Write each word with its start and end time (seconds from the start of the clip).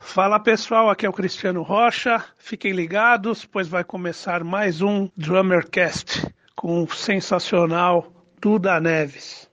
Fala 0.00 0.38
pessoal, 0.38 0.88
aqui 0.88 1.04
é 1.04 1.08
o 1.08 1.12
Cristiano 1.12 1.62
Rocha. 1.62 2.24
Fiquem 2.38 2.72
ligados, 2.72 3.44
pois 3.44 3.68
vai 3.68 3.84
começar 3.84 4.44
mais 4.44 4.80
um 4.80 5.10
Drummercast 5.16 6.26
com 6.54 6.84
o 6.84 6.88
sensacional 6.88 8.10
Duda 8.40 8.80
Neves. 8.80 9.50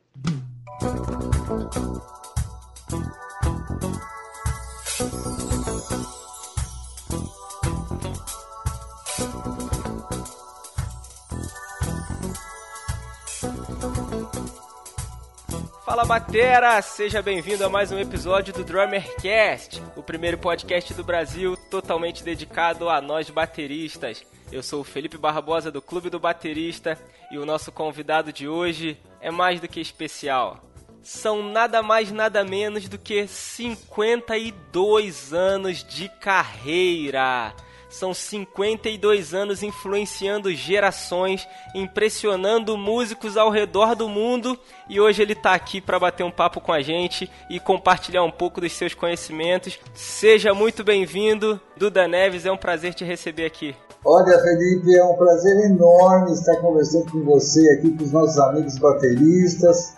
Fala 15.96 16.04
Batera, 16.04 16.82
seja 16.82 17.22
bem-vindo 17.22 17.64
a 17.64 17.70
mais 17.70 17.90
um 17.90 17.98
episódio 17.98 18.54
do 18.54 18.66
Drummercast, 18.66 19.82
o 19.96 20.04
primeiro 20.04 20.38
podcast 20.38 20.94
do 20.94 21.06
Brasil 21.06 21.56
totalmente 21.72 22.22
dedicado 22.22 22.90
a 22.90 23.00
nós 23.00 23.30
bateristas. 23.30 24.22
Eu 24.52 24.62
sou 24.62 24.82
o 24.82 24.84
Felipe 24.84 25.18
Barbosa 25.18 25.72
do 25.72 25.82
Clube 25.82 26.10
do 26.10 26.20
Baterista 26.20 27.00
e 27.32 27.38
o 27.38 27.46
nosso 27.46 27.72
convidado 27.72 28.34
de 28.34 28.46
hoje 28.46 29.00
é 29.22 29.32
mais 29.32 29.62
do 29.62 29.70
que 29.70 29.80
especial. 29.80 30.60
São 31.02 31.42
nada 31.42 31.82
mais 31.82 32.12
nada 32.12 32.44
menos 32.44 32.90
do 32.90 32.98
que 32.98 33.26
52 33.26 35.34
anos 35.34 35.82
de 35.82 36.10
carreira. 36.20 37.56
São 37.96 38.14
52 38.14 39.34
anos 39.34 39.64
influenciando 39.64 40.54
gerações, 40.54 41.48
impressionando 41.74 42.78
músicos 42.78 43.38
ao 43.38 43.50
redor 43.50 43.96
do 43.96 44.10
mundo 44.10 44.60
e 44.90 45.00
hoje 45.00 45.22
ele 45.22 45.32
está 45.32 45.54
aqui 45.54 45.80
para 45.80 45.98
bater 45.98 46.26
um 46.26 46.30
papo 46.30 46.60
com 46.60 46.74
a 46.74 46.82
gente 46.82 47.32
e 47.50 47.58
compartilhar 47.58 48.22
um 48.24 48.32
pouco 48.32 48.60
dos 48.60 48.74
seus 48.74 48.94
conhecimentos. 48.94 49.80
Seja 49.94 50.54
muito 50.54 50.84
bem-vindo, 50.84 51.58
Duda 51.78 52.06
Neves, 52.06 52.46
é 52.46 52.52
um 52.52 52.58
prazer 52.58 52.94
te 52.94 53.06
receber 53.06 53.46
aqui. 53.46 53.74
Olha, 54.04 54.40
Felipe, 54.40 54.94
é 54.94 55.04
um 55.06 55.16
prazer 55.16 55.72
enorme 55.72 56.34
estar 56.34 56.58
conversando 56.58 57.10
com 57.10 57.24
você 57.24 57.62
aqui, 57.70 57.92
com 57.92 58.04
os 58.04 58.12
nossos 58.12 58.38
amigos 58.38 58.78
bateristas. 58.78 59.96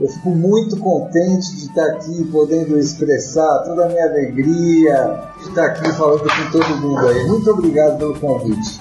Eu 0.00 0.08
fico 0.08 0.30
muito 0.30 0.76
contente 0.78 1.54
de 1.54 1.66
estar 1.66 1.86
aqui 1.92 2.24
podendo 2.24 2.76
expressar 2.76 3.60
toda 3.60 3.86
a 3.86 3.88
minha 3.88 4.04
alegria 4.04 5.22
de 5.38 5.48
estar 5.48 5.66
aqui 5.66 5.92
falando 5.92 6.22
com 6.22 6.50
todo 6.50 6.76
mundo 6.78 7.06
aí. 7.06 7.24
Muito 7.28 7.48
obrigado 7.50 7.98
pelo 7.98 8.18
convite. 8.18 8.80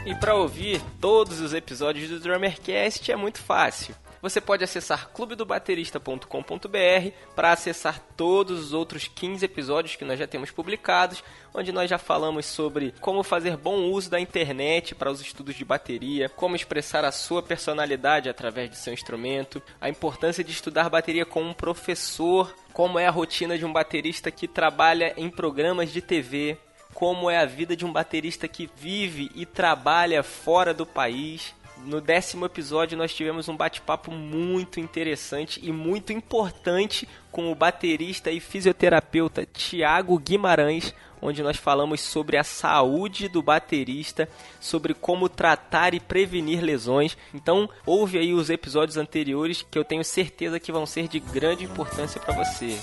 E 0.07 0.15
para 0.15 0.35
ouvir 0.35 0.83
todos 1.01 1.41
os 1.41 1.55
episódios 1.55 2.11
do 2.11 2.21
Drummercast 2.21 3.11
é 3.11 3.17
muito 3.17 3.39
fácil. 3.39 3.95
Você 4.21 4.39
pode 4.39 4.63
acessar 4.63 5.11
clubedobaterista.com.br 5.11 7.11
para 7.35 7.53
acessar 7.53 7.99
todos 8.15 8.67
os 8.67 8.73
outros 8.75 9.09
15 9.09 9.47
episódios 9.47 9.97
que 9.97 10.05
nós 10.05 10.19
já 10.19 10.27
temos 10.27 10.51
publicados, 10.51 11.25
onde 11.55 11.73
nós 11.73 11.89
já 11.89 11.97
falamos 11.97 12.45
sobre 12.45 12.93
como 13.01 13.23
fazer 13.23 13.57
bom 13.57 13.85
uso 13.85 14.11
da 14.11 14.21
internet 14.21 14.95
para 14.95 15.11
os 15.11 15.23
estudos 15.23 15.55
de 15.55 15.65
bateria, 15.65 16.29
como 16.29 16.55
expressar 16.55 17.03
a 17.03 17.13
sua 17.13 17.43
personalidade 17.43 18.29
através 18.29 18.69
de 18.69 18.77
seu 18.77 18.93
instrumento, 18.93 19.63
a 19.81 19.89
importância 19.89 20.45
de 20.45 20.53
estudar 20.53 20.91
bateria 20.91 21.25
com 21.25 21.43
um 21.43 21.55
professor, 21.55 22.55
como 22.75 22.99
é 22.99 23.07
a 23.07 23.11
rotina 23.11 23.57
de 23.57 23.65
um 23.65 23.73
baterista 23.73 24.31
que 24.31 24.47
trabalha 24.47 25.15
em 25.17 25.31
programas 25.31 25.91
de 25.91 26.03
TV, 26.03 26.59
como 26.95 27.29
é 27.29 27.37
a 27.37 27.45
vida 27.45 27.77
de 27.77 27.85
um 27.85 27.93
baterista 27.93 28.47
que 28.47 28.71
vive 28.77 29.31
e 29.35 29.45
trabalha 29.45 30.23
fora 30.23 30.73
do 30.73 30.87
país. 30.87 31.53
No 31.85 32.01
décimo 32.01 32.47
episódio, 32.47 32.97
nós 32.97 33.13
tivemos 33.13 33.49
um 33.49 33.57
bate-papo 33.57 34.11
muito 34.11 34.81
interessante 34.81 35.61
e 35.63 35.71
muito 35.73 36.13
importante 36.13 37.07
com 37.31 37.51
o 37.51 37.55
baterista 37.55 38.31
e 38.31 38.41
fisioterapeuta 38.41 39.45
Tiago 39.45 40.17
Guimarães, 40.19 40.95
onde 41.21 41.43
nós 41.43 41.57
falamos 41.57 42.01
sobre 42.01 42.37
a 42.37 42.45
saúde 42.45 43.29
do 43.29 43.43
baterista, 43.43 44.29
sobre 44.61 44.95
como 44.95 45.29
tratar 45.29 45.95
e 45.95 46.01
prevenir 46.01 46.63
lesões. 46.63 47.19
Então, 47.35 47.69
ouve 47.85 48.19
aí 48.19 48.33
os 48.33 48.51
episódios 48.51 48.97
anteriores 48.97 49.67
que 49.69 49.79
eu 49.79 49.85
tenho 49.85 50.05
certeza 50.05 50.61
que 50.61 50.73
vão 50.73 50.87
ser 50.87 51.09
de 51.09 51.19
grande 51.19 51.65
importância 51.65 52.21
para 52.21 52.35
você. 52.35 52.79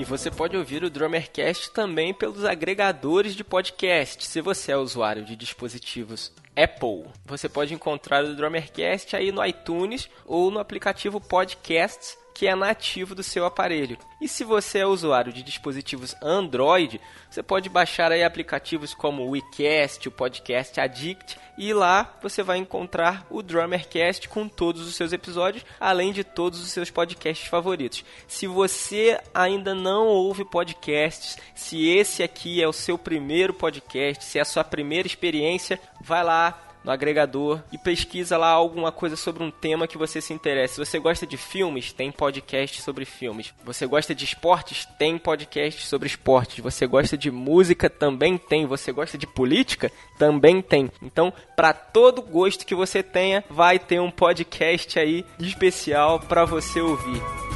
E 0.00 0.04
você 0.04 0.30
pode 0.30 0.56
ouvir 0.56 0.82
o 0.82 0.88
Drummercast 0.88 1.72
também 1.72 2.14
pelos 2.14 2.42
agregadores 2.42 3.34
de 3.34 3.44
podcast. 3.44 4.24
Se 4.24 4.40
você 4.40 4.72
é 4.72 4.76
usuário 4.78 5.22
de 5.22 5.36
dispositivos 5.36 6.32
Apple, 6.56 7.04
você 7.26 7.50
pode 7.50 7.74
encontrar 7.74 8.24
o 8.24 8.34
Drummercast 8.34 9.14
aí 9.14 9.30
no 9.30 9.44
iTunes 9.44 10.08
ou 10.24 10.50
no 10.50 10.58
aplicativo 10.58 11.20
Podcasts 11.20 12.16
que 12.40 12.46
é 12.46 12.54
nativo 12.54 13.14
do 13.14 13.22
seu 13.22 13.44
aparelho. 13.44 13.98
E 14.18 14.26
se 14.26 14.44
você 14.44 14.78
é 14.78 14.86
usuário 14.86 15.30
de 15.30 15.42
dispositivos 15.42 16.16
Android, 16.22 16.98
você 17.28 17.42
pode 17.42 17.68
baixar 17.68 18.10
aí 18.10 18.24
aplicativos 18.24 18.94
como 18.94 19.24
o 19.24 19.32
WeCast, 19.32 20.08
o 20.08 20.10
Podcast 20.10 20.80
Addict, 20.80 21.36
e 21.58 21.74
lá 21.74 22.16
você 22.22 22.42
vai 22.42 22.56
encontrar 22.56 23.26
o 23.28 23.42
Drummercast 23.42 24.26
com 24.30 24.48
todos 24.48 24.88
os 24.88 24.94
seus 24.94 25.12
episódios, 25.12 25.66
além 25.78 26.14
de 26.14 26.24
todos 26.24 26.62
os 26.62 26.70
seus 26.70 26.90
podcasts 26.90 27.46
favoritos. 27.46 28.06
Se 28.26 28.46
você 28.46 29.20
ainda 29.34 29.74
não 29.74 30.06
ouve 30.06 30.42
podcasts, 30.42 31.36
se 31.54 31.90
esse 31.90 32.22
aqui 32.22 32.62
é 32.62 32.66
o 32.66 32.72
seu 32.72 32.96
primeiro 32.96 33.52
podcast, 33.52 34.24
se 34.24 34.38
é 34.38 34.40
a 34.40 34.46
sua 34.46 34.64
primeira 34.64 35.06
experiência, 35.06 35.78
vai 36.00 36.24
lá, 36.24 36.69
no 36.84 36.90
agregador 36.90 37.60
e 37.72 37.78
pesquisa 37.78 38.36
lá 38.36 38.48
alguma 38.48 38.90
coisa 38.92 39.16
sobre 39.16 39.42
um 39.42 39.50
tema 39.50 39.86
que 39.86 39.98
você 39.98 40.20
se 40.20 40.32
interessa. 40.32 40.74
Se 40.74 40.90
você 40.90 40.98
gosta 40.98 41.26
de 41.26 41.36
filmes, 41.36 41.92
tem 41.92 42.10
podcast 42.10 42.80
sobre 42.82 43.04
filmes. 43.04 43.52
Você 43.64 43.86
gosta 43.86 44.14
de 44.14 44.24
esportes, 44.24 44.86
tem 44.98 45.18
podcast 45.18 45.86
sobre 45.86 46.06
esportes. 46.06 46.62
Você 46.62 46.86
gosta 46.86 47.16
de 47.16 47.30
música, 47.30 47.90
também 47.90 48.38
tem. 48.38 48.66
Você 48.66 48.92
gosta 48.92 49.18
de 49.18 49.26
política, 49.26 49.90
também 50.18 50.62
tem. 50.62 50.90
Então, 51.02 51.32
para 51.56 51.72
todo 51.72 52.22
gosto 52.22 52.66
que 52.66 52.74
você 52.74 53.02
tenha, 53.02 53.44
vai 53.48 53.78
ter 53.78 54.00
um 54.00 54.10
podcast 54.10 54.98
aí 54.98 55.24
especial 55.38 56.20
para 56.20 56.44
você 56.44 56.80
ouvir. 56.80 57.49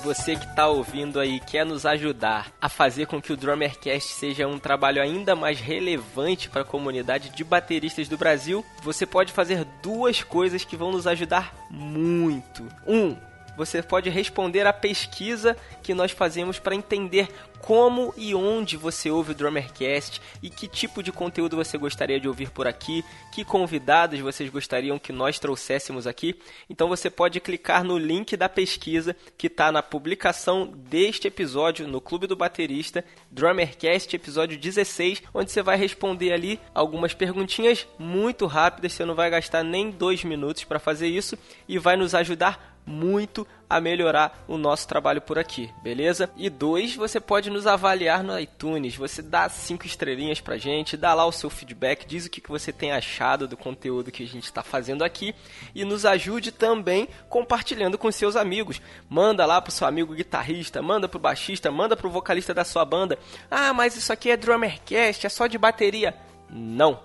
Você 0.00 0.34
que 0.34 0.46
está 0.46 0.66
ouvindo 0.66 1.20
aí 1.20 1.40
quer 1.40 1.64
nos 1.64 1.84
ajudar 1.84 2.50
a 2.60 2.68
fazer 2.68 3.06
com 3.06 3.20
que 3.20 3.32
o 3.32 3.36
Drummercast 3.36 4.14
seja 4.14 4.46
um 4.46 4.58
trabalho 4.58 5.02
ainda 5.02 5.36
mais 5.36 5.60
relevante 5.60 6.48
para 6.48 6.62
a 6.62 6.64
comunidade 6.64 7.30
de 7.30 7.44
bateristas 7.44 8.08
do 8.08 8.16
Brasil, 8.16 8.64
você 8.82 9.04
pode 9.04 9.32
fazer 9.32 9.64
duas 9.82 10.22
coisas 10.22 10.64
que 10.64 10.76
vão 10.76 10.90
nos 10.90 11.06
ajudar 11.06 11.54
muito. 11.70 12.66
Um, 12.86 13.16
você 13.56 13.82
pode 13.82 14.08
responder 14.10 14.66
a 14.66 14.72
pesquisa 14.72 15.56
que 15.82 15.94
nós 15.94 16.10
fazemos 16.10 16.58
para 16.58 16.74
entender 16.74 17.28
como 17.60 18.12
e 18.16 18.34
onde 18.34 18.76
você 18.76 19.10
ouve 19.10 19.32
o 19.32 19.34
Drummercast 19.34 20.20
e 20.42 20.48
que 20.48 20.66
tipo 20.66 21.02
de 21.02 21.12
conteúdo 21.12 21.56
você 21.56 21.76
gostaria 21.76 22.18
de 22.18 22.26
ouvir 22.26 22.50
por 22.50 22.66
aqui, 22.66 23.04
que 23.32 23.44
convidados 23.44 24.18
vocês 24.20 24.50
gostariam 24.50 24.98
que 24.98 25.12
nós 25.12 25.38
trouxéssemos 25.38 26.06
aqui. 26.06 26.40
Então 26.68 26.88
você 26.88 27.10
pode 27.10 27.38
clicar 27.40 27.84
no 27.84 27.98
link 27.98 28.36
da 28.36 28.48
pesquisa 28.48 29.14
que 29.36 29.46
está 29.46 29.70
na 29.70 29.82
publicação 29.82 30.66
deste 30.66 31.28
episódio 31.28 31.86
no 31.86 32.00
Clube 32.00 32.26
do 32.26 32.36
Baterista, 32.36 33.04
Drummercast 33.30 34.16
episódio 34.16 34.58
16, 34.58 35.22
onde 35.34 35.52
você 35.52 35.62
vai 35.62 35.76
responder 35.76 36.32
ali 36.32 36.58
algumas 36.74 37.14
perguntinhas 37.14 37.86
muito 37.98 38.46
rápidas, 38.46 38.92
você 38.92 39.04
não 39.04 39.14
vai 39.14 39.30
gastar 39.30 39.62
nem 39.62 39.90
dois 39.90 40.24
minutos 40.24 40.64
para 40.64 40.78
fazer 40.78 41.08
isso 41.08 41.38
e 41.68 41.78
vai 41.78 41.96
nos 41.96 42.14
ajudar 42.14 42.79
muito 42.90 43.46
a 43.68 43.80
melhorar 43.80 44.44
o 44.48 44.58
nosso 44.58 44.88
trabalho 44.88 45.20
por 45.20 45.38
aqui, 45.38 45.72
beleza? 45.80 46.28
E 46.36 46.50
dois, 46.50 46.96
você 46.96 47.20
pode 47.20 47.48
nos 47.48 47.66
avaliar 47.66 48.24
no 48.24 48.36
iTunes, 48.38 48.96
você 48.96 49.22
dá 49.22 49.48
cinco 49.48 49.86
estrelinhas 49.86 50.40
pra 50.40 50.58
gente, 50.58 50.96
dá 50.96 51.14
lá 51.14 51.24
o 51.24 51.30
seu 51.30 51.48
feedback, 51.48 52.04
diz 52.04 52.26
o 52.26 52.30
que 52.30 52.42
você 52.48 52.72
tem 52.72 52.90
achado 52.90 53.46
do 53.46 53.56
conteúdo 53.56 54.10
que 54.10 54.24
a 54.24 54.26
gente 54.26 54.44
está 54.44 54.62
fazendo 54.62 55.04
aqui 55.04 55.34
e 55.72 55.84
nos 55.84 56.04
ajude 56.04 56.50
também 56.50 57.08
compartilhando 57.28 57.96
com 57.96 58.10
seus 58.10 58.34
amigos. 58.34 58.82
Manda 59.08 59.46
lá 59.46 59.60
pro 59.60 59.70
seu 59.70 59.86
amigo 59.86 60.14
guitarrista, 60.14 60.82
manda 60.82 61.08
pro 61.08 61.20
baixista, 61.20 61.70
manda 61.70 61.96
pro 61.96 62.10
vocalista 62.10 62.52
da 62.52 62.64
sua 62.64 62.84
banda. 62.84 63.16
Ah, 63.48 63.72
mas 63.72 63.96
isso 63.96 64.12
aqui 64.12 64.30
é 64.30 64.36
Drummercast, 64.36 65.24
é 65.24 65.30
só 65.30 65.46
de 65.46 65.56
bateria. 65.56 66.14
Não, 66.50 67.00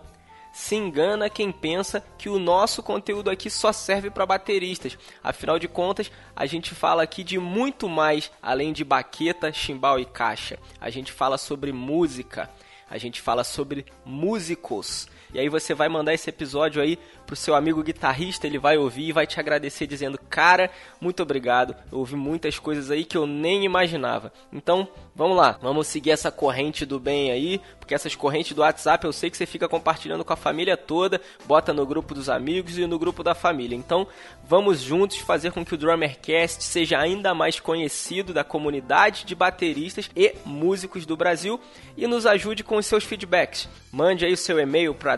se 0.55 0.73
engana 0.73 1.29
quem 1.29 1.51
pensa 1.51 2.01
que 2.17 2.29
o 2.29 2.39
nosso 2.39 2.81
conteúdo 2.81 3.29
aqui 3.29 3.49
só 3.49 3.73
serve 3.73 4.09
para 4.09 4.25
bateristas. 4.25 4.97
Afinal 5.21 5.59
de 5.59 5.67
contas, 5.67 6.09
a 6.33 6.45
gente 6.45 6.73
fala 6.73 7.03
aqui 7.03 7.25
de 7.25 7.37
muito 7.37 7.89
mais 7.89 8.31
além 8.41 8.71
de 8.71 8.85
baqueta, 8.85 9.51
chimbal 9.51 9.99
e 9.99 10.05
caixa. 10.05 10.57
A 10.79 10.89
gente 10.89 11.11
fala 11.11 11.37
sobre 11.37 11.73
música, 11.73 12.49
a 12.89 12.97
gente 12.97 13.21
fala 13.21 13.43
sobre 13.43 13.85
músicos. 14.05 15.09
E 15.33 15.39
aí 15.39 15.49
você 15.49 15.73
vai 15.73 15.89
mandar 15.89 16.13
esse 16.13 16.29
episódio 16.29 16.81
aí 16.81 16.97
pro 17.25 17.35
seu 17.35 17.55
amigo 17.55 17.83
guitarrista, 17.83 18.47
ele 18.47 18.59
vai 18.59 18.77
ouvir 18.77 19.09
e 19.09 19.11
vai 19.11 19.25
te 19.25 19.39
agradecer 19.39 19.87
dizendo: 19.87 20.19
"Cara, 20.29 20.69
muito 20.99 21.21
obrigado. 21.23 21.75
Eu 21.91 21.99
ouvi 21.99 22.15
muitas 22.15 22.59
coisas 22.59 22.91
aí 22.91 23.03
que 23.03 23.17
eu 23.17 23.25
nem 23.25 23.65
imaginava". 23.65 24.31
Então, 24.51 24.87
vamos 25.15 25.37
lá, 25.37 25.57
vamos 25.61 25.87
seguir 25.87 26.11
essa 26.11 26.31
corrente 26.31 26.85
do 26.85 26.99
bem 26.99 27.31
aí, 27.31 27.61
porque 27.79 27.95
essas 27.95 28.15
correntes 28.15 28.53
do 28.53 28.61
WhatsApp 28.61 29.05
eu 29.05 29.13
sei 29.13 29.29
que 29.29 29.37
você 29.37 29.45
fica 29.45 29.69
compartilhando 29.69 30.25
com 30.25 30.33
a 30.33 30.37
família 30.37 30.75
toda, 30.75 31.21
bota 31.45 31.73
no 31.73 31.85
grupo 31.85 32.13
dos 32.13 32.29
amigos 32.29 32.77
e 32.77 32.85
no 32.85 32.99
grupo 32.99 33.23
da 33.23 33.33
família. 33.33 33.75
Então, 33.75 34.07
vamos 34.43 34.81
juntos 34.81 35.17
fazer 35.17 35.51
com 35.51 35.65
que 35.65 35.73
o 35.73 35.77
Drummercast 35.77 36.63
seja 36.63 36.99
ainda 36.99 37.33
mais 37.33 37.59
conhecido 37.59 38.33
da 38.33 38.43
comunidade 38.43 39.25
de 39.25 39.35
bateristas 39.35 40.09
e 40.15 40.35
músicos 40.45 41.05
do 41.05 41.15
Brasil 41.15 41.59
e 41.97 42.07
nos 42.07 42.25
ajude 42.25 42.63
com 42.63 42.77
os 42.77 42.85
seus 42.85 43.03
feedbacks. 43.03 43.69
Mande 43.91 44.25
aí 44.25 44.33
o 44.33 44.37
seu 44.37 44.59
e-mail 44.59 44.93
para 44.93 45.15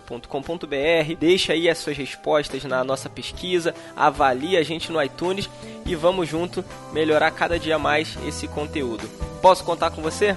drummercast@clubedobaterista.com.br. 0.00 1.16
Deixa 1.18 1.52
aí 1.52 1.68
as 1.68 1.78
suas 1.78 1.96
respostas 1.96 2.64
na 2.64 2.82
nossa 2.82 3.08
pesquisa, 3.08 3.74
avalie 3.96 4.56
a 4.56 4.62
gente 4.62 4.90
no 4.90 5.02
iTunes 5.02 5.48
e 5.86 5.94
vamos 5.94 6.28
junto 6.28 6.64
melhorar 6.92 7.30
cada 7.30 7.58
dia 7.58 7.78
mais 7.78 8.16
esse 8.26 8.48
conteúdo. 8.48 9.08
Posso 9.40 9.64
contar 9.64 9.90
com 9.90 10.02
você? 10.02 10.36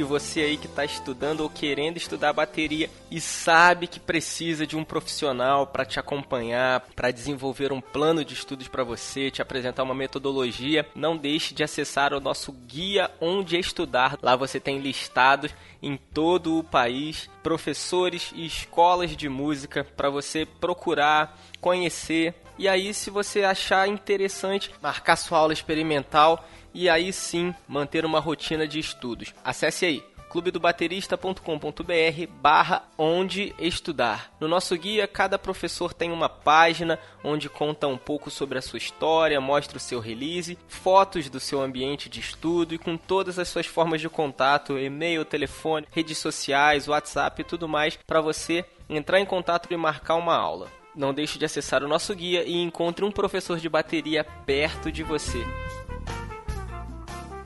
E 0.00 0.04
você 0.04 0.40
aí 0.40 0.56
que 0.56 0.66
está 0.66 0.84
estudando 0.84 1.40
ou 1.40 1.50
querendo 1.50 1.96
estudar 1.96 2.32
bateria 2.32 2.88
e 3.10 3.20
sabe 3.20 3.86
que 3.86 4.00
precisa 4.00 4.66
de 4.66 4.76
um 4.76 4.84
profissional 4.84 5.66
para 5.66 5.84
te 5.84 6.00
acompanhar, 6.00 6.80
para 6.96 7.10
desenvolver 7.10 7.72
um 7.72 7.80
plano 7.80 8.24
de 8.24 8.34
estudos 8.34 8.68
para 8.68 8.82
você, 8.82 9.30
te 9.30 9.42
apresentar 9.42 9.82
uma 9.82 9.94
metodologia, 9.94 10.86
não 10.94 11.16
deixe 11.16 11.54
de 11.54 11.62
acessar 11.62 12.14
o 12.14 12.20
nosso 12.20 12.52
guia 12.52 13.10
Onde 13.20 13.58
Estudar. 13.58 14.18
Lá 14.22 14.36
você 14.36 14.58
tem 14.58 14.78
listados 14.78 15.52
em 15.82 15.96
todo 15.96 16.58
o 16.58 16.64
país 16.64 17.28
professores 17.42 18.32
e 18.34 18.46
escolas 18.46 19.16
de 19.16 19.28
música 19.28 19.84
para 19.96 20.10
você 20.10 20.46
procurar, 20.46 21.38
conhecer 21.60 22.34
e 22.60 22.68
aí 22.68 22.92
se 22.92 23.08
você 23.08 23.42
achar 23.42 23.88
interessante 23.88 24.70
marcar 24.82 25.16
sua 25.16 25.38
aula 25.38 25.52
experimental 25.54 26.46
e 26.72 26.88
aí 26.88 27.12
sim 27.12 27.54
manter 27.68 28.04
uma 28.04 28.20
rotina 28.20 28.66
de 28.66 28.78
estudos. 28.78 29.34
Acesse 29.44 29.86
aí 29.86 30.04
clubedobaterista.com.br 30.30 32.32
barra 32.40 32.84
onde 32.96 33.52
estudar. 33.58 34.32
No 34.38 34.46
nosso 34.46 34.76
guia, 34.76 35.08
cada 35.08 35.38
professor 35.38 35.92
tem 35.92 36.12
uma 36.12 36.28
página 36.28 36.98
onde 37.24 37.48
conta 37.48 37.88
um 37.88 37.98
pouco 37.98 38.30
sobre 38.30 38.56
a 38.56 38.62
sua 38.62 38.78
história, 38.78 39.40
mostra 39.40 39.76
o 39.76 39.80
seu 39.80 39.98
release, 39.98 40.56
fotos 40.68 41.28
do 41.28 41.40
seu 41.40 41.60
ambiente 41.60 42.08
de 42.08 42.20
estudo 42.20 42.74
e 42.74 42.78
com 42.78 42.96
todas 42.96 43.38
as 43.38 43.48
suas 43.48 43.66
formas 43.66 44.00
de 44.00 44.08
contato, 44.08 44.78
e-mail, 44.78 45.24
telefone, 45.24 45.86
redes 45.90 46.18
sociais, 46.18 46.86
WhatsApp 46.86 47.40
e 47.40 47.44
tudo 47.44 47.68
mais 47.68 47.98
para 48.06 48.20
você 48.20 48.64
entrar 48.88 49.20
em 49.20 49.26
contato 49.26 49.68
e 49.70 49.76
marcar 49.76 50.14
uma 50.14 50.36
aula. 50.36 50.68
Não 50.94 51.12
deixe 51.12 51.38
de 51.38 51.44
acessar 51.44 51.82
o 51.82 51.88
nosso 51.88 52.14
guia 52.14 52.44
e 52.44 52.60
encontre 52.60 53.04
um 53.04 53.12
professor 53.12 53.58
de 53.58 53.68
bateria 53.68 54.24
perto 54.44 54.90
de 54.90 55.02
você. 55.02 55.44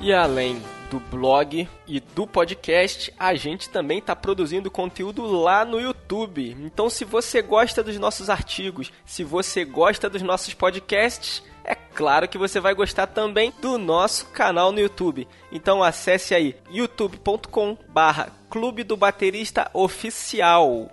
E 0.01 0.13
além 0.13 0.61
do 0.89 0.99
blog 0.99 1.67
e 1.87 1.99
do 1.99 2.25
podcast, 2.25 3.13
a 3.17 3.35
gente 3.35 3.69
também 3.69 3.99
está 3.99 4.15
produzindo 4.15 4.71
conteúdo 4.71 5.25
lá 5.25 5.63
no 5.63 5.79
YouTube. 5.79 6.55
Então, 6.59 6.89
se 6.89 7.05
você 7.05 7.41
gosta 7.41 7.83
dos 7.83 7.97
nossos 7.97 8.29
artigos, 8.29 8.91
se 9.05 9.23
você 9.23 9.63
gosta 9.63 10.09
dos 10.09 10.21
nossos 10.21 10.53
podcasts, 10.53 11.43
é 11.63 11.75
claro 11.75 12.27
que 12.27 12.37
você 12.37 12.59
vai 12.59 12.73
gostar 12.73 13.07
também 13.07 13.53
do 13.61 13.77
nosso 13.77 14.25
canal 14.27 14.71
no 14.71 14.79
YouTube. 14.79 15.27
Então 15.51 15.83
acesse 15.83 16.33
aí 16.33 16.55
youtube.com 16.71 17.77
barra 17.89 18.31
Clube 18.49 18.83
do 18.83 18.97
Baterista 18.97 19.69
Oficial 19.73 20.89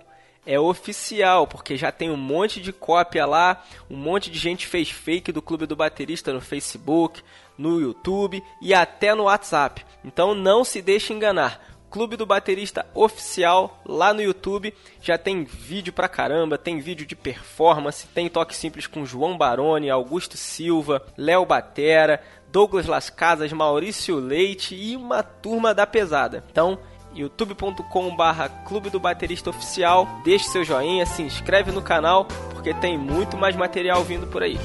é 0.47 0.59
oficial, 0.59 1.45
porque 1.45 1.75
já 1.75 1.91
tem 1.91 2.09
um 2.09 2.17
monte 2.17 2.61
de 2.61 2.71
cópia 2.71 3.25
lá, 3.25 3.63
um 3.89 3.97
monte 3.97 4.31
de 4.31 4.39
gente 4.39 4.65
fez 4.65 4.89
fake 4.89 5.31
do 5.31 5.41
Clube 5.41 5.65
do 5.65 5.75
Baterista 5.75 6.31
no 6.31 6.39
Facebook, 6.39 7.21
no 7.57 7.81
YouTube 7.81 8.41
e 8.61 8.73
até 8.73 9.13
no 9.13 9.23
WhatsApp. 9.23 9.85
Então 10.05 10.33
não 10.33 10.63
se 10.63 10.81
deixe 10.81 11.11
enganar. 11.11 11.61
Clube 11.89 12.17
do 12.17 12.25
Baterista 12.25 12.85
Oficial 12.93 13.81
lá 13.85 14.13
no 14.13 14.21
YouTube. 14.21 14.73
Já 15.01 15.17
tem 15.17 15.43
vídeo 15.43 15.93
pra 15.93 16.09
caramba, 16.09 16.57
tem 16.57 16.79
vídeo 16.79 17.05
de 17.05 17.15
performance, 17.15 18.07
tem 18.07 18.29
toque 18.29 18.55
simples 18.55 18.87
com 18.87 19.05
João 19.05 19.37
Baroni, 19.37 19.89
Augusto 19.89 20.37
Silva, 20.37 21.05
Léo 21.17 21.45
Batera, 21.45 22.21
Douglas 22.51 22.85
Las 22.85 23.09
Casas, 23.09 23.51
Maurício 23.51 24.19
Leite 24.19 24.75
e 24.75 24.95
uma 24.95 25.23
turma 25.23 25.73
da 25.73 25.87
pesada. 25.87 26.43
Então, 26.51 26.79
youtube.com 27.17 28.15
barra 28.15 28.47
Clube 28.47 28.89
do 28.89 28.99
Baterista 28.99 29.49
Oficial. 29.49 30.07
Deixe 30.23 30.45
seu 30.45 30.63
joinha, 30.63 31.05
se 31.05 31.21
inscreve 31.21 31.71
no 31.71 31.81
canal, 31.81 32.25
porque 32.51 32.73
tem 32.73 32.97
muito 32.97 33.35
mais 33.35 33.55
material 33.55 34.03
vindo 34.03 34.27
por 34.27 34.43
aí. 34.43 34.59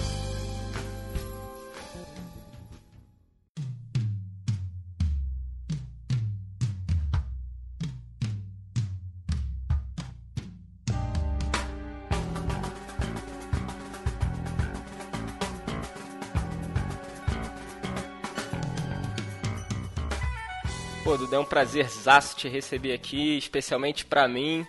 Pô, 21.32 21.36
Dudu, 21.36 21.36
é 21.36 21.38
um 21.38 21.44
prazerzaço 21.44 22.36
te 22.36 22.48
receber 22.48 22.92
aqui, 22.92 23.38
especialmente 23.38 24.04
para 24.04 24.28
mim. 24.28 24.66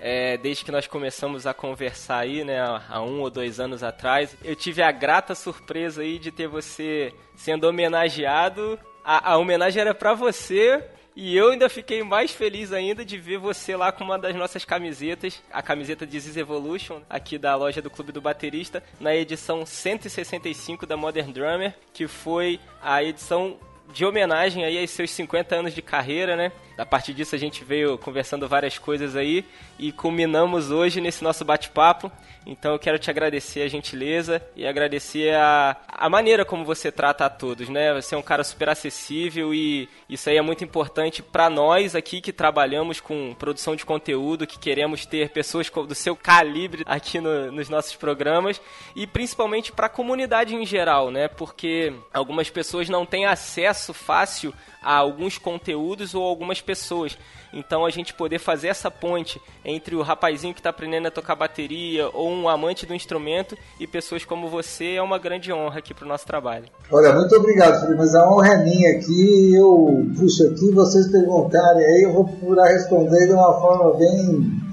É, 0.00 0.36
desde 0.38 0.64
que 0.64 0.70
nós 0.70 0.86
começamos 0.86 1.46
a 1.46 1.54
conversar 1.54 2.18
aí, 2.18 2.44
né, 2.44 2.58
há 2.88 3.00
um 3.02 3.20
ou 3.20 3.30
dois 3.30 3.60
anos 3.60 3.82
atrás, 3.82 4.36
eu 4.44 4.54
tive 4.54 4.82
a 4.82 4.92
grata 4.92 5.34
surpresa 5.34 6.02
aí 6.02 6.18
de 6.18 6.30
ter 6.30 6.48
você 6.48 7.12
sendo 7.34 7.64
homenageado. 7.64 8.78
A, 9.04 9.32
a 9.32 9.36
homenagem 9.36 9.80
era 9.80 9.94
para 9.94 10.14
você 10.14 10.82
E 11.14 11.34
eu 11.34 11.50
ainda 11.50 11.68
fiquei 11.70 12.02
mais 12.02 12.30
feliz 12.30 12.74
ainda 12.74 13.02
de 13.02 13.16
ver 13.16 13.38
você 13.38 13.74
lá 13.74 13.90
com 13.90 14.04
uma 14.04 14.18
das 14.18 14.34
nossas 14.34 14.66
camisetas, 14.66 15.42
a 15.50 15.62
camiseta 15.62 16.06
Ziz 16.06 16.36
Evolution, 16.36 17.00
aqui 17.08 17.38
da 17.38 17.56
loja 17.56 17.80
do 17.80 17.88
Clube 17.88 18.12
do 18.12 18.20
Baterista, 18.20 18.82
na 19.00 19.16
edição 19.16 19.64
165 19.64 20.84
da 20.84 20.94
Modern 20.94 21.32
Drummer, 21.32 21.74
que 21.94 22.06
foi 22.06 22.60
a 22.82 23.02
edição 23.02 23.56
de 23.92 24.04
homenagem 24.04 24.64
aí 24.64 24.78
aos 24.80 24.90
seus 24.90 25.10
50 25.10 25.54
anos 25.54 25.74
de 25.74 25.82
carreira, 25.82 26.36
né? 26.36 26.52
A 26.78 26.84
partir 26.84 27.14
disso 27.14 27.34
a 27.34 27.38
gente 27.38 27.64
veio 27.64 27.96
conversando 27.96 28.46
várias 28.46 28.78
coisas 28.78 29.16
aí 29.16 29.46
e 29.78 29.90
culminamos 29.90 30.70
hoje 30.70 31.00
nesse 31.00 31.24
nosso 31.24 31.42
bate-papo. 31.42 32.12
Então 32.44 32.72
eu 32.72 32.78
quero 32.78 32.98
te 32.98 33.10
agradecer 33.10 33.62
a 33.62 33.68
gentileza 33.68 34.42
e 34.54 34.66
agradecer 34.66 35.34
a, 35.34 35.76
a 35.88 36.08
maneira 36.08 36.44
como 36.44 36.64
você 36.64 36.92
trata 36.92 37.24
a 37.24 37.30
todos, 37.30 37.68
né? 37.68 37.94
Você 37.94 38.14
é 38.14 38.18
um 38.18 38.22
cara 38.22 38.44
super 38.44 38.68
acessível 38.68 39.54
e 39.54 39.88
isso 40.08 40.28
aí 40.28 40.36
é 40.36 40.42
muito 40.42 40.62
importante 40.62 41.22
para 41.22 41.48
nós 41.48 41.94
aqui 41.94 42.20
que 42.20 42.32
trabalhamos 42.32 43.00
com 43.00 43.34
produção 43.38 43.74
de 43.74 43.86
conteúdo, 43.86 44.46
que 44.46 44.58
queremos 44.58 45.06
ter 45.06 45.30
pessoas 45.30 45.70
do 45.70 45.94
seu 45.94 46.14
calibre 46.14 46.84
aqui 46.86 47.20
no, 47.20 47.50
nos 47.50 47.70
nossos 47.70 47.96
programas 47.96 48.60
e 48.94 49.06
principalmente 49.06 49.72
para 49.72 49.86
a 49.86 49.90
comunidade 49.90 50.54
em 50.54 50.66
geral, 50.66 51.10
né? 51.10 51.26
Porque 51.26 51.92
algumas 52.12 52.50
pessoas 52.50 52.88
não 52.88 53.06
têm 53.06 53.24
acesso 53.24 53.94
fácil 53.94 54.54
a 54.82 54.94
alguns 54.94 55.36
conteúdos 55.36 56.14
ou 56.14 56.22
algumas 56.22 56.60
pessoas. 56.66 57.16
Então 57.52 57.86
a 57.86 57.90
gente 57.90 58.12
poder 58.12 58.38
fazer 58.38 58.68
essa 58.68 58.90
ponte 58.90 59.40
entre 59.64 59.94
o 59.94 60.02
rapazinho 60.02 60.52
que 60.52 60.60
está 60.60 60.70
aprendendo 60.70 61.06
a 61.06 61.10
tocar 61.10 61.34
bateria 61.36 62.10
ou 62.12 62.28
um 62.28 62.48
amante 62.48 62.84
do 62.84 62.94
instrumento 62.94 63.56
e 63.80 63.86
pessoas 63.86 64.24
como 64.24 64.48
você 64.48 64.94
é 64.94 65.02
uma 65.02 65.18
grande 65.18 65.52
honra 65.52 65.78
aqui 65.78 65.94
para 65.94 66.04
o 66.04 66.08
nosso 66.08 66.26
trabalho. 66.26 66.66
Olha, 66.90 67.14
muito 67.14 67.34
obrigado, 67.36 67.80
Felipe, 67.80 67.96
mas 67.96 68.14
a 68.14 68.30
honra 68.30 68.54
é 68.54 68.64
minha 68.64 68.90
aqui. 68.98 69.54
Eu 69.54 70.06
puxo 70.18 70.44
aqui, 70.48 70.70
vocês 70.72 71.10
perguntarem 71.10 71.84
aí, 71.84 72.02
eu 72.02 72.12
vou 72.12 72.24
procurar 72.24 72.66
responder 72.68 73.26
de 73.26 73.32
uma 73.32 73.60
forma 73.60 73.94
bem 73.96 74.66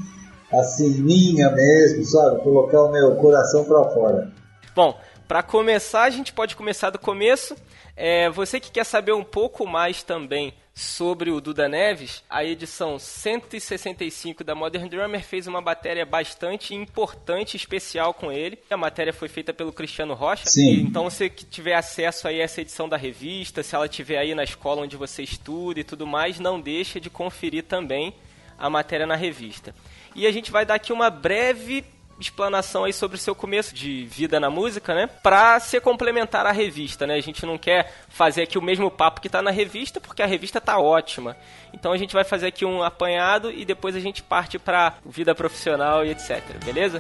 assim, 0.52 1.02
minha 1.02 1.50
mesmo, 1.52 2.04
sabe? 2.06 2.42
Colocar 2.42 2.84
o 2.84 2.92
meu 2.92 3.16
coração 3.16 3.64
para 3.64 3.84
fora. 3.92 4.32
Bom, 4.76 4.98
para 5.28 5.42
começar, 5.42 6.04
a 6.04 6.10
gente 6.10 6.34
pode 6.34 6.56
começar 6.56 6.90
do 6.90 7.00
começo. 7.00 7.56
É, 7.96 8.30
você 8.30 8.60
que 8.60 8.72
quer 8.72 8.84
saber 8.84 9.14
um 9.14 9.24
pouco 9.24 9.66
mais 9.66 10.04
também 10.04 10.54
sobre 10.76 11.30
o 11.30 11.40
Duda 11.40 11.70
Neves, 11.70 12.24
a 12.28 12.44
edição 12.44 12.98
165 12.98 14.44
da 14.44 14.56
Modern 14.56 14.88
Drummer 14.88 15.24
fez 15.24 15.46
uma 15.46 15.62
matéria 15.62 16.06
bastante 16.06 16.74
importante, 16.74 17.56
especial 17.56 18.14
com 18.14 18.32
ele. 18.32 18.58
A 18.72 18.78
matéria 18.78 19.14
foi 19.14 19.28
feita 19.28 19.54
pelo 19.54 19.72
Cristiano 19.72 20.16
Rocha. 20.16 20.46
Sim. 20.48 20.82
Então, 20.82 21.04
você 21.04 21.30
que 21.30 21.46
tiver 21.46 21.76
acesso 21.76 22.28
aí 22.28 22.42
a 22.42 22.44
essa 22.44 22.62
edição 22.62 22.90
da 22.90 22.98
revista, 22.98 23.62
se 23.62 23.76
ela 23.76 23.88
tiver 23.88 24.18
aí 24.18 24.34
na 24.34 24.44
escola 24.44 24.82
onde 24.82 24.98
você 24.98 25.22
estuda 25.22 25.80
e 25.80 25.84
tudo 25.84 26.08
mais, 26.08 26.40
não 26.40 26.60
deixa 26.60 27.00
de 27.00 27.10
conferir 27.10 27.64
também 27.64 28.14
a 28.58 28.70
matéria 28.70 29.06
na 29.06 29.16
revista. 29.16 29.76
E 30.16 30.26
a 30.26 30.32
gente 30.32 30.52
vai 30.52 30.66
dar 30.66 30.76
aqui 30.76 30.92
uma 30.92 31.10
breve 31.10 31.84
explanação 32.20 32.84
aí 32.84 32.94
sobre 32.94 33.18
o 33.18 33.20
seu 33.20 33.36
começo 33.36 33.74
de 33.74 34.06
vida 34.06 34.40
na 34.40 34.50
música, 34.50 34.94
né? 34.94 35.08
Pra 35.08 35.60
ser 35.60 35.82
complementar 35.82 36.46
à 36.46 36.52
revista, 36.52 37.06
né? 37.08 37.16
A 37.16 37.22
gente 37.22 37.46
não 37.46 37.58
quer 37.58 37.94
fazer 38.10 38.44
aqui 38.44 38.58
o 38.58 38.62
mesmo 38.62 38.90
papo 38.90 39.22
que 39.22 39.30
tá 39.30 39.42
na 39.42 39.52
revista, 39.52 40.00
porque 40.00 40.22
a 40.22 40.28
revista 40.28 40.62
tá 40.62 40.80
ótima. 40.80 41.36
Então 41.74 41.92
a 41.92 41.98
gente 41.98 42.14
vai 42.14 42.24
fazer 42.24 42.48
aqui 42.48 42.66
um 42.66 42.84
apanhado 42.84 43.52
e 43.52 43.66
depois 43.66 43.96
a 43.96 44.00
gente 44.00 44.22
parte 44.22 44.60
pra 44.60 44.96
vida 45.06 45.34
profissional 45.34 46.06
e 46.06 46.12
etc, 46.12 46.42
beleza? 46.64 47.00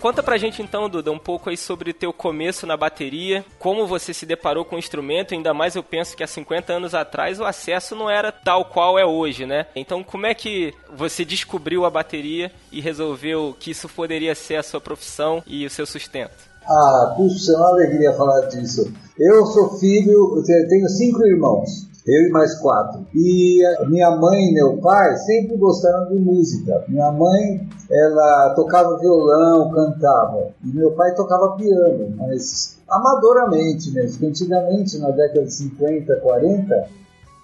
Conta 0.00 0.22
pra 0.22 0.38
gente 0.38 0.62
então, 0.62 0.88
Duda, 0.88 1.12
um 1.12 1.18
pouco 1.18 1.50
aí 1.50 1.58
sobre 1.58 1.92
teu 1.92 2.10
começo 2.10 2.66
na 2.66 2.74
bateria, 2.74 3.44
como 3.58 3.86
você 3.86 4.14
se 4.14 4.24
deparou 4.24 4.64
com 4.64 4.76
o 4.76 4.78
instrumento, 4.78 5.34
ainda 5.34 5.52
mais 5.52 5.76
eu 5.76 5.82
penso 5.82 6.16
que 6.16 6.24
há 6.24 6.26
50 6.26 6.72
anos 6.72 6.94
atrás 6.94 7.38
o 7.38 7.44
acesso 7.44 7.94
não 7.94 8.08
era 8.08 8.32
tal 8.32 8.64
qual 8.64 8.98
é 8.98 9.04
hoje, 9.04 9.44
né? 9.44 9.66
Então 9.76 10.02
como 10.02 10.24
é 10.24 10.34
que 10.34 10.72
você 10.96 11.22
descobriu 11.22 11.84
a 11.84 11.90
bateria 11.90 12.50
e 12.72 12.80
resolveu 12.80 13.54
que 13.60 13.72
isso 13.72 13.90
poderia 13.90 14.34
ser 14.34 14.56
a 14.56 14.62
sua 14.62 14.80
profissão 14.80 15.42
e 15.46 15.66
o 15.66 15.70
seu 15.70 15.84
sustento? 15.84 16.48
Ah, 16.66 17.14
puxa, 17.14 17.52
é 17.52 17.56
uma 17.56 17.68
alegria 17.68 18.14
falar 18.14 18.46
disso. 18.46 18.90
Eu 19.18 19.44
sou 19.46 19.78
filho, 19.78 20.34
eu 20.38 20.68
tenho 20.68 20.88
cinco 20.88 21.26
irmãos 21.26 21.89
eu 22.06 22.22
e 22.22 22.30
mais 22.30 22.58
quatro. 22.58 23.06
E 23.14 23.62
minha 23.88 24.10
mãe 24.16 24.48
e 24.48 24.54
meu 24.54 24.78
pai 24.78 25.16
sempre 25.18 25.56
gostaram 25.56 26.08
de 26.08 26.18
música. 26.18 26.84
Minha 26.88 27.12
mãe, 27.12 27.68
ela 27.90 28.54
tocava 28.54 28.98
violão, 28.98 29.70
cantava. 29.70 30.48
E 30.64 30.68
meu 30.74 30.92
pai 30.92 31.14
tocava 31.14 31.56
piano, 31.56 32.14
mas 32.16 32.78
amadoramente 32.88 33.90
mesmo. 33.92 34.12
Porque 34.12 34.26
antigamente, 34.26 34.98
na 34.98 35.10
década 35.10 35.44
de 35.44 35.52
50, 35.52 36.16
40, 36.16 36.88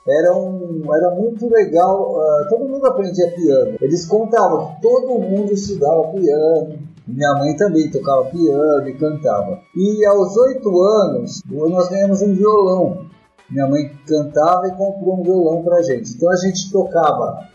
era, 0.08 0.36
um, 0.36 0.82
era 0.94 1.10
muito 1.10 1.48
legal. 1.48 2.12
Uh, 2.12 2.48
todo 2.48 2.68
mundo 2.68 2.86
aprendia 2.86 3.30
piano. 3.32 3.76
Eles 3.80 4.06
contavam 4.06 4.74
que 4.74 4.82
todo 4.82 5.20
mundo 5.20 5.52
estudava 5.52 6.08
piano. 6.08 6.78
Minha 7.06 7.34
mãe 7.34 7.54
também 7.56 7.88
tocava 7.90 8.24
piano 8.24 8.88
e 8.88 8.98
cantava. 8.98 9.60
E 9.76 10.04
aos 10.06 10.36
oito 10.36 10.82
anos, 10.82 11.40
nós 11.48 11.88
ganhamos 11.88 12.20
um 12.20 12.34
violão 12.34 13.05
minha 13.50 13.66
mãe 13.66 13.90
cantava 14.06 14.68
e 14.68 14.72
comprou 14.72 15.20
um 15.20 15.22
violão 15.22 15.62
pra 15.62 15.82
gente. 15.82 16.14
Então 16.14 16.30
a 16.30 16.36
gente 16.36 16.70
tocava 16.70 17.48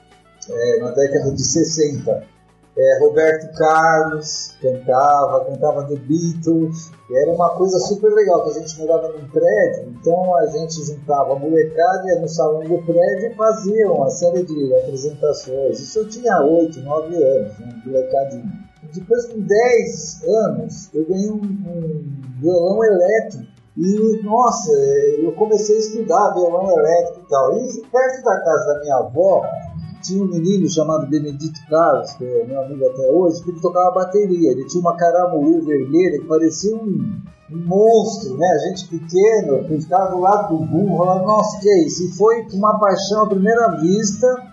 é, 0.50 0.80
na 0.80 0.92
década 0.92 1.32
de 1.32 1.42
60. 1.42 2.32
É, 2.78 3.00
Roberto 3.00 3.54
Carlos 3.58 4.56
cantava, 4.62 5.44
cantava 5.44 5.88
The 5.90 5.98
Beatles, 5.98 6.90
era 7.12 7.30
uma 7.30 7.50
coisa 7.50 7.78
super 7.80 8.14
legal, 8.14 8.46
que 8.46 8.52
a 8.52 8.62
gente 8.62 8.80
morava 8.80 9.10
num 9.10 9.28
prédio, 9.28 9.90
então 9.90 10.34
a 10.38 10.48
gente 10.48 10.82
juntava 10.86 11.34
a 11.34 11.40
molecada, 11.40 12.08
ia 12.08 12.22
no 12.22 12.30
salão 12.30 12.64
do 12.64 12.82
prédio 12.86 13.30
e 13.30 13.36
fazia 13.36 13.92
uma 13.92 14.10
série 14.10 14.46
de 14.46 14.74
apresentações. 14.74 15.82
Isso 15.82 16.00
eu 16.00 16.08
tinha 16.08 16.42
8, 16.42 16.80
9 16.80 17.22
anos, 17.22 17.60
um 17.60 17.90
molecadinho. 17.90 18.72
Depois, 18.94 19.26
com 19.26 19.42
10 19.42 20.24
anos, 20.28 20.90
eu 20.94 21.06
ganhei 21.06 21.30
um, 21.30 21.44
um 21.44 22.04
violão 22.40 22.84
elétrico 22.86 23.51
e, 23.78 24.22
nossa, 24.24 24.72
eu 25.20 25.32
comecei 25.34 25.78
a 25.78 25.80
estudar 25.80 26.34
violão 26.34 26.70
elétrico 26.72 27.22
e 27.26 27.30
tal. 27.30 27.58
E 27.58 27.82
perto 27.92 28.24
da 28.24 28.44
casa 28.44 28.74
da 28.74 28.80
minha 28.82 28.96
avó, 28.98 29.44
tinha 30.04 30.24
um 30.24 30.28
menino 30.28 30.70
chamado 30.70 31.08
Benedito 31.08 31.60
Carlos, 31.70 32.12
que 32.14 32.26
é 32.26 32.46
meu 32.46 32.62
amigo 32.62 32.86
até 32.86 33.10
hoje, 33.10 33.44
que 33.44 33.52
ele 33.52 33.62
tocava 33.62 33.92
bateria. 33.92 34.52
Ele 34.52 34.66
tinha 34.66 34.82
uma 34.82 34.98
caramuê 34.98 35.62
vermelha 35.62 36.20
que 36.20 36.28
parecia 36.28 36.76
um, 36.76 37.22
um 37.52 37.66
monstro, 37.66 38.38
né? 38.38 38.48
A 38.48 38.58
gente 38.70 38.90
pequeno, 38.90 39.64
que 39.66 39.82
ficava 39.82 40.12
do 40.12 40.20
lado 40.20 40.58
do 40.58 40.66
burro, 40.66 40.98
falava, 40.98 41.26
nossa, 41.26 41.60
que 41.60 41.70
é 41.70 41.86
isso? 41.86 42.04
E 42.04 42.12
foi 42.18 42.46
uma 42.54 42.78
paixão 42.78 43.24
à 43.24 43.30
primeira 43.30 43.78
vista 43.78 44.51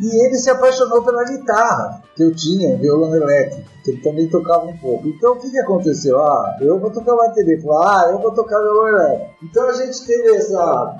e 0.00 0.26
ele 0.26 0.36
se 0.36 0.48
apaixonou 0.48 1.02
pela 1.02 1.24
guitarra 1.24 2.02
que 2.14 2.22
eu 2.22 2.34
tinha, 2.34 2.76
violão 2.76 3.14
elétrico, 3.14 3.68
que 3.82 3.90
ele 3.90 4.00
também 4.00 4.28
tocava 4.28 4.66
um 4.66 4.76
pouco. 4.78 5.08
Então 5.08 5.32
o 5.32 5.40
que, 5.40 5.50
que 5.50 5.58
aconteceu? 5.58 6.20
Ah, 6.20 6.56
eu 6.60 6.78
vou 6.78 6.90
tocar 6.90 7.16
bateria. 7.16 7.58
Ah, 7.82 8.08
eu 8.10 8.20
vou 8.20 8.32
tocar 8.32 8.60
violão 8.60 8.88
elétrico. 8.88 9.34
Então 9.42 9.68
a 9.68 9.72
gente 9.72 10.06
teve 10.06 10.36
essa 10.36 10.96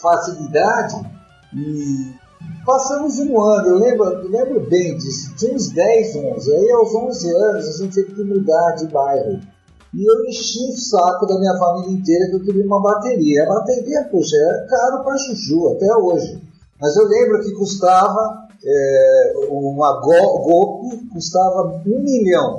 facilidade 0.00 0.96
e 1.54 2.14
passamos 2.64 3.18
um 3.18 3.40
ano. 3.40 3.68
Eu 3.68 3.78
lembro, 3.78 4.04
eu 4.04 4.30
lembro 4.30 4.68
bem 4.68 4.96
disso, 4.96 5.34
tinha 5.36 5.54
uns 5.54 5.68
10, 5.68 6.16
11. 6.16 6.54
Aí 6.54 6.70
aos 6.72 6.94
11 6.94 7.36
anos 7.36 7.68
a 7.68 7.82
gente 7.82 7.94
teve 7.94 8.14
que 8.14 8.24
mudar 8.24 8.72
de 8.72 8.86
bairro. 8.86 9.40
E 9.92 10.08
eu 10.08 10.24
enchi 10.24 10.72
o 10.72 10.76
saco 10.78 11.26
da 11.26 11.38
minha 11.38 11.58
família 11.58 11.92
inteira 11.92 12.30
que 12.30 12.36
eu 12.36 12.44
queria 12.44 12.64
uma 12.64 12.80
bateria. 12.80 13.42
A 13.42 13.54
bateria, 13.54 14.08
poxa, 14.10 14.36
é 14.36 14.66
caro 14.68 15.04
pra 15.04 15.18
chuchu 15.18 15.74
até 15.74 15.94
hoje. 15.96 16.49
Mas 16.80 16.96
eu 16.96 17.06
lembro 17.06 17.42
que 17.42 17.52
custava, 17.52 18.48
é, 18.64 19.34
uma 19.48 20.00
golpe 20.00 21.08
custava 21.12 21.82
um 21.86 22.02
milhão. 22.02 22.58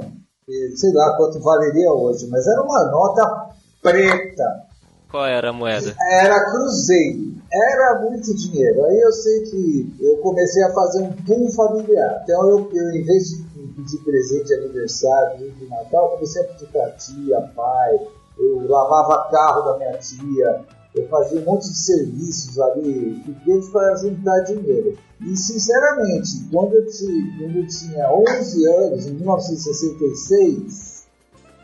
Sei 0.76 0.92
lá 0.94 1.16
quanto 1.18 1.40
valeria 1.40 1.92
hoje, 1.92 2.28
mas 2.28 2.46
era 2.46 2.62
uma 2.62 2.86
nota 2.92 3.50
preta. 3.82 4.68
Qual 5.10 5.26
era 5.26 5.50
a 5.50 5.54
moeda? 5.54 5.96
Era 6.10 6.52
cruzeiro. 6.52 7.32
Era 7.52 8.02
muito 8.02 8.34
dinheiro. 8.34 8.86
Aí 8.86 9.00
eu 9.00 9.12
sei 9.12 9.42
que 9.44 9.96
eu 10.00 10.18
comecei 10.18 10.64
a 10.64 10.74
fazer 10.74 11.02
um 11.02 11.12
pool 11.12 11.52
familiar. 11.52 12.22
Então 12.24 12.50
eu, 12.50 12.70
eu 12.74 12.92
em 12.92 13.04
vez 13.04 13.30
de 13.30 13.44
pedir 13.76 13.98
presente 14.04 14.46
de 14.46 14.54
aniversário, 14.54 15.52
de 15.52 15.68
Natal, 15.68 16.12
comecei 16.12 16.42
a 16.42 16.46
pedir 16.46 16.68
para 16.68 16.92
tia, 16.92 17.42
pai. 17.56 18.00
Eu 18.38 18.68
lavava 18.68 19.30
carro 19.30 19.62
da 19.64 19.78
minha 19.78 19.98
tia, 19.98 20.66
eu 20.96 21.08
fazia 21.08 21.40
um 21.40 21.46
monte 21.46 21.70
de 21.70 21.78
serviços 21.78 22.60
ali 22.60 23.22
pequenos 23.26 23.70
para 23.70 23.96
juntar 23.96 24.42
dinheiro. 24.42 24.98
E, 25.22 25.38
sinceramente, 25.38 26.48
quando 26.52 26.74
eu, 26.74 26.86
tinha, 26.88 27.38
quando 27.38 27.58
eu 27.58 27.68
tinha 27.68 28.12
11 28.12 28.68
anos, 28.68 29.08
em 29.08 29.14
1966, 29.14 31.06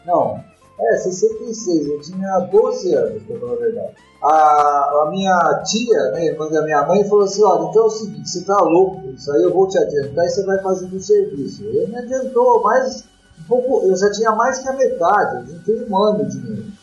não, 0.06 0.42
é, 0.80 0.98
66, 0.98 1.88
eu 1.88 2.02
tinha 2.02 2.40
12 2.40 2.94
anos, 2.94 3.24
para 3.24 3.40
falar 3.40 3.54
a 3.54 3.56
verdade. 3.56 3.96
A, 4.24 5.04
a 5.04 5.08
minha 5.12 5.64
tia, 5.66 6.12
né, 6.12 6.28
irmã 6.28 6.50
da 6.50 6.62
minha 6.64 6.86
mãe, 6.86 7.04
falou 7.04 7.26
assim: 7.26 7.44
Olha, 7.44 7.70
então 7.70 7.84
é 7.84 7.86
o 7.86 7.90
seguinte, 7.90 8.30
você 8.30 8.46
tá 8.46 8.58
louco, 8.62 9.10
isso 9.10 9.32
aí 9.32 9.44
eu 9.44 9.54
vou 9.54 9.68
te 9.68 9.78
adiantar 9.78 10.26
e 10.26 10.30
você 10.30 10.44
vai 10.44 10.62
fazendo 10.62 10.96
o 10.96 11.00
serviço. 11.00 11.64
Ele 11.64 11.88
me 11.88 11.98
adiantou 11.98 12.62
mais 12.62 13.04
um 13.40 13.44
pouco, 13.48 13.88
eu 13.88 13.96
já 13.96 14.12
tinha 14.12 14.32
mais 14.32 14.60
que 14.60 14.70
a 14.70 14.74
metade, 14.74 15.52
eu 15.52 15.64
tenho 15.64 15.90
um 15.90 15.98
ano 15.98 16.26
de 16.26 16.40
dinheiro. 16.40 16.77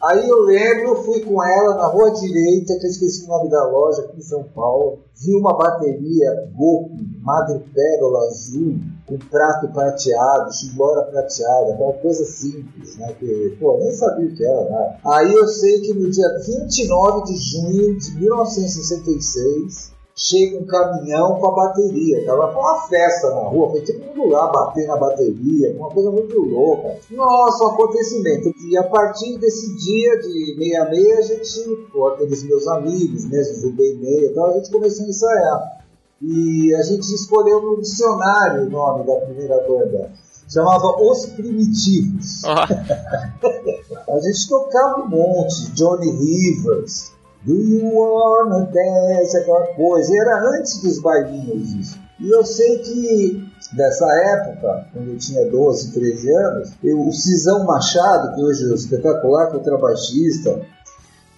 Aí 0.00 0.28
eu 0.28 0.42
lembro, 0.42 1.02
fui 1.02 1.20
com 1.24 1.42
ela 1.42 1.74
na 1.74 1.86
rua 1.86 2.12
direita, 2.12 2.78
que 2.78 2.86
eu 2.86 2.90
esqueci 2.90 3.24
o 3.24 3.28
nome 3.28 3.50
da 3.50 3.64
loja, 3.66 4.02
aqui 4.02 4.18
em 4.18 4.22
São 4.22 4.44
Paulo. 4.54 5.00
Vi 5.16 5.34
uma 5.34 5.56
bateria 5.56 6.48
Goku, 6.56 6.96
Madre 7.20 7.58
Pérola 7.74 8.28
Azul, 8.28 8.78
com 9.06 9.18
prato 9.18 9.66
prateado, 9.72 10.54
chibora 10.54 11.02
prateada, 11.02 11.74
aquela 11.74 11.94
coisa 11.94 12.24
simples, 12.24 12.96
né? 12.96 13.12
Que, 13.18 13.56
pô, 13.58 13.76
nem 13.78 13.90
sabia 13.90 14.28
o 14.28 14.36
que 14.36 14.44
era, 14.44 14.70
né? 14.70 15.00
Aí 15.04 15.34
eu 15.34 15.48
sei 15.48 15.80
que 15.80 15.92
no 15.94 16.08
dia 16.08 16.28
29 16.46 17.24
de 17.24 17.36
junho 17.36 17.98
de 17.98 18.20
1966, 18.20 19.97
chega 20.18 20.58
um 20.58 20.66
caminhão 20.66 21.38
com 21.38 21.46
a 21.46 21.54
bateria. 21.54 22.26
Tava 22.26 22.52
com 22.52 22.58
uma 22.58 22.80
festa 22.88 23.30
na 23.30 23.42
rua, 23.42 23.70
foi 23.70 23.82
todo 23.82 24.00
mundo 24.00 24.28
lá 24.28 24.48
bater 24.50 24.86
na 24.88 24.96
bateria, 24.96 25.76
uma 25.76 25.88
coisa 25.90 26.10
muito 26.10 26.40
louca. 26.40 26.96
Nossa, 27.12 27.64
um 27.64 27.68
acontecimento. 27.68 28.52
E 28.66 28.76
a 28.76 28.82
partir 28.82 29.38
desse 29.38 29.76
dia 29.76 30.18
de 30.18 30.56
meia-meia, 30.58 31.18
a 31.18 31.22
gente, 31.22 31.88
com 31.92 32.06
aqueles 32.08 32.42
meus 32.42 32.66
amigos, 32.66 33.24
mesmo 33.26 33.70
do 33.70 33.76
meia 33.76 34.26
e 34.26 34.34
tal, 34.34 34.46
a 34.46 34.52
gente 34.54 34.72
começou 34.72 35.06
a 35.06 35.08
ensaiar. 35.08 35.78
E 36.20 36.74
a 36.74 36.82
gente 36.82 37.14
escolheu 37.14 37.62
no 37.62 37.80
dicionário 37.80 38.66
o 38.66 38.70
nome 38.70 39.06
da 39.06 39.14
primeira 39.20 39.56
banda. 39.68 40.10
Chamava 40.52 41.00
Os 41.00 41.26
Primitivos. 41.26 42.42
Oh. 42.44 44.10
a 44.10 44.18
gente 44.18 44.48
tocava 44.48 45.02
um 45.02 45.08
monte, 45.08 45.70
Johnny 45.72 46.10
Rivers, 46.10 47.12
Do 47.44 47.54
you 47.54 47.90
wanna 47.94 48.66
dance? 48.66 49.36
Aquela 49.36 49.66
coisa. 49.74 50.16
Era 50.16 50.58
antes 50.58 50.82
dos 50.82 51.00
bailinhos 51.00 51.72
isso. 51.74 51.98
E 52.20 52.28
eu 52.28 52.44
sei 52.44 52.78
que 52.78 53.48
nessa 53.74 54.06
época, 54.06 54.86
quando 54.92 55.10
eu 55.10 55.18
tinha 55.18 55.48
12, 55.48 55.92
13 55.92 56.34
anos, 56.34 56.72
eu, 56.82 57.00
o 57.06 57.12
Cisão 57.12 57.64
Machado, 57.64 58.34
que 58.34 58.42
hoje 58.42 58.68
é 58.68 58.74
espetacular 58.74 59.52
contrabaixista, 59.52 60.60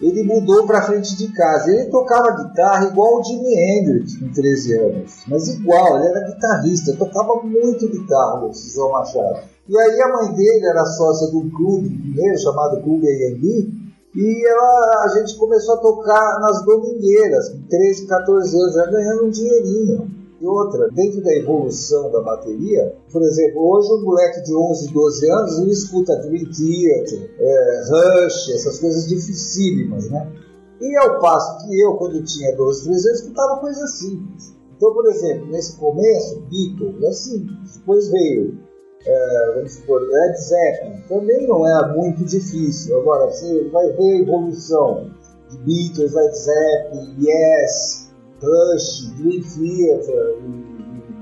ele 0.00 0.22
mudou 0.22 0.66
para 0.66 0.82
frente 0.82 1.14
de 1.16 1.28
casa. 1.28 1.70
Ele 1.70 1.90
tocava 1.90 2.42
guitarra 2.42 2.86
igual 2.86 3.20
o 3.20 3.24
Jimi 3.24 3.54
Hendrix 3.54 4.16
com 4.16 4.32
13 4.32 4.78
anos, 4.78 5.12
mas 5.28 5.48
igual, 5.48 5.98
ele 5.98 6.08
era 6.08 6.26
guitarrista, 6.26 6.96
tocava 6.96 7.42
muito 7.42 7.86
guitarra, 7.86 8.46
o 8.46 8.52
Cisão 8.54 8.90
Machado. 8.90 9.40
E 9.68 9.78
aí 9.78 10.00
a 10.00 10.08
mãe 10.08 10.32
dele 10.32 10.66
era 10.66 10.84
sócia 10.84 11.30
de 11.30 11.36
um 11.36 11.50
clube 11.50 11.90
mineiro 11.90 12.40
chamado 12.40 12.82
Clube 12.82 13.06
AMB, 13.06 13.79
e 14.14 14.46
ela, 14.46 15.04
a 15.04 15.08
gente 15.18 15.38
começou 15.38 15.74
a 15.74 15.78
tocar 15.78 16.40
nas 16.40 16.64
domingueiras, 16.64 17.48
com 17.50 17.62
13, 17.62 18.06
14 18.06 18.60
anos, 18.60 18.74
já 18.74 18.86
ganhando 18.86 19.24
um 19.26 19.30
dinheirinho. 19.30 20.10
E 20.40 20.46
outra, 20.46 20.88
dentro 20.90 21.22
da 21.22 21.34
evolução 21.36 22.10
da 22.10 22.20
bateria, 22.22 22.96
por 23.12 23.22
exemplo, 23.22 23.60
hoje 23.62 23.92
um 23.92 24.02
moleque 24.02 24.42
de 24.42 24.54
11, 24.54 24.92
12 24.92 25.30
anos, 25.30 25.58
ele 25.58 25.70
escuta 25.70 26.16
Dream 26.16 26.44
Theater, 26.46 27.30
é, 27.38 27.82
Rush, 27.90 28.48
essas 28.54 28.80
coisas 28.80 29.06
dificílimas, 29.06 30.08
né? 30.10 30.32
E 30.80 30.96
ao 30.96 31.20
passo 31.20 31.66
que 31.66 31.78
eu, 31.78 31.94
quando 31.96 32.24
tinha 32.24 32.56
12, 32.56 32.84
13 32.84 33.08
anos, 33.08 33.20
escutava 33.20 33.60
coisas 33.60 33.98
simples. 33.98 34.54
Então, 34.76 34.94
por 34.94 35.06
exemplo, 35.06 35.46
nesse 35.48 35.76
começo, 35.76 36.40
Beatles 36.50 37.04
é 37.04 37.12
simples. 37.12 37.76
Depois 37.76 38.08
veio 38.08 38.58
é, 39.06 39.52
vamos 39.54 39.72
supor, 39.72 40.02
Led 40.02 40.36
Zeppelin, 40.38 41.02
também 41.08 41.46
não 41.46 41.66
é 41.66 41.96
muito 41.96 42.24
difícil. 42.24 42.98
Agora, 43.00 43.26
você 43.26 43.68
vai 43.70 43.88
ver 43.92 44.12
a 44.12 44.20
evolução 44.20 45.10
de 45.48 45.58
Beatles, 45.58 46.12
Led 46.12 46.36
Zeppelin, 46.36 47.16
Yes, 47.18 48.10
Rush, 48.42 49.10
Dream 49.16 49.42
Theater, 49.42 50.36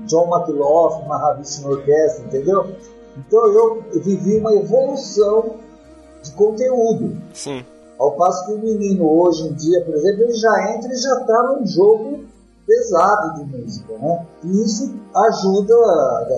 John 0.07 0.27
McLaughlin, 0.27 1.07
Mahavishnu 1.07 1.69
Orquestra, 1.69 2.25
entendeu? 2.25 2.67
Então 3.17 3.47
eu 3.47 3.83
vivi 4.01 4.37
uma 4.37 4.53
evolução 4.53 5.55
de 6.23 6.31
conteúdo. 6.31 7.17
Sim. 7.33 7.65
Ao 7.97 8.13
passo 8.13 8.45
que 8.45 8.53
o 8.53 8.59
menino 8.59 9.09
hoje 9.09 9.47
em 9.47 9.53
dia, 9.53 9.83
por 9.83 9.93
exemplo, 9.93 10.23
ele 10.23 10.33
já 10.33 10.73
entra 10.73 10.91
e 10.91 10.97
já 10.97 11.19
está 11.19 11.43
num 11.43 11.65
jogo 11.65 12.23
pesado 12.69 13.33
de 13.33 13.57
música, 13.57 13.97
né? 13.97 14.27
E 14.43 14.63
isso 14.63 14.93
ajuda 15.15 15.73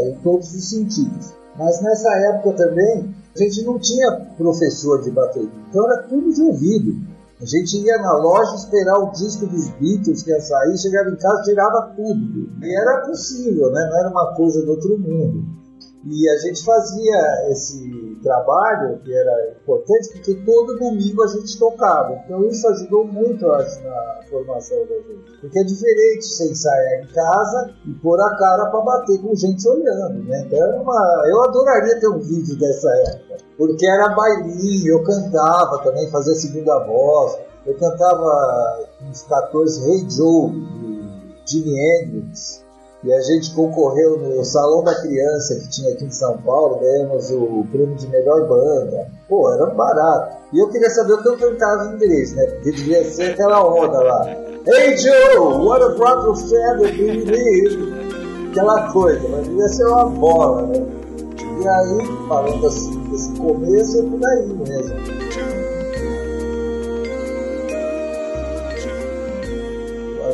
em 0.05 0.15
todos 0.23 0.55
os 0.55 0.69
sentidos. 0.69 1.33
Mas 1.57 1.81
nessa 1.81 2.09
época 2.15 2.53
também, 2.53 3.13
a 3.35 3.39
gente 3.39 3.63
não 3.65 3.77
tinha 3.77 4.11
professor 4.37 5.01
de 5.01 5.11
bateria, 5.11 5.51
então 5.69 5.83
era 5.91 6.03
tudo 6.03 6.33
de 6.33 6.41
ouvido. 6.41 7.11
A 7.41 7.45
gente 7.45 7.77
ia 7.77 7.97
na 7.97 8.13
loja 8.13 8.55
esperar 8.55 8.99
o 8.99 9.11
disco 9.11 9.47
dos 9.47 9.67
Beatles 9.71 10.23
que 10.23 10.29
ia 10.29 10.39
sair, 10.39 10.77
chegava 10.77 11.09
em 11.09 11.15
casa, 11.17 11.41
tirava 11.41 11.91
tudo. 11.95 12.49
E 12.61 12.75
era 12.75 13.01
possível, 13.07 13.71
né? 13.71 13.87
não 13.89 13.99
era 13.99 14.09
uma 14.09 14.35
coisa 14.35 14.63
do 14.63 14.71
outro 14.71 14.97
mundo. 14.97 15.43
E 16.05 16.29
a 16.29 16.37
gente 16.37 16.63
fazia 16.63 17.49
esse 17.49 18.00
trabalho, 18.21 18.99
que 18.99 19.13
era 19.13 19.55
importante, 19.61 20.09
porque 20.13 20.33
todo 20.45 20.77
domingo 20.77 21.23
a 21.23 21.27
gente 21.27 21.57
tocava. 21.57 22.21
Então 22.25 22.43
isso 22.45 22.67
ajudou 22.67 23.05
muito, 23.05 23.49
acho, 23.51 23.83
na 23.83 24.19
formação 24.29 24.77
da 24.87 24.95
gente. 24.95 25.39
Porque 25.39 25.59
é 25.59 25.63
diferente 25.63 26.25
você 26.25 26.51
ensaiar 26.51 27.03
em 27.03 27.07
casa 27.07 27.73
e 27.85 27.93
pôr 27.95 28.19
a 28.19 28.37
cara 28.37 28.65
para 28.67 28.81
bater 28.81 29.21
com 29.21 29.35
gente 29.35 29.67
olhando, 29.67 30.23
né? 30.23 30.43
Então 30.45 30.63
era 30.63 30.81
uma... 30.81 31.23
eu 31.27 31.43
adoraria 31.43 31.99
ter 31.99 32.07
um 32.07 32.19
vídeo 32.19 32.57
dessa 32.57 32.89
época. 33.09 33.37
Porque 33.57 33.85
era 33.85 34.09
bailinho, 34.09 34.93
eu 34.93 35.03
cantava 35.03 35.83
também, 35.83 36.09
fazia 36.09 36.33
segunda 36.35 36.79
voz. 36.79 37.37
Eu 37.65 37.75
cantava 37.75 38.87
uns 39.07 39.21
14 39.23 39.89
Hey 39.89 40.09
Joe, 40.09 40.51
de 41.45 41.59
Jimi 41.59 41.77
Hendrix. 41.77 42.65
E 43.03 43.11
a 43.11 43.19
gente 43.21 43.53
concorreu 43.55 44.19
no 44.19 44.45
Salão 44.45 44.83
da 44.83 44.93
Criança 45.01 45.55
que 45.55 45.69
tinha 45.69 45.91
aqui 45.91 46.05
em 46.05 46.11
São 46.11 46.37
Paulo, 46.37 46.79
ganhamos 46.79 47.31
o 47.31 47.65
prêmio 47.71 47.95
de 47.95 48.07
melhor 48.07 48.47
banda. 48.47 49.07
Pô, 49.27 49.51
era 49.51 49.65
barato. 49.67 50.37
E 50.53 50.59
eu 50.59 50.69
queria 50.69 50.89
saber 50.91 51.13
o 51.13 51.21
que 51.21 51.29
eu 51.29 51.37
cantava 51.37 51.85
em 51.85 51.95
inglês, 51.95 52.35
né? 52.35 52.45
Porque 52.45 52.71
devia 52.71 53.03
ser 53.09 53.31
aquela 53.31 53.65
onda 53.65 54.03
lá. 54.03 54.27
Hey 54.67 54.95
Joe, 54.97 55.65
what 55.65 55.83
a 55.83 55.87
drop 55.95 56.29
of 56.29 56.47
feather 56.47 56.95
do? 57.25 58.51
Aquela 58.51 58.91
coisa, 58.91 59.27
mas 59.29 59.47
devia 59.47 59.67
ser 59.69 59.85
uma 59.85 60.05
bola, 60.05 60.67
né? 60.67 60.85
E 61.61 61.67
aí, 61.67 62.27
falando 62.27 62.67
assim, 62.67 62.99
desse 63.09 63.31
começo, 63.33 63.99
é 63.99 64.03
por 64.03 64.25
aí 64.25 64.47
mesmo. 64.47 65.20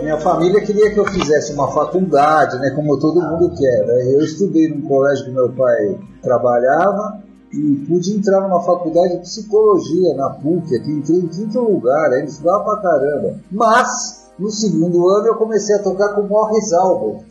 Minha 0.08 0.22
família 0.22 0.62
queria 0.62 0.90
que 0.90 0.98
eu 0.98 1.06
fizesse 1.06 1.52
uma 1.52 1.70
faculdade, 1.70 2.58
né, 2.60 2.72
como 2.72 2.98
todo 2.98 3.22
mundo 3.22 3.54
quer. 3.58 3.86
Né? 3.86 4.14
Eu 4.16 4.22
estudei 4.22 4.70
num 4.70 4.88
colégio 4.88 5.26
que 5.26 5.32
meu 5.32 5.52
pai 5.52 6.00
trabalhava 6.22 7.22
e 7.52 7.86
pude 7.86 8.16
entrar 8.16 8.40
numa 8.40 8.64
faculdade 8.64 9.16
de 9.16 9.22
psicologia 9.22 10.16
na 10.16 10.30
PUC, 10.30 10.76
aqui 10.78 10.92
entrei 10.92 11.20
em 11.20 11.28
quinto 11.28 11.60
lugar, 11.60 12.14
aí 12.14 12.24
estudava 12.24 12.64
pra 12.64 12.78
caramba. 12.78 13.40
Mas, 13.52 14.30
no 14.40 14.50
segundo 14.50 15.10
ano, 15.10 15.28
eu 15.28 15.36
comecei 15.36 15.76
a 15.76 15.84
tocar 15.84 16.16
com 16.16 16.22
Morris 16.22 16.72
Albert. 16.72 17.26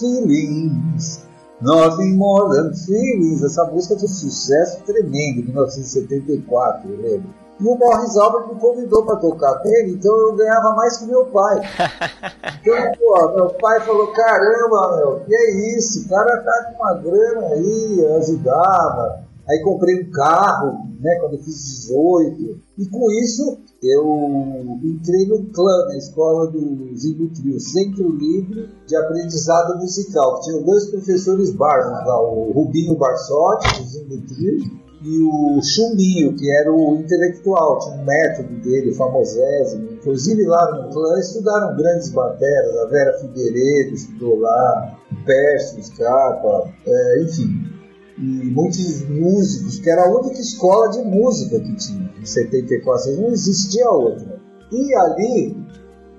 Feelings, 0.00 1.24
Nothing 1.60 2.16
More 2.16 2.50
Than 2.50 2.74
Feelings. 2.74 3.44
Essa 3.44 3.64
música 3.64 3.94
um 3.94 4.08
sucesso 4.08 4.82
tremendo, 4.84 5.40
em 5.40 5.44
1974, 5.44 6.90
eu 6.90 7.00
lembro. 7.00 7.28
E 7.60 7.66
o 7.66 7.76
Morris 7.76 8.16
Albert 8.16 8.48
me 8.48 8.60
convidou 8.60 9.04
para 9.04 9.16
tocar 9.16 9.58
com 9.60 9.68
ele, 9.68 9.92
então 9.92 10.14
eu 10.16 10.36
ganhava 10.36 10.74
mais 10.76 10.98
que 10.98 11.06
meu 11.06 11.26
pai. 11.26 11.60
Então, 12.60 12.92
pô, 12.98 13.32
meu 13.34 13.48
pai 13.54 13.80
falou: 13.80 14.08
caramba, 14.08 14.96
meu, 14.96 15.20
que 15.20 15.34
é 15.34 15.76
isso? 15.76 16.04
O 16.04 16.08
cara 16.08 16.42
tá 16.42 16.64
com 16.64 16.82
uma 16.82 16.94
grana 16.94 17.46
aí, 17.54 18.00
eu 18.00 18.16
ajudava. 18.16 19.24
Aí 19.48 19.62
comprei 19.62 20.02
um 20.02 20.10
carro, 20.10 20.86
né, 21.00 21.18
quando 21.20 21.34
eu 21.34 21.42
fiz 21.42 21.86
18. 21.86 22.60
E 22.76 22.86
com 22.86 23.10
isso, 23.10 23.58
eu 23.82 24.78
entrei 24.84 25.26
no 25.26 25.46
CLAN, 25.52 25.86
na 25.86 25.96
escola 25.96 26.50
do 26.50 26.94
Zimbro 26.94 27.30
Trio, 27.30 27.58
Centro 27.58 28.10
Livre 28.10 28.68
de 28.86 28.94
Aprendizado 28.94 29.78
Musical. 29.78 30.40
Tinha 30.42 30.60
dois 30.60 30.90
professores 30.90 31.50
bárbaros 31.54 32.06
lá, 32.06 32.20
o 32.20 32.52
Rubinho 32.52 32.94
Barsotti, 32.96 33.80
do 33.80 33.88
Zimbro 33.88 34.20
Trio, 34.26 34.87
e 35.00 35.22
o 35.22 35.60
Chumbinho, 35.62 36.34
que 36.34 36.50
era 36.50 36.72
o 36.72 36.96
intelectual, 36.96 37.78
tinha 37.78 37.96
um 37.96 38.04
método 38.04 38.54
dele, 38.60 38.94
famosésimo. 38.94 39.92
Inclusive 39.92 40.44
lá 40.44 40.72
no 40.72 40.92
clã 40.92 41.18
estudaram 41.20 41.76
grandes 41.76 42.10
bateras, 42.10 42.76
a 42.78 42.86
Vera 42.86 43.18
Figueiredo 43.20 43.94
estudou 43.94 44.40
lá, 44.40 44.98
Pércio, 45.24 45.82
Scarpa, 45.84 46.72
é, 46.86 47.22
enfim. 47.22 47.78
E 48.18 48.50
muitos 48.50 49.08
músicos, 49.08 49.78
que 49.78 49.88
era 49.88 50.02
a 50.02 50.18
única 50.18 50.40
escola 50.40 50.88
de 50.90 51.02
música 51.02 51.60
que 51.60 51.76
tinha, 51.76 52.12
em 52.20 52.26
74, 52.26 53.16
não 53.20 53.28
existia 53.28 53.88
outra. 53.88 54.40
E 54.72 54.94
ali 54.96 55.67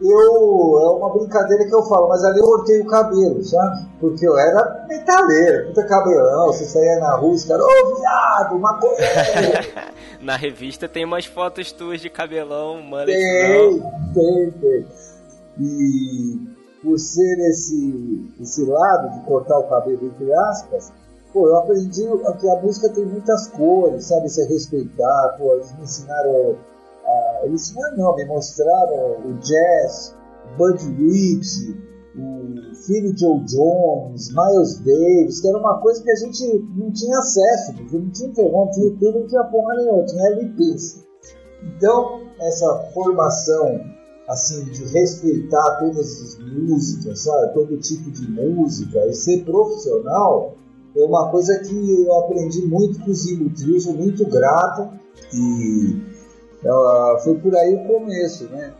eu 0.01 0.79
é 0.81 0.89
uma 0.97 1.13
brincadeira 1.13 1.65
que 1.65 1.73
eu 1.73 1.83
falo, 1.83 2.07
mas 2.09 2.23
ali 2.23 2.39
eu 2.39 2.45
cortei 2.45 2.81
o 2.81 2.87
cabelo, 2.87 3.43
sabe? 3.43 3.87
Porque 3.99 4.27
eu 4.27 4.37
era 4.37 4.85
metaleiro, 4.87 5.67
puta 5.67 5.85
cabelão, 5.85 6.47
você 6.47 6.65
saía 6.65 6.99
na 6.99 7.15
rua, 7.15 7.31
os 7.31 7.45
caras, 7.45 7.63
ô 7.63 7.95
viado, 7.95 8.59
maconheiro. 8.59 9.03
na 10.21 10.35
revista 10.35 10.87
tem 10.87 11.05
umas 11.05 11.25
fotos 11.25 11.71
tuas 11.71 12.01
de 12.01 12.09
cabelão, 12.09 12.81
mano. 12.81 13.05
Tem, 13.05 13.79
tem, 14.13 14.51
tem. 14.51 14.87
E 15.59 16.39
por 16.81 16.97
ser 16.97 17.39
esse, 17.49 18.33
esse 18.39 18.65
lado 18.65 19.09
de 19.13 19.25
cortar 19.25 19.59
o 19.59 19.69
cabelo, 19.69 20.05
entre 20.05 20.33
aspas, 20.33 20.93
Pô, 21.31 21.47
eu 21.47 21.57
aprendi 21.57 22.01
que 22.39 22.49
a 22.49 22.55
música 22.61 22.89
tem 22.89 23.05
muitas 23.05 23.47
cores, 23.49 24.05
sabe? 24.05 24.29
Se 24.29 24.43
respeitar, 24.47 25.35
pô, 25.37 25.53
eles 25.53 25.71
me 25.77 25.83
ensinaram. 25.83 26.57
A, 27.09 27.45
eles 27.45 27.61
ensinaram 27.61 27.97
não, 27.97 28.15
me 28.15 28.25
mostraram 28.25 29.17
o 29.25 29.33
jazz, 29.39 30.15
Bud 30.57 30.83
Rich, 30.95 31.77
o 32.15 32.75
filho 32.75 33.17
Joe 33.17 33.39
Jones, 33.45 34.29
Miles 34.29 34.79
Davis, 34.79 35.41
que 35.41 35.47
era 35.47 35.57
uma 35.57 35.79
coisa 35.79 36.03
que 36.03 36.11
a 36.11 36.15
gente 36.15 36.65
não 36.75 36.91
tinha 36.91 37.17
acesso, 37.17 37.73
não 37.91 38.09
tinha 38.11 38.29
internet, 38.29 38.77
não 38.77 38.83
YouTube, 38.83 39.19
não 39.19 39.27
tinha 39.27 39.43
porra 39.45 39.75
nenhuma, 39.75 40.05
tinha 40.05 40.27
LPs. 40.31 41.05
Então, 41.63 42.21
essa 42.39 42.89
formação 42.93 43.79
assim 44.27 44.63
de 44.65 44.85
respeitar 44.85 45.79
todas 45.79 46.21
as 46.21 46.39
músicas, 46.39 47.19
sabe? 47.21 47.53
todo 47.53 47.77
tipo 47.79 48.11
de 48.11 48.29
música 48.29 49.05
e 49.07 49.13
ser 49.13 49.43
profissional 49.43 50.53
é 50.95 51.03
uma 51.03 51.31
coisa 51.31 51.57
que 51.59 52.05
eu 52.05 52.13
aprendi 52.19 52.65
muito 52.67 52.99
com 52.99 53.09
o 53.09 53.13
Zibo 53.13 53.49
Trio, 53.49 53.93
muito 53.93 54.25
grato 54.29 54.89
e 55.33 56.08
uh, 56.65 57.19
foi 57.23 57.35
por 57.35 57.55
aí 57.55 57.75
o 57.75 57.87
começo, 57.87 58.45
né? 58.49 58.73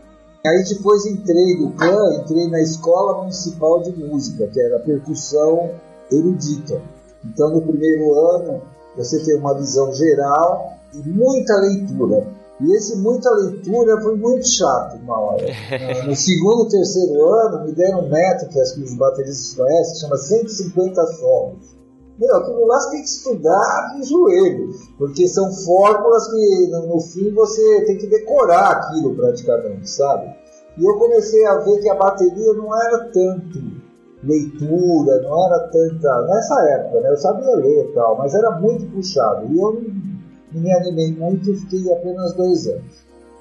Aí 0.46 0.64
depois 0.64 1.04
entrei 1.04 1.58
no 1.58 1.72
clã, 1.72 2.14
entrei 2.22 2.48
na 2.48 2.60
Escola 2.60 3.18
Municipal 3.18 3.82
de 3.82 3.92
Música, 3.92 4.46
que 4.46 4.60
era 4.60 4.78
percussão 4.80 5.70
erudita. 6.10 6.80
Então 7.24 7.50
no 7.50 7.62
primeiro 7.62 8.14
ano 8.36 8.62
você 8.96 9.22
tem 9.22 9.36
uma 9.36 9.54
visão 9.54 9.92
geral 9.92 10.72
e 10.94 11.08
muita 11.08 11.56
leitura. 11.56 12.26
E 12.60 12.76
esse 12.76 12.96
muita 12.96 13.30
leitura 13.30 14.00
foi 14.02 14.16
muito 14.16 14.46
chato 14.46 14.96
uma 14.96 15.18
hora. 15.18 15.46
No 16.06 16.14
segundo, 16.14 16.68
terceiro 16.68 17.24
ano, 17.26 17.64
me 17.64 17.72
deram 17.72 18.00
um 18.00 18.08
método 18.08 18.50
que 18.50 18.60
acho 18.60 18.74
que 18.74 18.82
os 18.82 18.94
bateristas 18.96 19.54
conhecem, 19.54 19.92
que 19.94 20.00
chama 20.00 20.16
150 20.16 21.06
solos. 21.18 21.79
Meu, 22.20 22.36
aquilo 22.36 22.66
lá 22.66 22.78
você 22.78 22.90
tem 22.90 23.00
que 23.00 23.08
estudar 23.08 23.94
de 23.96 24.02
joelho, 24.06 24.68
porque 24.98 25.26
são 25.26 25.50
fórmulas 25.50 26.28
que 26.28 26.66
no 26.68 27.00
fim 27.00 27.32
você 27.32 27.84
tem 27.86 27.96
que 27.96 28.06
decorar 28.08 28.72
aquilo 28.72 29.16
praticamente, 29.16 29.88
sabe? 29.88 30.30
E 30.76 30.84
eu 30.84 30.98
comecei 30.98 31.46
a 31.46 31.58
ver 31.60 31.80
que 31.80 31.88
a 31.88 31.94
bateria 31.94 32.52
não 32.52 32.78
era 32.78 33.10
tanto 33.10 33.80
leitura, 34.22 35.22
não 35.22 35.46
era 35.46 35.60
tanta. 35.68 36.26
Nessa 36.26 36.68
época, 36.68 37.00
né? 37.00 37.10
Eu 37.10 37.16
sabia 37.16 37.56
ler 37.56 37.88
e 37.88 37.94
tal, 37.94 38.18
mas 38.18 38.34
era 38.34 38.50
muito 38.60 38.84
puxado. 38.92 39.46
E 39.50 39.58
eu 39.58 39.72
não 40.52 40.60
me 40.60 40.72
animei 40.72 41.12
muito 41.16 41.50
e 41.50 41.56
fiquei 41.56 41.90
apenas 41.90 42.34
dois 42.34 42.66
anos. 42.66 43.00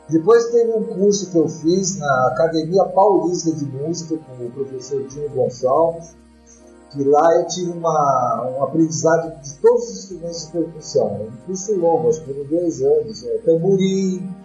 Depois 0.10 0.46
teve 0.52 0.72
um 0.72 0.84
curso 0.86 1.30
que 1.32 1.38
eu 1.38 1.48
fiz 1.48 2.00
na 2.00 2.28
Academia 2.28 2.86
Paulista 2.86 3.52
de 3.52 3.66
Música 3.66 4.18
com 4.18 4.46
o 4.46 4.52
professor 4.52 5.06
Tino 5.08 5.30
Gonçalves, 5.30 6.16
que 6.92 7.04
lá 7.04 7.36
eu 7.36 7.48
tive 7.48 7.72
uma, 7.72 8.50
um 8.50 8.64
aprendizado 8.64 9.40
de 9.42 9.54
todos 9.56 9.90
os 9.90 9.98
instrumentos 10.00 10.46
de 10.46 10.52
percussão. 10.52 11.22
Um 11.22 11.46
curso 11.46 11.76
longo, 11.76 12.10
acho 12.10 12.22
que 12.22 12.34
foram 12.34 12.50
dois 12.50 12.82
anos. 12.82 13.24
É, 13.26 13.38
tamborim, 13.40 14.36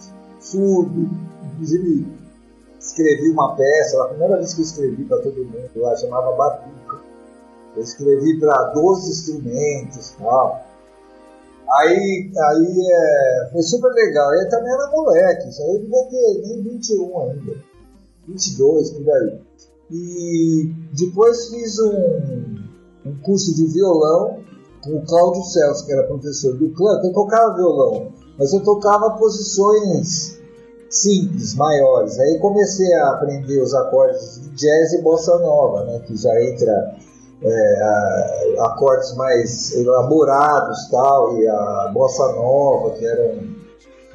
surdo, 0.41 1.09
inclusive 1.53 2.07
escrevi 2.79 3.31
uma 3.31 3.57
peça, 3.57 4.03
a 4.03 4.09
primeira 4.09 4.37
vez 4.37 4.53
que 4.53 4.61
eu 4.61 4.65
escrevi 4.65 5.05
para 5.05 5.23
todo 5.23 5.45
mundo 5.45 5.71
lá, 5.77 5.97
chamava 5.97 6.33
Batuca. 6.33 7.01
Eu 7.77 7.83
escrevi 7.83 8.39
para 8.39 8.73
12 8.73 9.11
instrumentos 9.11 10.11
e 10.11 10.17
tal. 10.19 10.63
Aí, 11.79 12.31
aí 12.37 12.89
é, 12.93 13.49
foi 13.51 13.63
super 13.63 13.91
legal. 13.91 14.35
Eu 14.35 14.49
também 14.51 14.73
era 14.73 14.91
moleque, 14.91 15.49
isso 15.49 15.63
aí 15.63 15.75
eu 15.77 15.81
devia 15.81 16.05
ter 16.09 16.43
nem 16.43 16.63
21 16.63 17.21
ainda. 17.23 17.57
22, 18.29 18.91
por 18.91 19.11
aí. 19.11 19.41
E 19.91 20.73
depois 20.93 21.49
fiz 21.49 21.79
um, 21.79 22.57
um 23.07 23.17
curso 23.23 23.55
de 23.55 23.67
violão 23.67 24.39
com 24.83 24.97
o 24.97 25.05
Cláudio 25.05 25.43
Celso, 25.45 25.87
que 25.87 25.93
era 25.93 26.07
professor 26.07 26.57
do 26.57 26.71
clã, 26.71 27.01
que 27.01 27.09
eu 27.09 27.13
tocava 27.13 27.55
violão, 27.55 28.13
mas 28.39 28.53
eu 28.53 28.63
tocava 28.63 29.11
posições 29.19 30.39
simples, 30.91 31.55
maiores. 31.55 32.19
Aí 32.19 32.39
comecei 32.39 32.93
a 32.95 33.11
aprender 33.11 33.61
os 33.61 33.75
acordes 33.75 34.41
de 34.43 34.51
jazz 34.51 34.93
e 34.93 35.03
bossa 35.03 35.39
nova, 35.39 35.85
né, 35.85 36.01
que 36.07 36.17
já 36.17 36.31
entra 36.43 36.97
é, 37.43 37.83
a, 37.83 38.67
acordes 38.67 39.15
mais 39.17 39.73
elaborados 39.75 40.89
tal, 40.91 41.37
e 41.37 41.49
a 41.49 41.91
bossa 41.93 42.33
nova, 42.33 42.91
que 42.91 43.07
era 43.07 43.35
um, 43.35 43.55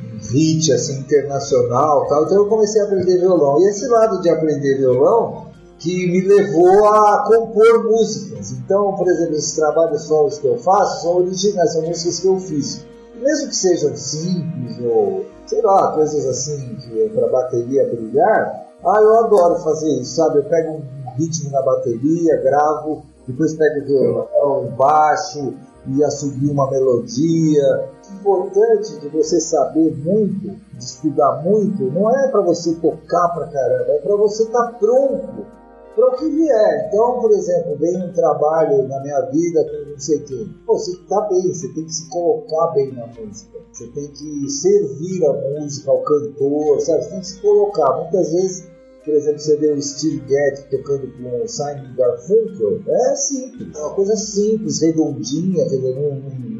um 0.04 0.20
hit 0.32 0.72
assim, 0.72 1.00
internacional 1.00 2.08
tal. 2.08 2.26
Então 2.26 2.38
eu 2.38 2.50
comecei 2.50 2.82
a 2.82 2.86
aprender 2.86 3.18
violão. 3.18 3.60
E 3.62 3.70
esse 3.70 3.88
lado 3.88 4.22
de 4.22 4.30
aprender 4.30 4.78
violão 4.78 5.49
que 5.80 6.12
me 6.12 6.22
levou 6.22 6.86
a 6.90 7.24
compor 7.26 7.86
músicas. 7.86 8.52
Então, 8.52 8.94
por 8.96 9.08
exemplo, 9.08 9.36
esses 9.36 9.56
trabalhos 9.56 10.04
solos 10.04 10.38
que 10.38 10.48
eu 10.48 10.58
faço 10.58 11.04
são 11.04 11.18
originais, 11.18 11.74
são 11.74 11.82
músicas 11.84 12.20
que 12.20 12.28
eu 12.28 12.40
fiz. 12.40 12.86
Mesmo 13.16 13.48
que 13.48 13.56
sejam 13.56 13.96
simples 13.96 14.78
ou, 14.82 15.26
sei 15.46 15.62
lá, 15.62 15.94
coisas 15.94 16.26
assim 16.26 16.78
para 17.14 17.28
bateria 17.28 17.88
brilhar, 17.88 18.68
ah, 18.86 19.02
eu 19.02 19.26
adoro 19.26 19.56
fazer 19.60 19.90
isso, 20.00 20.16
sabe? 20.16 20.40
Eu 20.40 20.46
pego 20.46 20.74
um 20.74 21.12
ritmo 21.18 21.50
na 21.52 21.62
bateria, 21.62 22.42
gravo, 22.42 23.04
depois 23.28 23.56
pego 23.56 23.82
o 23.82 23.86
violão, 23.86 24.76
baixo 24.78 25.54
e 25.88 26.04
assobio 26.04 26.52
uma 26.52 26.70
melodia. 26.70 27.90
O 28.10 28.20
importante 28.20 29.00
de 29.00 29.08
você 29.10 29.40
saber 29.40 29.96
muito, 29.98 30.50
de 30.50 30.84
estudar 30.84 31.42
muito, 31.44 31.84
não 31.92 32.10
é 32.10 32.28
para 32.30 32.42
você 32.42 32.74
tocar 32.76 33.30
pra 33.30 33.48
caramba, 33.48 33.92
é 33.92 34.00
para 34.00 34.16
você 34.16 34.44
estar 34.44 34.64
tá 34.64 34.74
pronto 34.80 35.59
para 36.00 36.16
o 36.16 36.18
que 36.18 36.30
vier. 36.30 36.88
Então, 36.88 37.20
por 37.20 37.32
exemplo, 37.32 37.78
vem 37.78 37.98
um 37.98 38.14
trabalho 38.14 38.88
na 38.88 39.02
minha 39.02 39.22
vida 39.32 39.64
com 39.66 39.92
não 39.92 40.00
sei 40.00 40.18
o 40.18 40.24
quê. 40.24 40.48
Pô, 40.66 40.78
você 40.78 40.92
está 40.92 41.22
bem, 41.22 41.54
você 41.54 41.68
tem 41.74 41.86
que 41.86 41.94
se 41.94 42.10
colocar 42.10 42.68
bem 42.74 42.94
na 42.94 43.08
música. 43.08 43.60
Você 43.72 43.88
tem 43.88 44.08
que 44.08 44.50
servir 44.50 45.26
a 45.26 45.34
música 45.34 45.92
ao 45.92 46.02
cantor, 46.04 46.80
sabe? 46.80 47.04
Você 47.04 47.10
tem 47.10 47.20
que 47.20 47.28
se 47.28 47.42
colocar. 47.42 47.98
Muitas 47.98 48.32
vezes, 48.32 48.68
por 49.04 49.14
exemplo, 49.14 49.40
você 49.40 49.58
vê 49.58 49.72
o 49.72 49.82
Steve 49.82 50.20
Gadd 50.20 50.70
tocando 50.70 51.08
com 51.18 51.44
o 51.44 51.48
Simon 51.48 51.96
Garfunkel, 51.98 52.82
é 52.88 53.16
simples, 53.16 53.76
é 53.76 53.80
uma 53.80 53.94
coisa 53.94 54.16
simples, 54.16 54.82
redondinha, 54.82 55.66
não, 55.66 56.59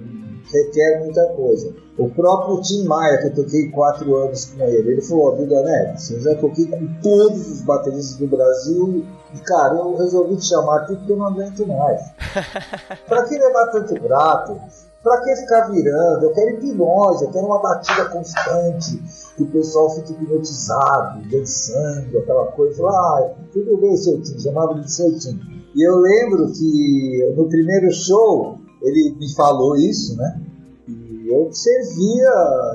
requer 0.52 1.00
muita 1.04 1.26
coisa. 1.34 1.74
O 1.98 2.10
próprio 2.10 2.62
Tim 2.62 2.86
Maia, 2.86 3.18
que 3.20 3.28
eu 3.28 3.36
toquei 3.36 3.70
quatro 3.72 4.16
anos 4.16 4.46
com 4.46 4.64
ele, 4.64 4.92
ele 4.92 5.02
falou, 5.02 5.36
Duda 5.36 5.62
Neves, 5.64 6.12
eu 6.12 6.22
já 6.22 6.36
toquei 6.36 6.66
com 6.66 6.88
todos 7.02 7.52
os 7.52 7.62
bateristas 7.62 8.16
do 8.18 8.28
Brasil 8.28 9.06
e, 9.34 9.40
cara, 9.40 9.76
eu 9.76 9.98
resolvi 9.98 10.38
te 10.38 10.46
chamar 10.46 10.78
aqui 10.78 10.96
porque 10.96 11.12
eu 11.12 11.18
não 11.18 11.28
aguento 11.28 11.68
mais. 11.68 12.02
pra 13.08 13.24
que 13.24 13.38
levar 13.38 13.68
tanto 13.72 14.02
prato? 14.02 14.60
Pra 15.04 15.22
que 15.22 15.36
ficar 15.38 15.72
virando? 15.72 16.26
Eu 16.26 16.34
quero 16.34 16.56
hipnose, 16.56 17.24
eu 17.24 17.32
quero 17.32 17.46
uma 17.46 17.62
batida 17.62 18.06
constante, 18.06 19.02
que 19.36 19.44
o 19.44 19.48
pessoal 19.48 19.90
fique 19.92 20.12
hipnotizado, 20.12 21.22
dançando, 21.30 22.18
aquela 22.18 22.48
coisa. 22.48 22.84
Ah, 22.86 23.34
tudo 23.54 23.78
bem, 23.78 23.96
seu 23.96 24.22
Tim, 24.22 24.40
chamava 24.40 24.74
de 24.76 24.92
seu 24.92 25.18
Tim. 25.18 25.40
E 25.74 25.88
eu 25.88 25.98
lembro 26.00 26.52
que 26.52 27.34
no 27.38 27.48
primeiro 27.48 27.92
show, 27.92 28.58
ele 28.82 29.16
me 29.18 29.34
falou 29.36 29.76
isso, 29.76 30.16
né? 30.18 30.42
E 30.88 31.30
eu 31.30 31.52
servia, 31.52 32.32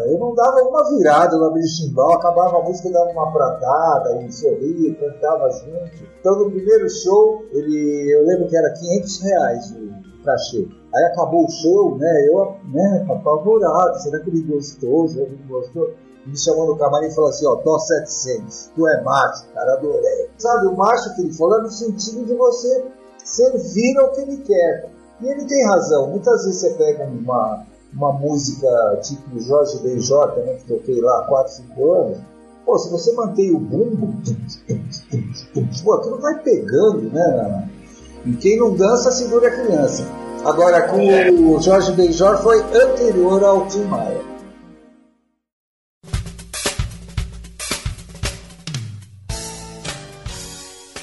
eu 0.06 0.18
não 0.18 0.34
dava 0.34 0.62
uma 0.62 0.88
virada 0.96 1.36
no 1.36 1.66
chimbal, 1.66 2.12
acabava 2.12 2.58
a 2.58 2.62
música, 2.62 2.90
dava 2.90 3.10
uma 3.10 3.32
pratada, 3.32 4.22
e 4.22 4.32
sorria, 4.32 4.94
cantava 4.94 5.50
junto. 5.50 6.04
Então 6.20 6.38
no 6.38 6.50
primeiro 6.50 6.88
show, 6.88 7.44
ele, 7.52 8.14
eu 8.14 8.24
lembro 8.26 8.48
que 8.48 8.56
era 8.56 8.72
500 8.72 9.20
reais 9.20 9.70
o 9.72 10.24
cachê. 10.24 10.68
Aí 10.94 11.04
acabou 11.06 11.44
o 11.44 11.50
show, 11.50 11.96
né? 11.98 12.28
Eu, 12.28 12.54
né, 12.72 13.06
apavorado, 13.10 14.00
será 14.00 14.20
que 14.20 14.30
ele 14.30 14.42
gostou? 14.42 15.08
Será 15.08 15.26
que 15.26 15.32
ele 15.32 15.48
gostou? 15.48 15.90
me 16.26 16.38
chamou 16.38 16.66
no 16.66 16.78
camarim 16.78 17.08
e 17.08 17.14
falou 17.14 17.30
assim, 17.30 17.46
ó, 17.46 17.56
tô 17.56 17.78
700, 17.78 18.72
tu 18.74 18.88
é 18.88 19.02
macho, 19.02 19.46
cara, 19.52 19.74
adorei. 19.74 20.30
Sabe, 20.38 20.68
o 20.68 20.76
macho 20.76 21.14
que 21.14 21.22
ele 21.22 21.32
falou 21.34 21.58
é 21.58 21.62
no 21.62 21.70
sentido 21.70 22.24
de 22.24 22.34
você 22.34 22.86
servir 23.22 23.98
ao 23.98 24.10
que 24.12 24.20
ele 24.22 24.38
quer. 24.38 24.90
E 25.24 25.28
ele 25.28 25.44
tem 25.46 25.64
razão. 25.64 26.10
Muitas 26.10 26.44
vezes 26.44 26.60
você 26.60 26.70
pega 26.74 27.04
uma, 27.04 27.64
uma 27.94 28.12
música 28.12 28.68
tipo 29.02 29.40
Jorge 29.40 29.78
Benjor, 29.78 30.32
também 30.32 30.56
que 30.56 30.64
toquei 30.64 31.00
lá 31.00 31.20
há 31.20 31.22
4, 31.22 31.52
5 31.54 31.92
anos. 31.92 32.18
Pô, 32.66 32.78
se 32.78 32.90
você 32.90 33.12
mantém 33.12 33.54
o 33.54 33.58
bumbo, 33.58 34.14
pô, 35.82 35.92
aquilo 35.94 36.20
vai 36.20 36.38
pegando, 36.42 37.10
né? 37.10 37.70
E 38.26 38.34
quem 38.34 38.58
não 38.58 38.74
dança, 38.74 39.10
segura 39.10 39.48
a 39.48 39.50
criança. 39.50 40.04
Agora, 40.44 40.88
com 40.88 40.98
o 40.98 41.60
Jorge 41.60 41.92
Benjor 41.92 42.38
foi 42.42 42.60
anterior 42.60 43.42
ao 43.42 43.66
Tim 43.66 43.84
Maia. 43.84 44.33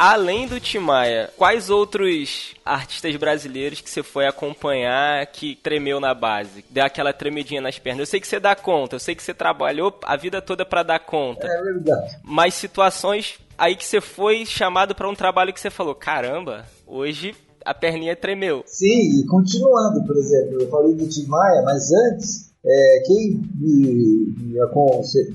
Além 0.02 0.48
do 0.48 0.60
Timaya, 0.60 1.30
quais 1.38 1.70
outros 1.70 2.56
artistas 2.66 3.16
brasileiros 3.18 3.82
que 3.82 3.90
você 3.90 4.02
foi 4.02 4.26
acompanhar 4.26 5.28
que 5.28 5.56
tremeu 5.56 6.00
na 6.00 6.12
base? 6.16 6.66
Deu 6.72 6.84
aquela 6.84 7.14
tremidinha 7.14 7.62
nas 7.62 7.78
pernas. 7.78 8.00
Eu 8.00 8.06
sei 8.08 8.20
que 8.20 8.28
você 8.28 8.40
dá 8.40 8.56
conta, 8.56 8.96
eu 8.96 9.00
sei 9.00 9.14
que 9.14 9.22
você 9.22 9.32
trabalhou 9.32 9.96
a 10.04 10.18
vida 10.18 10.42
toda 10.42 10.66
para 10.66 10.82
dar 10.82 11.00
conta. 11.00 11.46
É 11.46 11.62
verdade. 11.62 12.18
Mas 12.24 12.56
situações 12.56 13.40
aí 13.56 13.76
que 13.76 13.86
você 13.86 14.02
foi 14.02 14.44
chamado 14.44 14.96
para 14.96 15.08
um 15.08 15.14
trabalho 15.14 15.54
que 15.54 15.60
você 15.60 15.70
falou: 15.70 15.94
caramba, 15.94 16.66
hoje 16.88 17.36
a 17.64 17.72
perninha 17.72 18.16
tremeu. 18.16 18.64
Sim, 18.66 19.20
e 19.20 19.26
continuando, 19.28 20.04
por 20.08 20.18
exemplo, 20.18 20.64
eu 20.64 20.70
falei 20.72 20.96
do 20.96 21.08
Tim 21.08 21.28
Maia, 21.28 21.62
mas 21.62 21.92
antes 21.92 22.51
é, 22.64 23.04
quem, 23.06 23.42
me, 23.60 24.36
me, 24.38 24.60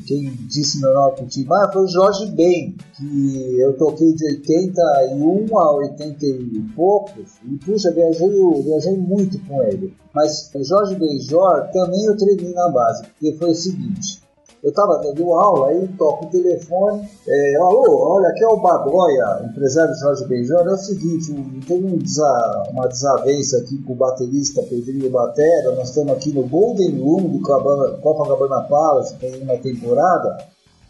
quem 0.06 0.30
disse 0.48 0.80
meu 0.80 0.94
nome 0.94 1.16
pro 1.16 1.26
Tim 1.26 1.44
Maia 1.44 1.72
foi 1.72 1.82
o 1.82 1.88
Jorge 1.88 2.26
Ben, 2.30 2.76
que 2.96 3.58
eu 3.58 3.76
toquei 3.76 4.12
de 4.14 4.24
81 4.26 5.58
a 5.58 5.76
80 5.76 6.24
e 6.24 6.64
poucos, 6.76 7.32
e 7.44 7.56
puxa, 7.64 7.90
viajei, 7.90 8.30
viajei 8.62 8.96
muito 8.96 9.44
com 9.46 9.60
ele. 9.64 9.92
Mas 10.14 10.50
o 10.54 10.62
Jorge 10.62 10.94
Benjor 10.94 11.68
também 11.72 12.04
eu 12.04 12.16
treinei 12.16 12.54
na 12.54 12.68
base, 12.68 13.02
porque 13.02 13.36
foi 13.36 13.50
o 13.50 13.54
seguinte, 13.54 14.22
eu 14.62 14.70
estava 14.70 14.98
dando 14.98 15.32
aula, 15.34 15.68
aí 15.68 15.88
toco 15.96 16.26
o 16.26 16.30
telefone, 16.30 17.08
é, 17.28 17.56
alô, 17.56 18.14
olha, 18.14 18.28
aqui 18.28 18.42
é 18.42 18.48
o 18.48 18.56
Badoia, 18.56 19.48
empresário 19.50 19.94
Jorge 19.94 20.24
Benjor, 20.26 20.66
é 20.66 20.72
o 20.72 20.76
seguinte, 20.76 21.32
tem 21.66 21.84
um 21.84 21.98
desa, 21.98 22.64
uma 22.72 22.88
desavença 22.88 23.58
aqui 23.58 23.78
com 23.82 23.92
o 23.92 23.96
baterista 23.96 24.62
Pedrinho 24.62 25.10
Batera, 25.10 25.74
nós 25.74 25.90
estamos 25.90 26.12
aqui 26.12 26.32
no 26.32 26.42
Golden 26.42 27.00
Room 27.00 27.28
do 27.28 27.42
Cabana, 27.42 27.98
Copacabana 27.98 28.62
Palace, 28.68 29.16
fazendo 29.20 29.42
uma 29.42 29.58
temporada, 29.58 30.38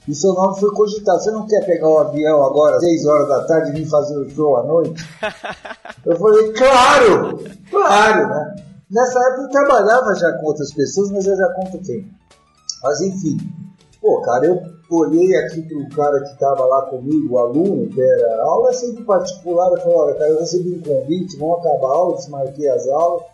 e 0.08 0.14
seu 0.14 0.32
nome 0.34 0.58
foi 0.60 0.70
cogitado. 0.70 1.20
Você 1.20 1.32
não 1.32 1.46
quer 1.46 1.66
pegar 1.66 1.88
o 1.88 1.96
um 1.96 1.98
avião 1.98 2.44
agora, 2.44 2.78
6 2.78 3.06
horas 3.06 3.28
da 3.28 3.44
tarde, 3.44 3.70
e 3.70 3.74
vir 3.74 3.86
fazer 3.88 4.16
o 4.16 4.30
show 4.30 4.56
à 4.56 4.62
noite? 4.62 5.04
eu 6.06 6.16
falei, 6.16 6.52
claro! 6.52 7.40
Claro, 7.68 8.28
né? 8.28 8.56
Nessa 8.88 9.18
época 9.18 9.42
eu 9.42 9.50
trabalhava 9.50 10.14
já 10.14 10.32
com 10.34 10.46
outras 10.46 10.72
pessoas, 10.72 11.10
mas 11.10 11.26
eu 11.26 11.36
já 11.36 11.48
conto 11.54 11.78
quem. 11.78 12.08
Mas 12.82 13.00
enfim, 13.00 13.38
Pô, 14.06 14.20
cara, 14.20 14.46
eu 14.46 14.62
olhei 14.90 15.34
aqui 15.36 15.62
pro 15.62 15.88
cara 15.96 16.22
que 16.22 16.38
tava 16.38 16.64
lá 16.64 16.82
comigo, 16.82 17.34
o 17.34 17.38
aluno, 17.38 17.88
que 17.88 18.00
era 18.00 18.42
aula 18.44 18.72
sempre 18.72 19.02
particular, 19.02 19.72
eu 19.72 19.80
falei, 19.80 19.96
olha, 19.96 20.14
cara, 20.14 20.30
eu 20.30 20.38
recebi 20.38 20.76
um 20.76 20.80
convite, 20.80 21.36
vamos 21.36 21.58
acabar 21.58 21.88
a 21.88 21.96
aula, 21.96 22.16
desmarquei 22.16 22.68
as 22.68 22.86
aulas, 22.88 23.24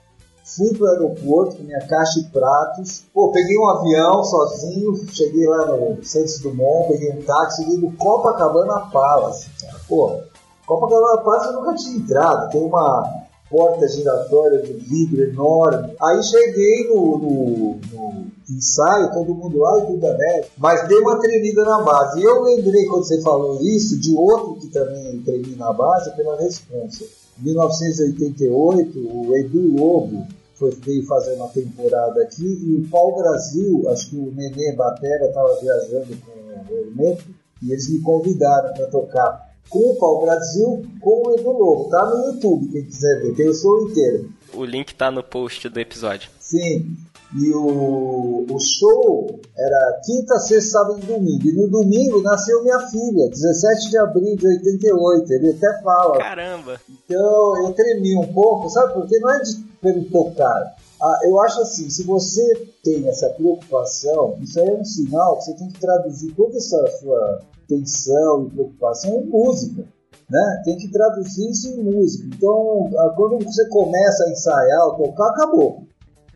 fui 0.44 0.72
pro 0.72 0.86
aeroporto 0.86 1.56
com 1.56 1.64
minha 1.64 1.86
caixa 1.86 2.20
e 2.20 2.24
pratos, 2.30 3.04
pô, 3.12 3.30
peguei 3.32 3.58
um 3.58 3.68
avião 3.68 4.24
sozinho, 4.24 4.94
cheguei 5.12 5.46
lá 5.46 5.66
no 5.66 6.02
Santos 6.02 6.40
Dumont, 6.40 6.88
peguei 6.88 7.10
um 7.10 7.22
táxi, 7.22 7.64
cheguei 7.64 7.78
no 7.78 7.92
Copacabana 7.96 8.88
Palace, 8.90 9.50
cara, 9.60 9.78
pô, 9.86 10.20
Copacabana 10.66 11.22
Palace 11.22 11.46
eu 11.48 11.52
nunca 11.60 11.74
tinha 11.74 11.96
entrado, 11.96 12.50
tem 12.50 12.62
uma 12.62 13.22
porta 13.50 13.86
giratória 13.86 14.62
de 14.62 14.72
vidro 14.72 15.22
enorme, 15.22 15.94
aí 16.00 16.22
cheguei 16.22 16.88
no, 16.88 17.18
no, 17.18 17.80
no 17.92 18.26
ensaio, 18.56 19.12
todo 19.12 19.34
mundo 19.34 19.58
lá 19.58 19.78
e 19.78 19.86
tudo 19.86 20.06
é 20.06 20.44
mas 20.58 20.86
deu 20.88 21.00
uma 21.00 21.20
tremida 21.20 21.64
na 21.64 21.82
base. 21.82 22.20
E 22.20 22.24
eu 22.24 22.42
lembrei, 22.42 22.86
quando 22.86 23.04
você 23.04 23.20
falou 23.22 23.60
isso, 23.62 23.98
de 23.98 24.14
outro 24.14 24.56
que 24.60 24.68
também 24.68 25.20
tremi 25.22 25.56
na 25.56 25.72
base 25.72 26.14
pela 26.16 26.36
responsa. 26.36 27.04
Em 27.38 27.44
1988, 27.44 28.98
o 28.98 29.36
Edu 29.36 29.76
Lobo 29.76 30.26
foi, 30.54 30.70
veio 30.70 31.06
fazer 31.06 31.34
uma 31.34 31.48
temporada 31.48 32.22
aqui 32.22 32.44
e 32.44 32.76
o 32.76 32.88
Pau 32.88 33.16
Brasil, 33.16 33.88
acho 33.88 34.10
que 34.10 34.16
o 34.16 34.32
Nenê 34.32 34.72
Batera 34.72 35.26
estava 35.26 35.58
viajando 35.60 36.16
com 36.18 36.72
o 36.72 36.78
Hermeto 36.78 37.24
e 37.62 37.72
eles 37.72 37.88
me 37.88 38.00
convidaram 38.00 38.74
para 38.74 38.86
tocar 38.86 39.52
com 39.68 39.92
o 39.92 39.96
Pau 39.96 40.20
Brasil 40.20 40.84
com 41.00 41.26
o 41.26 41.34
Edu 41.34 41.50
Lobo. 41.50 41.90
Tá 41.90 42.04
no 42.10 42.26
YouTube, 42.26 42.68
quem 42.68 42.84
quiser 42.84 43.22
ver, 43.22 43.34
tem 43.34 43.48
o 43.48 43.54
show 43.54 43.88
inteiro. 43.88 44.30
O 44.54 44.64
link 44.64 44.94
tá 44.94 45.10
no 45.10 45.22
post 45.22 45.68
do 45.68 45.80
episódio. 45.80 46.30
Sim. 46.38 46.94
E 47.34 47.52
o, 47.54 48.46
o 48.50 48.60
show 48.60 49.40
era 49.56 50.00
quinta, 50.04 50.38
sexta, 50.38 50.78
sábado 50.78 51.00
e 51.02 51.06
domingo. 51.06 51.46
E 51.46 51.52
no 51.52 51.68
domingo 51.68 52.22
nasceu 52.22 52.62
minha 52.62 52.78
filha, 52.88 53.28
17 53.30 53.90
de 53.90 53.98
abril 53.98 54.36
de 54.36 54.46
88. 54.46 55.32
Ele 55.32 55.50
até 55.50 55.80
fala. 55.82 56.18
Caramba! 56.18 56.80
Então 56.88 57.66
eu 57.66 57.72
tremi 57.72 58.16
um 58.16 58.32
pouco, 58.32 58.68
sabe? 58.68 58.92
Porque 58.94 59.18
não 59.18 59.30
é 59.30 59.40
de 59.40 59.72
pelo 59.80 60.04
tocar. 60.04 60.76
Ah, 61.02 61.18
eu 61.24 61.40
acho 61.40 61.60
assim, 61.60 61.90
se 61.90 62.04
você 62.04 62.68
tem 62.84 63.08
essa 63.08 63.28
preocupação, 63.30 64.36
isso 64.40 64.60
aí 64.60 64.68
é 64.68 64.74
um 64.74 64.84
sinal 64.84 65.36
que 65.36 65.44
você 65.44 65.54
tem 65.54 65.68
que 65.68 65.80
traduzir 65.80 66.32
toda 66.34 66.56
essa 66.56 66.86
sua 67.00 67.40
tensão 67.68 68.46
e 68.46 68.50
preocupação 68.50 69.20
em 69.20 69.26
música. 69.26 69.84
Né? 70.30 70.62
Tem 70.64 70.78
que 70.78 70.88
traduzir 70.88 71.50
isso 71.50 71.68
em 71.68 71.82
música. 71.82 72.24
Então, 72.34 72.88
ah, 72.96 73.12
quando 73.16 73.44
você 73.44 73.68
começa 73.68 74.24
a 74.24 74.30
ensaiar, 74.30 74.96
tocar, 74.96 75.30
acabou. 75.30 75.82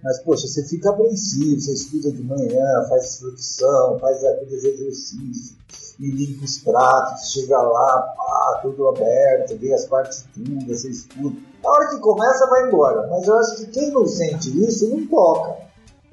Mas, 0.03 0.21
poxa, 0.23 0.47
você 0.47 0.63
fica 0.65 0.91
apreensivo, 0.91 1.61
você 1.61 1.73
estuda 1.73 2.13
de 2.13 2.23
manhã, 2.23 2.85
faz 2.89 3.19
flexão, 3.19 3.99
faz 3.99 4.23
aqueles 4.25 4.63
exercícios, 4.65 5.57
e 5.99 6.11
limpa 6.11 6.45
os 6.45 6.59
pratos, 6.59 7.33
chega 7.33 7.59
lá, 7.59 8.15
pá, 8.17 8.61
tudo 8.63 8.89
aberto, 8.89 9.57
vê 9.57 9.73
as 9.73 9.87
partituras, 9.87 10.65
você 10.69 10.91
estuda. 10.91 11.37
A 11.65 11.69
hora 11.69 11.89
que 11.89 11.99
começa, 12.01 12.47
vai 12.47 12.69
embora. 12.69 13.09
Mas 13.11 13.27
eu 13.27 13.39
acho 13.39 13.57
que 13.57 13.67
quem 13.67 13.91
não 13.91 14.07
sente 14.07 14.63
isso, 14.63 14.89
não 14.89 15.07
toca. 15.07 15.57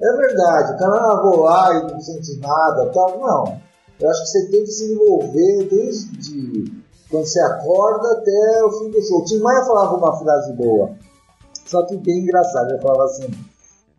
É 0.00 0.12
verdade, 0.16 0.72
o 0.72 0.78
cara, 0.78 0.96
ah, 0.96 1.22
vou 1.22 1.40
lá 1.40 1.74
e 1.74 1.92
não 1.92 2.00
sente 2.00 2.36
nada, 2.40 2.90
tal. 2.92 3.18
Não. 3.20 3.60
Eu 4.00 4.10
acho 4.10 4.22
que 4.22 4.28
você 4.28 4.50
tem 4.50 4.64
que 4.64 4.70
se 4.72 4.92
envolver 4.92 5.68
desde 5.70 6.84
quando 7.08 7.26
você 7.26 7.40
acorda 7.40 8.12
até 8.12 8.64
o 8.64 8.72
fim 8.72 8.90
do 8.90 9.00
show. 9.02 9.20
O 9.20 9.24
Tim 9.24 9.38
Maia 9.38 9.64
falava 9.64 9.94
uma 9.94 10.18
frase 10.18 10.52
boa, 10.54 10.90
só 11.64 11.84
que 11.84 11.96
bem 11.96 12.20
engraçado. 12.20 12.70
Ele 12.70 12.82
falava 12.82 13.04
assim 13.04 13.28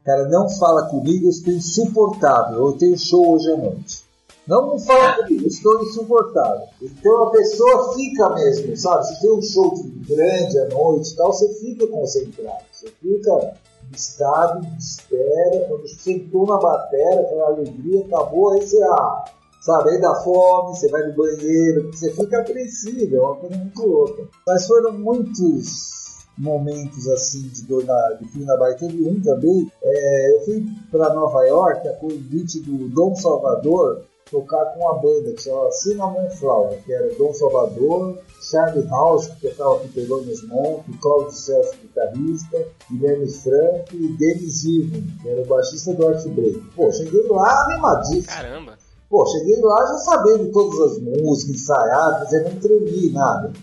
Cara, 0.05 0.29
não 0.29 0.47
fala 0.47 0.87
comigo, 0.87 1.25
eu 1.25 1.29
estou 1.31 1.51
insuportável. 1.51 2.67
Eu 2.67 2.73
tenho 2.73 2.95
show 2.95 3.33
hoje 3.33 3.51
à 3.51 3.57
noite. 3.57 4.05
Não, 4.47 4.77
fala 4.77 5.15
comigo, 5.23 5.47
estou 5.47 5.81
insuportável. 5.81 6.67
Então 6.79 7.23
a 7.23 7.31
pessoa 7.31 7.95
fica 7.95 8.29
mesmo, 8.35 8.77
sabe? 8.77 9.07
Se 9.07 9.19
tem 9.19 9.31
um 9.31 9.41
show 9.41 9.73
grande 10.07 10.59
à 10.59 10.69
noite 10.69 11.11
e 11.11 11.15
tal, 11.15 11.33
você 11.33 11.51
fica 11.55 11.87
concentrado. 11.87 12.63
Você 12.71 12.87
fica 13.01 13.55
estado 13.91 14.61
de 14.61 14.77
espera. 14.77 15.65
Quando 15.67 15.87
sentou 15.87 16.45
na 16.45 16.57
bateria, 16.57 17.21
aquela 17.21 17.47
alegria, 17.47 18.05
acabou, 18.05 18.51
aí 18.51 18.61
você, 18.61 18.81
ah, 18.83 19.25
sabe? 19.61 19.89
Aí 19.89 20.01
dá 20.01 20.13
fome, 20.21 20.77
você 20.77 20.87
vai 20.87 21.01
no 21.07 21.15
banheiro, 21.15 21.91
você 21.91 22.11
fica 22.11 22.41
apreensivo, 22.41 23.15
é 23.15 23.19
uma 23.19 23.35
coisa 23.37 23.57
muito 23.57 23.83
louca. 23.83 24.27
Mas 24.45 24.67
foram 24.67 24.91
muitos 24.91 26.04
momentos 26.37 27.07
assim 27.07 27.43
de 27.43 27.63
dor 27.63 27.83
na, 27.85 28.13
de 28.13 28.27
frio 28.27 28.45
na 28.45 28.57
barriga. 28.57 28.79
Teve 28.79 29.07
um 29.07 29.21
também, 29.21 29.71
é, 29.83 30.35
eu 30.35 30.45
fui 30.45 30.65
para 30.91 31.13
Nova 31.13 31.45
York 31.45 31.87
a 31.87 31.93
convite 31.93 32.59
do 32.61 32.89
Dom 32.89 33.15
Salvador 33.15 34.03
tocar 34.29 34.65
com 34.73 34.79
uma 34.79 34.95
banda 34.95 35.31
que 35.33 35.41
chama 35.43 35.71
Cinnamon 35.71 36.29
Flower, 36.31 36.77
que 36.83 36.91
era 36.91 37.13
Dom 37.15 37.33
Salvador, 37.33 38.17
Charlie 38.41 38.87
House, 38.87 39.27
que 39.27 39.49
tocava 39.49 39.79
com 39.79 39.87
Thelonious 39.89 40.47
Monk, 40.47 40.97
Claudio 40.99 41.31
Celso, 41.31 41.75
guitarrista, 41.77 42.67
Guilherme 42.89 43.31
Franco 43.31 43.93
e 43.93 44.17
Denis 44.17 44.63
Ivan, 44.65 45.03
que 45.21 45.29
era 45.29 45.41
o 45.41 45.45
baixista 45.45 45.93
do 45.93 46.07
Art 46.07 46.25
Break. 46.27 46.59
Pô, 46.75 46.91
cheguei 46.91 47.27
lá 47.27 47.65
animadíssimo. 47.65 48.27
Caramba! 48.27 48.77
Pô, 49.09 49.25
cheguei 49.27 49.61
lá 49.61 49.85
já 49.85 49.97
sabendo 49.99 50.51
todas 50.51 50.91
as 50.91 50.99
músicas, 50.99 51.55
ensaiadas, 51.55 52.33
eu 52.33 52.43
não 52.43 52.59
tremi 52.59 53.11
nada. 53.11 53.53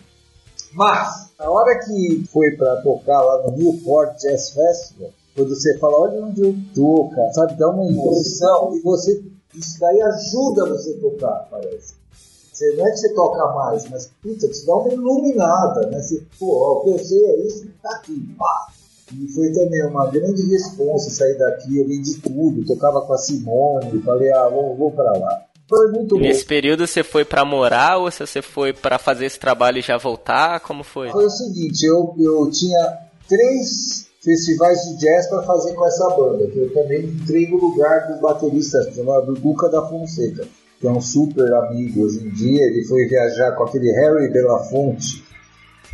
Mas, 0.74 1.30
a 1.38 1.50
hora 1.50 1.78
que 1.84 2.24
foi 2.32 2.52
para 2.56 2.80
tocar 2.82 3.20
lá 3.20 3.42
no 3.42 3.56
Newport 3.56 4.16
Jazz 4.18 4.50
Festival, 4.50 5.10
quando 5.34 5.54
você 5.54 5.78
fala, 5.78 6.00
olha 6.00 6.24
onde 6.24 6.42
eu 6.42 6.54
tô, 6.74 7.10
cara, 7.14 7.32
sabe, 7.32 7.58
dá 7.58 7.70
uma 7.70 7.86
emoção 7.86 8.74
e 8.76 8.80
você, 8.80 9.22
isso 9.54 9.80
daí 9.80 10.00
ajuda 10.00 10.66
você 10.66 10.94
a 10.94 11.00
tocar, 11.00 11.48
parece. 11.50 11.94
Você, 12.52 12.76
não 12.76 12.86
é 12.86 12.90
que 12.90 12.96
você 12.98 13.14
toca 13.14 13.54
mais, 13.54 13.88
mas, 13.88 14.10
puta, 14.22 14.48
te 14.48 14.66
dá 14.66 14.76
uma 14.76 14.92
iluminada, 14.92 15.86
né? 15.88 16.00
Você, 16.00 16.22
pô, 16.38 16.54
ó, 16.54 16.78
o 16.78 16.80
que 16.82 16.90
eu 16.90 16.98
sei 16.98 17.24
é 17.24 17.46
isso, 17.46 17.66
tá 17.82 17.90
aqui, 17.96 18.34
pá. 18.38 18.68
E 19.14 19.28
foi 19.28 19.52
também 19.52 19.84
uma 19.86 20.10
grande 20.10 20.42
resposta 20.50 21.10
sair 21.10 21.36
daqui, 21.36 21.78
eu 21.78 21.86
vendi 21.86 22.20
tudo, 22.20 22.64
tocava 22.66 23.02
com 23.02 23.12
a 23.12 23.18
Simone, 23.18 24.02
falei, 24.02 24.32
ah, 24.32 24.48
vou, 24.48 24.74
vou 24.76 24.90
para 24.90 25.12
lá. 25.18 25.44
Foi 25.72 25.90
muito 25.90 26.18
Nesse 26.18 26.42
bom. 26.42 26.48
período 26.48 26.86
você 26.86 27.02
foi 27.02 27.24
para 27.24 27.46
morar 27.46 27.96
ou 27.96 28.10
você 28.10 28.42
foi 28.42 28.74
para 28.74 28.98
fazer 28.98 29.24
esse 29.24 29.38
trabalho 29.38 29.78
e 29.78 29.80
já 29.80 29.96
voltar? 29.96 30.60
Como 30.60 30.84
foi? 30.84 31.08
Foi 31.08 31.24
o 31.24 31.30
seguinte, 31.30 31.86
eu, 31.86 32.14
eu 32.20 32.50
tinha 32.50 32.98
três 33.26 34.06
festivais 34.22 34.82
de 34.82 34.98
jazz 34.98 35.30
para 35.30 35.42
fazer 35.44 35.72
com 35.72 35.86
essa 35.86 36.10
banda, 36.10 36.46
que 36.48 36.58
eu 36.58 36.74
também 36.74 37.06
entrei 37.06 37.48
no 37.48 37.56
lugar 37.56 38.06
do 38.06 38.20
baterista 38.20 38.86
chamado 38.92 39.32
Duca 39.32 39.70
da 39.70 39.80
Fonseca, 39.88 40.46
que 40.78 40.86
é 40.86 40.90
um 40.90 41.00
super 41.00 41.50
amigo 41.54 42.04
hoje 42.04 42.18
em 42.18 42.28
dia. 42.28 42.66
Ele 42.66 42.84
foi 42.84 43.06
viajar 43.06 43.52
com 43.52 43.64
aquele 43.64 43.90
Harry 43.92 44.30
Belafonte 44.30 45.24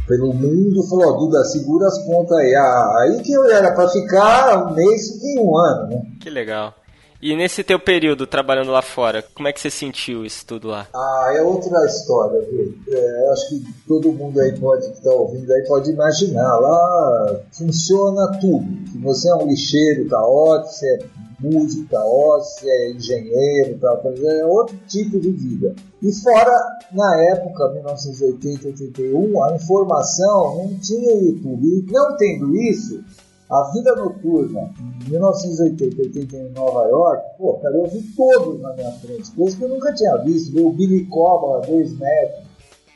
pelo 0.09 0.33
mundo 0.33 0.83
falou: 0.89 1.15
ó, 1.15 1.19
Duda, 1.19 1.45
segura 1.45 1.87
as 1.87 1.99
pontas 2.05 2.37
aí. 2.37 2.53
Ah, 2.57 2.99
aí 3.03 3.23
que 3.23 3.33
eu 3.33 3.45
era 3.49 3.73
para 3.73 3.89
ficar 3.89 4.67
um 4.67 4.75
mês 4.75 5.23
e 5.23 5.39
um 5.39 5.57
ano, 5.57 5.89
né? 5.89 6.03
Que 6.19 6.31
legal. 6.31 6.75
E 7.21 7.35
nesse 7.35 7.65
teu 7.65 7.81
período 7.81 8.27
trabalhando 8.27 8.71
lá 8.71 8.81
fora, 8.81 9.25
como 9.35 9.49
é 9.49 9.53
que 9.53 9.61
você 9.61 9.71
sentiu 9.71 10.25
isso 10.25 10.47
tudo 10.47 10.69
lá? 10.69 10.87
Ah, 10.95 11.33
é 11.35 11.43
outra 11.43 11.85
história, 11.85 12.41
viu? 12.51 12.75
É, 12.89 13.33
acho 13.33 13.49
que 13.49 13.65
todo 13.89 14.13
mundo 14.13 14.41
aí 14.41 14.57
pode, 14.59 14.87
que 14.87 14.99
está 14.99 15.11
ouvindo 15.11 15.53
aí 15.53 15.65
pode 15.67 15.91
imaginar. 15.91 16.57
Lá 16.59 17.41
funciona 17.51 18.39
tudo. 18.41 18.67
Se 18.91 18.99
você 18.99 19.29
é 19.31 19.35
um 19.35 19.47
lixeiro, 19.49 20.09
tá 20.09 20.25
ótimo, 20.25 20.73
você 20.73 20.87
é 20.87 20.99
músico 21.41 21.89
da 21.89 22.03
se 22.43 22.69
é 22.69 22.91
engenheiro, 22.91 23.79
tal, 23.81 24.03
é 24.05 24.45
outro 24.45 24.77
tipo 24.87 25.19
de 25.21 25.31
vida. 25.31 25.75
E 26.03 26.13
fora, 26.13 26.53
na 26.93 27.23
época, 27.23 27.73
1980, 27.75 28.69
81, 28.69 29.45
a 29.45 29.55
informação 29.55 30.57
não 30.57 30.79
tinha 30.79 31.15
YouTube. 31.15 31.67
E 31.67 31.93
não 31.93 32.17
tendo 32.17 32.57
isso, 32.57 33.03
a 33.51 33.71
vida 33.73 33.95
noturna, 33.97 34.71
em 34.79 35.11
1980, 35.11 36.03
80 36.03 36.37
em 36.37 36.51
Nova 36.51 36.87
York, 36.87 37.39
pô, 37.39 37.55
cara, 37.55 37.79
eu 37.79 37.87
vi 37.87 38.03
todos 38.15 38.61
na 38.61 38.75
minha 38.75 38.93
frente, 38.93 39.31
coisas 39.33 39.59
que 39.59 39.65
eu 39.65 39.69
nunca 39.71 39.95
tinha 39.95 40.17
visto. 40.19 40.53
Vi 40.53 40.61
o 40.61 40.71
Billy 40.71 41.07
Cobham, 41.07 41.63
dois 41.63 41.99
metros, 41.99 42.45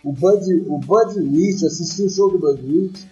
o 0.05 0.13
Bud, 0.13 0.53
o 0.69 0.79
Bud 0.79 1.21
Rich, 1.21 1.65
assisti 1.65 2.03
o 2.03 2.11
show 2.11 2.31
do 2.31 2.39
Bud 2.39 2.61
Rich. 2.61 3.09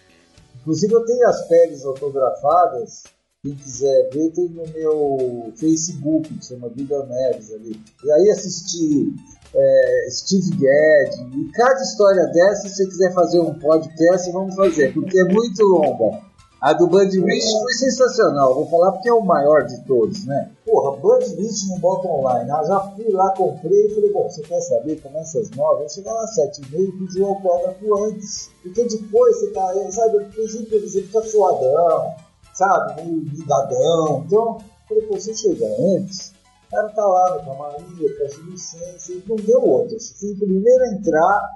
Inclusive 0.60 0.92
eu 0.92 1.04
tenho 1.06 1.28
as 1.28 1.48
peles 1.48 1.84
autografadas, 1.86 3.04
quem 3.42 3.54
quiser 3.54 4.10
ver, 4.12 4.30
tem 4.32 4.50
no 4.50 4.66
meu 4.74 5.50
Facebook, 5.56 6.28
que 6.34 6.44
chama 6.44 6.68
Vida 6.68 7.06
Neves 7.06 7.50
ali. 7.54 7.80
E 8.04 8.12
aí 8.12 8.30
assisti 8.30 9.14
é, 9.54 10.08
Steve 10.10 10.50
Gadd, 10.50 11.38
e 11.38 11.50
cada 11.52 11.80
história 11.80 12.26
dessa, 12.26 12.68
se 12.68 12.74
você 12.74 12.86
quiser 12.86 13.14
fazer 13.14 13.40
um 13.40 13.58
podcast, 13.58 14.30
vamos 14.30 14.54
fazer, 14.54 14.92
porque 14.92 15.18
é 15.18 15.24
muito 15.24 15.62
longa. 15.62 16.29
A 16.60 16.74
do 16.74 16.86
Bud 16.86 17.18
Rich 17.18 17.58
foi 17.62 17.72
sensacional, 17.72 18.54
vou 18.54 18.68
falar 18.68 18.92
porque 18.92 19.08
é 19.08 19.14
o 19.14 19.24
maior 19.24 19.64
de 19.64 19.82
todos, 19.86 20.26
né? 20.26 20.50
Porra, 20.66 20.94
Bud 20.98 21.24
Rich 21.24 21.70
no 21.70 21.78
bota 21.78 22.06
online. 22.06 22.50
Ah, 22.50 22.62
já 22.62 22.80
fui 22.80 23.10
lá, 23.10 23.34
comprei 23.34 23.86
e 23.86 23.94
falei, 23.94 24.12
bom, 24.12 24.28
você 24.28 24.42
quer 24.42 24.60
saber, 24.60 25.00
começa 25.00 25.40
às 25.40 25.50
nove, 25.52 25.84
eu 25.84 25.88
chegar 25.88 26.12
lá 26.12 26.22
às 26.22 26.34
sete 26.34 26.60
e 26.60 26.70
meia 26.70 26.86
e 26.86 26.92
pedir 26.92 27.22
o 27.22 27.28
autógrafo 27.28 28.04
antes. 28.04 28.50
Porque 28.62 28.84
depois 28.84 29.36
você 29.38 29.50
tá, 29.52 29.72
sabe, 29.90 30.16
eu 30.18 30.24
por 30.26 30.80
você 30.82 31.00
fica 31.00 31.22
suadão, 31.22 32.14
sabe, 32.52 33.04
meio 33.04 33.20
ligadão. 33.20 34.24
Então, 34.26 34.58
falei, 34.86 35.02
pô, 35.04 35.14
você 35.18 35.34
chega 35.34 35.66
antes, 35.96 36.34
o 36.66 36.70
cara 36.72 36.90
tá 36.90 37.06
lá 37.06 37.36
no 37.36 37.44
camarim, 37.46 37.86
eu 38.02 38.18
peço 38.18 38.38
licença, 38.42 39.12
e 39.12 39.24
não 39.26 39.36
deu 39.36 39.62
outro. 39.66 39.96
Eu 39.96 40.00
fui 40.00 40.32
o 40.32 40.38
primeiro 40.38 40.84
entrar, 40.92 41.54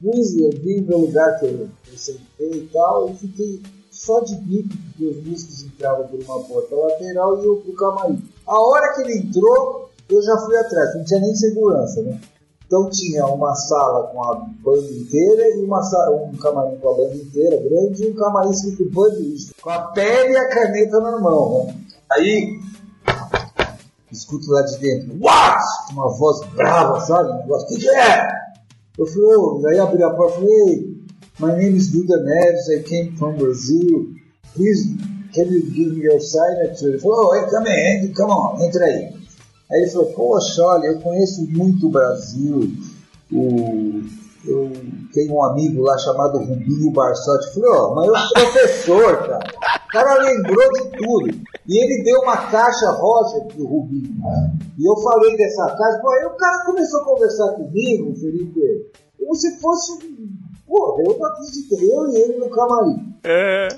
pus, 0.00 0.32
vi 0.32 0.80
o 0.80 0.88
meu 0.88 0.98
lugar 1.00 1.38
que 1.38 1.44
eu, 1.44 1.68
eu 1.90 1.98
sentei 1.98 2.50
e 2.50 2.70
tal, 2.72 3.10
e 3.10 3.14
fiquei 3.14 3.62
só 3.92 4.20
de 4.20 4.34
bico, 4.36 4.74
porque 4.88 5.04
os 5.04 5.24
músicos 5.24 5.62
entravam 5.62 6.08
por 6.08 6.18
uma 6.18 6.40
porta 6.40 6.74
lateral 6.74 7.40
e 7.40 7.46
eu 7.46 7.56
pro 7.56 7.74
camarim. 7.74 8.24
A 8.46 8.58
hora 8.58 8.94
que 8.94 9.02
ele 9.02 9.18
entrou, 9.18 9.90
eu 10.08 10.22
já 10.22 10.36
fui 10.38 10.56
atrás, 10.56 10.96
não 10.96 11.04
tinha 11.04 11.20
nem 11.20 11.34
segurança, 11.34 12.02
né? 12.02 12.18
Então 12.66 12.88
tinha 12.88 13.26
uma 13.26 13.54
sala 13.54 14.08
com 14.08 14.24
a 14.24 14.34
banda 14.34 14.90
inteira 14.90 15.56
e 15.56 15.62
uma 15.62 15.82
sala, 15.82 16.16
um 16.16 16.36
camarim 16.38 16.78
com 16.78 16.88
a 16.88 16.96
banda 16.96 17.14
inteira, 17.16 17.56
grande, 17.58 18.02
e 18.02 18.10
um 18.10 18.14
camarim 18.14 18.50
escrito 18.50 18.90
bandista, 18.90 19.54
com 19.60 19.68
a 19.68 19.78
pele 19.88 20.32
e 20.32 20.36
a 20.38 20.48
caneta 20.48 20.98
na 20.98 21.20
mão, 21.20 21.66
né? 21.66 21.76
Aí, 22.12 22.58
escuto 24.10 24.50
lá 24.50 24.62
de 24.62 24.78
dentro, 24.78 25.18
what? 25.20 25.62
Uma 25.92 26.08
voz 26.08 26.40
brava, 26.54 26.98
sabe? 27.00 27.30
O 27.46 27.66
que, 27.66 27.76
que 27.76 27.90
é? 27.90 28.26
Eu 28.98 29.06
falei, 29.06 29.36
oh, 29.36 29.66
aí 29.66 29.78
abri 29.78 30.02
a 30.02 30.10
porta 30.10 30.38
e 30.38 30.40
falei, 30.40 30.91
My 31.42 31.58
name 31.58 31.74
is 31.74 31.92
Duda 31.92 32.22
Neves. 32.22 32.70
I 32.70 32.88
came 32.88 33.16
from 33.16 33.36
Brazil. 33.36 34.14
Please, 34.54 34.94
can 35.34 35.50
you 35.50 35.62
give 35.74 35.92
me 35.92 36.04
your 36.04 36.20
signature? 36.20 36.90
Ele 36.90 37.00
falou, 37.00 37.34
oh, 37.34 37.50
come 37.50 37.66
in, 37.66 38.14
come 38.14 38.30
on, 38.30 38.62
entra 38.62 38.84
aí. 38.84 39.12
Aí 39.68 39.82
ele 39.82 39.90
falou, 39.90 40.12
poxa, 40.12 40.62
olha, 40.62 40.86
eu 40.86 41.00
conheço 41.00 41.44
muito 41.50 41.88
o 41.88 41.90
Brasil. 41.90 42.70
O, 43.32 44.02
eu 44.46 44.70
tenho 45.12 45.34
um 45.34 45.42
amigo 45.42 45.82
lá 45.82 45.98
chamado 45.98 46.38
Rubinho 46.38 46.92
Barsotti. 46.92 47.48
Eu 47.48 47.54
falei, 47.54 47.70
ó, 47.70 47.90
oh, 47.90 47.94
mas 47.96 48.06
eu 48.06 48.14
sou 48.14 48.34
professor, 48.34 49.18
cara. 49.26 49.44
O 49.84 49.88
cara 49.90 50.22
lembrou 50.22 50.72
de 50.74 50.90
tudo. 50.96 51.40
E 51.66 51.82
ele 51.82 52.04
deu 52.04 52.20
uma 52.20 52.36
caixa 52.36 52.88
rosa 52.92 53.40
pro 53.46 53.66
Rubinho. 53.66 54.14
E 54.78 54.88
eu 54.88 54.94
falei 55.02 55.36
dessa 55.36 55.66
caixa. 55.74 55.98
Pô, 56.02 56.08
aí 56.12 56.24
o 56.24 56.36
cara 56.36 56.64
começou 56.66 57.00
a 57.00 57.04
conversar 57.04 57.48
comigo, 57.54 58.14
Felipe, 58.14 58.92
como 59.18 59.34
se 59.34 59.58
fosse 59.58 59.98
Pô, 60.72 60.96
eu 61.06 61.18
não 61.18 61.26
acreditei, 61.26 61.94
eu 61.94 62.08
e 62.08 62.16
ele 62.16 62.38
no 62.38 62.48
camarim. 62.48 63.14
É. 63.24 63.68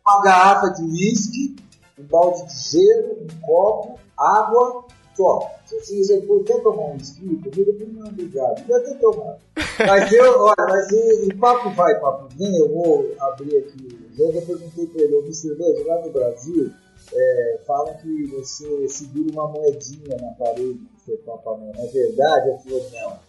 Uma 0.00 0.22
garrafa 0.22 0.70
de 0.70 0.82
uísque, 0.82 1.56
um 1.98 2.04
balde 2.04 2.46
de 2.46 2.70
gelo, 2.70 3.18
um 3.20 3.46
copo, 3.46 4.00
água, 4.16 4.86
só. 5.14 5.50
Se 5.66 5.78
você 5.78 5.94
quiser, 5.94 6.26
pô, 6.26 6.40
quer 6.40 6.62
tomar 6.62 6.84
um 6.84 6.92
uísque? 6.94 7.38
Eu 7.44 7.52
falei, 7.52 7.88
não, 7.92 8.08
obrigado. 8.08 8.66
Já 8.66 8.80
ter 8.80 8.94
tomado. 8.94 9.38
Mas 9.78 10.10
eu, 10.10 10.40
olha, 10.40 10.66
mas 10.70 10.90
e, 10.90 11.26
e 11.26 11.34
papo 11.34 11.68
vai, 11.74 12.00
papo 12.00 12.28
vem, 12.34 12.56
eu 12.56 12.72
vou 12.72 13.14
abrir 13.20 13.58
aqui 13.58 13.86
o 13.86 14.16
jogo. 14.16 14.38
Eu 14.38 14.46
perguntei 14.46 14.86
pra 14.86 15.02
ele, 15.02 15.16
eu 15.16 15.34
cerveja 15.34 15.84
lá 15.86 16.00
no 16.00 16.10
Brasil, 16.10 16.72
é, 17.12 17.60
falam 17.66 17.94
que 17.98 18.24
você 18.28 18.88
segura 18.88 19.30
uma 19.32 19.48
moedinha 19.48 20.16
na 20.18 20.30
parede 20.32 20.72
do 20.72 21.00
seu 21.04 21.18
papamento. 21.18 21.78
É 21.78 21.86
verdade? 21.88 22.48
Eu 22.48 22.58
falei, 22.60 22.86
não. 22.94 23.27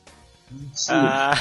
Ah. 0.90 1.34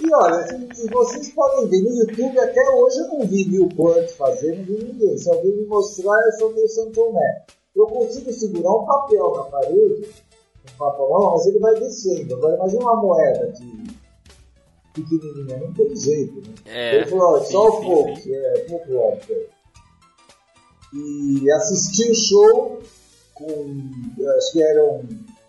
E 0.00 0.14
olha, 0.14 0.46
se, 0.74 0.88
vocês 0.88 1.28
podem 1.30 1.68
ver 1.68 1.82
no 1.82 1.90
YouTube, 1.90 2.38
até 2.38 2.70
hoje 2.70 2.98
eu 3.00 3.08
não 3.08 3.26
vi 3.26 3.44
Newport 3.46 4.08
fazer, 4.12 4.56
não 4.56 4.64
vi 4.64 4.84
ninguém. 4.84 5.18
Se 5.18 5.30
alguém 5.30 5.56
me 5.56 5.66
mostrar, 5.66 6.20
eu 6.24 6.32
sou 6.32 6.52
meio 6.52 6.68
Santomé. 6.68 7.44
Eu 7.76 7.86
consigo 7.86 8.32
segurar 8.32 8.72
um 8.72 8.84
papel 8.84 9.34
na 9.36 9.42
parede, 9.44 10.08
um 10.72 10.78
papel, 10.78 11.08
mas 11.10 11.46
ele 11.46 11.58
vai 11.58 11.74
descendo. 11.74 12.34
Agora 12.34 12.56
imagina 12.56 12.82
uma 12.82 12.96
moeda 12.96 13.52
de 13.52 13.84
pequenininha, 14.94 15.58
não 15.58 15.74
tem 15.74 15.94
jeito. 15.96 16.40
Né? 16.40 16.54
É, 16.66 16.96
ele 16.96 17.06
falou, 17.06 17.44
sim, 17.44 17.52
só 17.52 17.68
o 17.68 17.80
pouco, 17.82 18.20
é 18.26 18.58
pouco 18.68 18.94
óbvio. 18.96 19.46
E 20.92 21.50
assisti 21.50 22.10
o 22.10 22.14
show 22.14 22.78
com, 23.34 23.44
acho 24.36 24.52
que 24.52 24.62
eram 24.62 25.02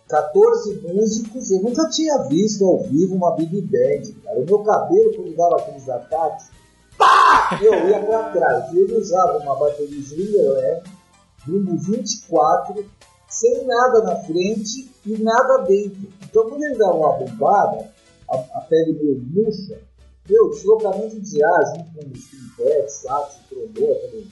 14 0.08 0.80
músicos, 0.82 1.50
eu 1.50 1.60
nunca 1.60 1.88
tinha 1.88 2.18
visto 2.28 2.64
ao 2.64 2.84
vivo 2.84 3.16
uma 3.16 3.34
Big 3.34 3.60
Band, 3.62 4.12
cara. 4.22 4.38
O 4.38 4.44
meu 4.44 4.58
cabelo, 4.60 5.14
quando 5.14 5.36
dava 5.36 5.56
aqueles 5.56 5.88
ataques, 5.88 6.50
pá! 6.96 7.58
Eu 7.60 7.88
ia 7.88 8.00
pra 8.04 8.30
trás. 8.30 8.72
Ele 8.72 8.94
usava 8.94 9.38
uma 9.38 9.56
bateria 9.56 9.98
Slingerland, 9.98 10.82
número 11.46 11.76
24, 11.78 12.86
sem 13.28 13.64
nada 13.64 14.02
na 14.02 14.16
frente 14.16 14.88
e 15.04 15.18
nada 15.18 15.58
dentro. 15.64 16.08
Então, 16.22 16.48
quando 16.48 16.62
ele 16.62 16.76
dava 16.76 16.94
uma 16.94 17.12
bombada, 17.12 17.90
a, 18.30 18.36
a 18.36 18.60
pele 18.60 18.92
meio 18.92 19.22
murcha, 19.26 19.80
meu, 20.28 20.50
deslocamento 20.50 21.20
de 21.20 21.44
ar 21.44 21.66
junto 21.66 21.94
com 21.94 22.12
os 22.12 22.30
trompetes, 22.30 22.94
sax, 22.94 23.36
trombone, 23.48 24.28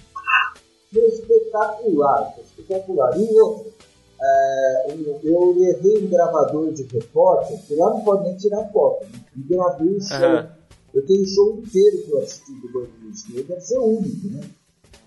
meu, 0.92 1.08
espetacular, 1.08 2.34
espetacular. 2.40 3.18
E 3.18 3.40
outro, 3.40 3.73
é, 4.20 4.96
eu 5.24 5.54
levei 5.56 6.04
um 6.04 6.08
gravador 6.08 6.72
de 6.72 6.82
repórter, 6.84 7.58
que 7.66 7.74
lá 7.74 7.90
não 7.90 8.00
pode 8.00 8.24
nem 8.24 8.36
tirar 8.36 8.64
foto, 8.72 9.04
né? 9.04 9.20
e 9.36 9.54
gravei 9.54 9.96
o 9.96 10.00
show. 10.00 10.18
Uhum. 10.18 10.46
Eu 10.94 11.06
tenho 11.06 11.22
o 11.22 11.26
show 11.26 11.58
inteiro 11.58 12.02
que 12.04 12.12
eu 12.12 12.18
assisti 12.18 12.52
do 12.52 12.72
Bandit, 12.72 13.42
deve 13.48 13.60
ser 13.60 13.78
único, 13.78 14.28
né? 14.28 14.40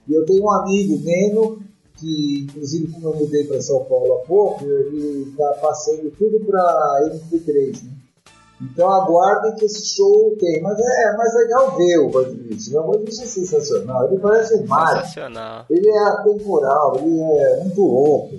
E 0.07 0.13
eu 0.13 0.25
tenho 0.25 0.43
um 0.43 0.51
amigo, 0.51 1.01
Neno, 1.03 1.59
que 1.97 2.41
inclusive 2.41 2.91
como 2.91 3.07
eu 3.07 3.15
mudei 3.15 3.45
para 3.45 3.61
São 3.61 3.83
Paulo 3.85 4.13
há 4.13 4.17
pouco, 4.25 4.65
ele 4.65 5.29
está 5.29 5.49
passando 5.61 6.11
tudo 6.11 6.45
para 6.45 7.09
MP3, 7.09 7.83
né? 7.83 7.91
Então 8.59 8.89
aguardem 8.89 9.55
que 9.55 9.65
esse 9.65 9.95
show 9.95 10.35
tem. 10.39 10.61
Mas 10.61 10.79
é, 10.79 11.09
é 11.09 11.15
mais 11.15 11.33
legal 11.35 11.77
ver 11.77 11.99
o 11.99 12.09
Bandit. 12.09 12.71
Né? 12.71 12.79
O 12.79 12.91
Bandit 12.91 13.21
é 13.21 13.25
sensacional. 13.25 14.07
Ele 14.07 14.19
parece 14.19 14.55
um 14.55 14.65
mar. 14.65 14.95
Ele 15.69 15.87
é 15.87 15.99
atemporal, 16.09 16.97
ele 16.97 17.21
é 17.21 17.63
muito 17.63 17.81
louco. 17.81 18.35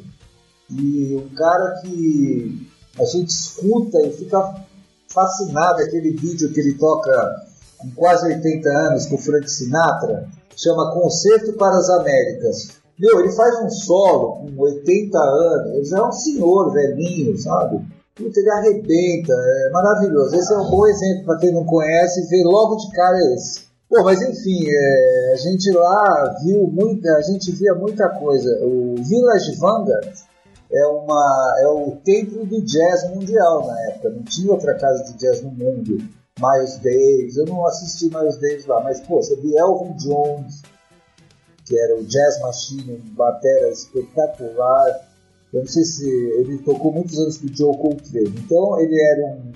E 0.70 1.16
um 1.16 1.35
cara 1.35 1.81
que 1.81 2.68
a 2.98 3.04
gente 3.04 3.31
escuta 3.31 3.98
e 4.07 4.12
fica 4.12 4.66
fascinado, 5.09 5.83
aquele 5.83 6.11
vídeo 6.11 6.52
que 6.52 6.61
ele 6.61 6.74
toca 6.74 7.46
com 7.78 7.90
quase 7.92 8.26
80 8.26 8.68
anos 8.68 9.07
com 9.07 9.14
o 9.14 9.18
Frank 9.18 9.50
Sinatra, 9.50 10.28
chama 10.57 10.92
Concerto 10.92 11.52
para 11.54 11.76
as 11.76 11.88
Américas. 11.88 12.78
Meu, 12.98 13.20
ele 13.20 13.33
faz 13.33 13.62
um 13.62 13.70
solo 13.70 14.44
com 14.44 14.62
80 14.62 15.18
anos, 15.18 15.74
ele 15.74 15.85
já 15.85 15.98
é 15.98 16.02
um 16.02 16.12
senhor 16.12 16.72
velhinho, 16.72 17.38
sabe? 17.38 17.81
Puta, 18.16 18.40
ele 18.40 18.50
arrebenta, 18.50 19.33
é 19.33 19.70
maravilhoso. 19.70 20.35
Esse 20.35 20.52
é 20.52 20.57
um 20.57 20.68
bom 20.68 20.87
exemplo 20.87 21.24
para 21.24 21.38
quem 21.38 21.52
não 21.52 21.64
conhece, 21.64 22.28
ver 22.28 22.42
logo 22.42 22.74
de 22.74 22.90
cara 22.90 23.16
esse. 23.35 23.68
Pô, 23.88 24.02
mas 24.02 24.20
enfim, 24.20 24.66
é, 24.68 25.33
a 25.33 25.37
gente 25.37 25.70
lá 25.70 26.37
viu 26.42 26.66
muita, 26.66 27.11
a 27.16 27.22
gente 27.22 27.52
via 27.52 27.74
muita 27.74 28.09
coisa. 28.09 28.50
O 28.62 28.96
Village 28.96 29.57
Vanguard 29.57 30.12
é, 30.70 30.87
uma, 30.87 31.57
é 31.61 31.68
o 31.68 31.96
templo 32.04 32.44
do 32.44 32.62
jazz 32.62 33.11
mundial 33.11 33.66
na 33.66 33.81
época. 33.88 34.11
Não 34.11 34.22
tinha 34.22 34.52
outra 34.52 34.74
casa 34.74 35.04
de 35.04 35.18
jazz 35.18 35.42
no 35.42 35.50
mundo. 35.50 35.98
Miles 36.38 36.78
Davis, 36.78 37.37
eu 37.37 37.46
não 37.46 37.66
assisti 37.66 38.14
Miles 38.14 38.38
Davis 38.38 38.66
lá, 38.66 38.81
mas 38.81 39.00
pô, 39.00 39.16
você 39.16 39.35
viu 39.37 39.59
Elvin 39.59 39.96
Jones, 39.96 40.62
que 41.64 41.78
era 41.78 41.96
o 41.96 42.04
Jazz 42.04 42.40
Machine, 42.40 42.96
batera 43.16 43.68
espetacular. 43.70 45.09
Eu 45.52 45.61
não 45.61 45.66
sei 45.66 45.83
se 45.83 46.09
ele 46.09 46.59
tocou 46.59 46.92
muitos 46.92 47.18
anos 47.18 47.38
com 47.38 47.46
o 47.46 47.57
Joe 47.57 47.76
Coltrane. 47.76 48.35
Então 48.38 48.81
ele 48.81 49.00
era 49.00 49.35
um. 49.35 49.52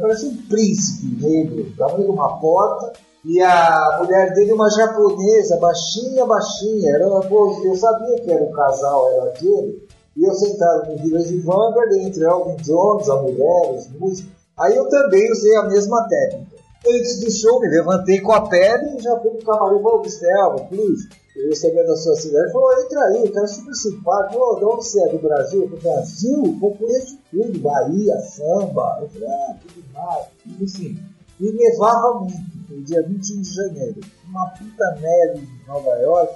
Parece 0.00 0.26
um 0.26 0.36
príncipe 0.46 1.20
negro. 1.20 1.72
Tava 1.76 2.00
uma 2.00 2.38
porta, 2.38 2.92
E 3.24 3.40
a 3.42 3.98
mulher 3.98 4.32
dele, 4.32 4.52
uma 4.52 4.70
japonesa, 4.70 5.58
baixinha, 5.58 6.24
baixinha. 6.24 6.94
Era, 6.94 7.08
pô, 7.28 7.60
eu 7.64 7.76
sabia 7.76 8.20
que 8.20 8.30
era 8.30 8.42
um 8.42 8.52
casal, 8.52 9.10
era 9.12 9.30
aquele. 9.30 9.89
E 10.16 10.24
eu 10.24 10.34
sentado 10.34 10.90
no 10.90 10.98
Village 10.98 11.40
Vanguard, 11.40 11.92
entre 11.92 12.24
Elvin 12.24 12.56
Jones, 12.62 13.08
a 13.08 13.22
mulher, 13.22 13.74
os 13.76 13.88
músicos. 13.98 14.32
Aí 14.58 14.76
eu 14.76 14.88
também 14.88 15.30
usei 15.30 15.56
a 15.56 15.68
mesma 15.68 16.06
técnica. 16.08 16.56
Antes 16.86 17.20
do 17.20 17.30
show, 17.30 17.60
me 17.60 17.68
levantei 17.68 18.20
com 18.20 18.32
a 18.32 18.48
pele 18.48 18.96
e 18.96 19.02
já 19.02 19.18
fui 19.20 19.30
pro 19.32 19.44
camarim 19.44 19.82
falei, 19.82 20.40
Elvin, 20.40 20.66
please. 20.68 21.08
Eu 21.36 21.54
sabia 21.54 21.86
da 21.86 21.96
sua 21.96 22.16
cidade. 22.16 22.52
Falou, 22.52 22.72
entra 22.82 23.00
aí, 23.04 23.22
o 23.22 23.32
cara 23.32 23.44
é 23.44 23.48
super 23.48 23.74
simpático. 23.74 24.34
Falou, 24.34 24.58
de 24.58 24.64
onde 24.64 24.84
você 24.84 25.02
é? 25.02 25.08
Do 25.08 25.18
Brasil? 25.18 25.62
Eu 25.62 25.68
falei, 25.68 25.82
Brasil? 25.82 26.56
Pô, 26.60 26.70
conheço 26.72 27.18
tudo. 27.30 27.58
Bahia, 27.60 28.20
samba. 28.20 28.98
Eu 29.00 29.08
falei, 29.08 29.28
ah, 29.28 29.56
tudo 29.62 29.84
mais. 29.94 30.26
Enfim. 30.60 30.98
E 31.38 31.52
nevava 31.52 32.20
muito, 32.20 32.34
no 32.68 32.82
dia 32.82 33.02
21 33.02 33.40
de 33.40 33.54
janeiro. 33.54 34.00
Uma 34.28 34.50
puta 34.50 34.90
neve 35.00 35.38
em 35.38 35.68
Nova 35.68 35.96
York. 35.98 36.34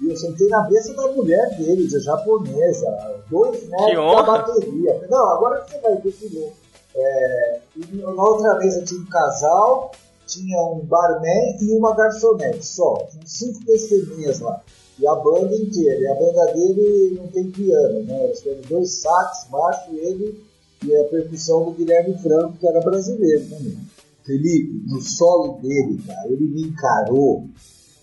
E 0.00 0.10
eu 0.10 0.16
sentei 0.16 0.48
na 0.48 0.68
mesa 0.68 0.94
da 0.94 1.08
mulher 1.08 1.56
dele, 1.56 1.86
de 1.86 2.00
japonesa. 2.00 3.22
Dois 3.30 3.68
metros 3.68 4.16
da 4.16 4.22
bateria. 4.22 5.06
Não, 5.10 5.28
agora 5.30 5.64
você 5.66 5.78
vai 5.78 5.96
ver 5.96 6.12
que. 6.12 6.52
É, 6.98 7.60
na 7.92 8.22
outra 8.22 8.58
mesa 8.58 8.82
tinha 8.82 9.00
um 9.00 9.06
casal, 9.06 9.90
tinha 10.26 10.58
um 10.62 10.80
barman 10.80 11.56
e 11.60 11.72
uma 11.76 11.94
garçonete 11.94 12.64
só. 12.64 13.06
Tinha 13.10 13.22
cinco 13.26 13.64
testemunhas 13.64 14.40
lá. 14.40 14.62
E 14.98 15.06
a 15.06 15.14
banda 15.14 15.54
inteira. 15.54 16.00
E 16.00 16.06
a 16.06 16.14
banda 16.14 16.52
dele 16.52 17.14
não 17.18 17.26
tem 17.28 17.50
piano, 17.50 18.02
né? 18.02 18.24
Eles 18.24 18.40
têm 18.40 18.60
dois 18.68 19.00
sax, 19.00 19.46
baixo, 19.50 19.90
ele 19.92 20.46
e 20.84 20.94
a 20.94 21.04
percussão 21.04 21.64
do 21.64 21.72
Guilherme 21.72 22.16
Franco, 22.18 22.58
que 22.58 22.66
era 22.66 22.80
brasileiro 22.80 23.48
também. 23.48 23.78
Felipe, 24.24 24.82
no 24.86 25.00
solo 25.00 25.60
dele, 25.60 26.02
cara, 26.06 26.28
ele 26.28 26.48
me 26.48 26.62
encarou 26.64 27.46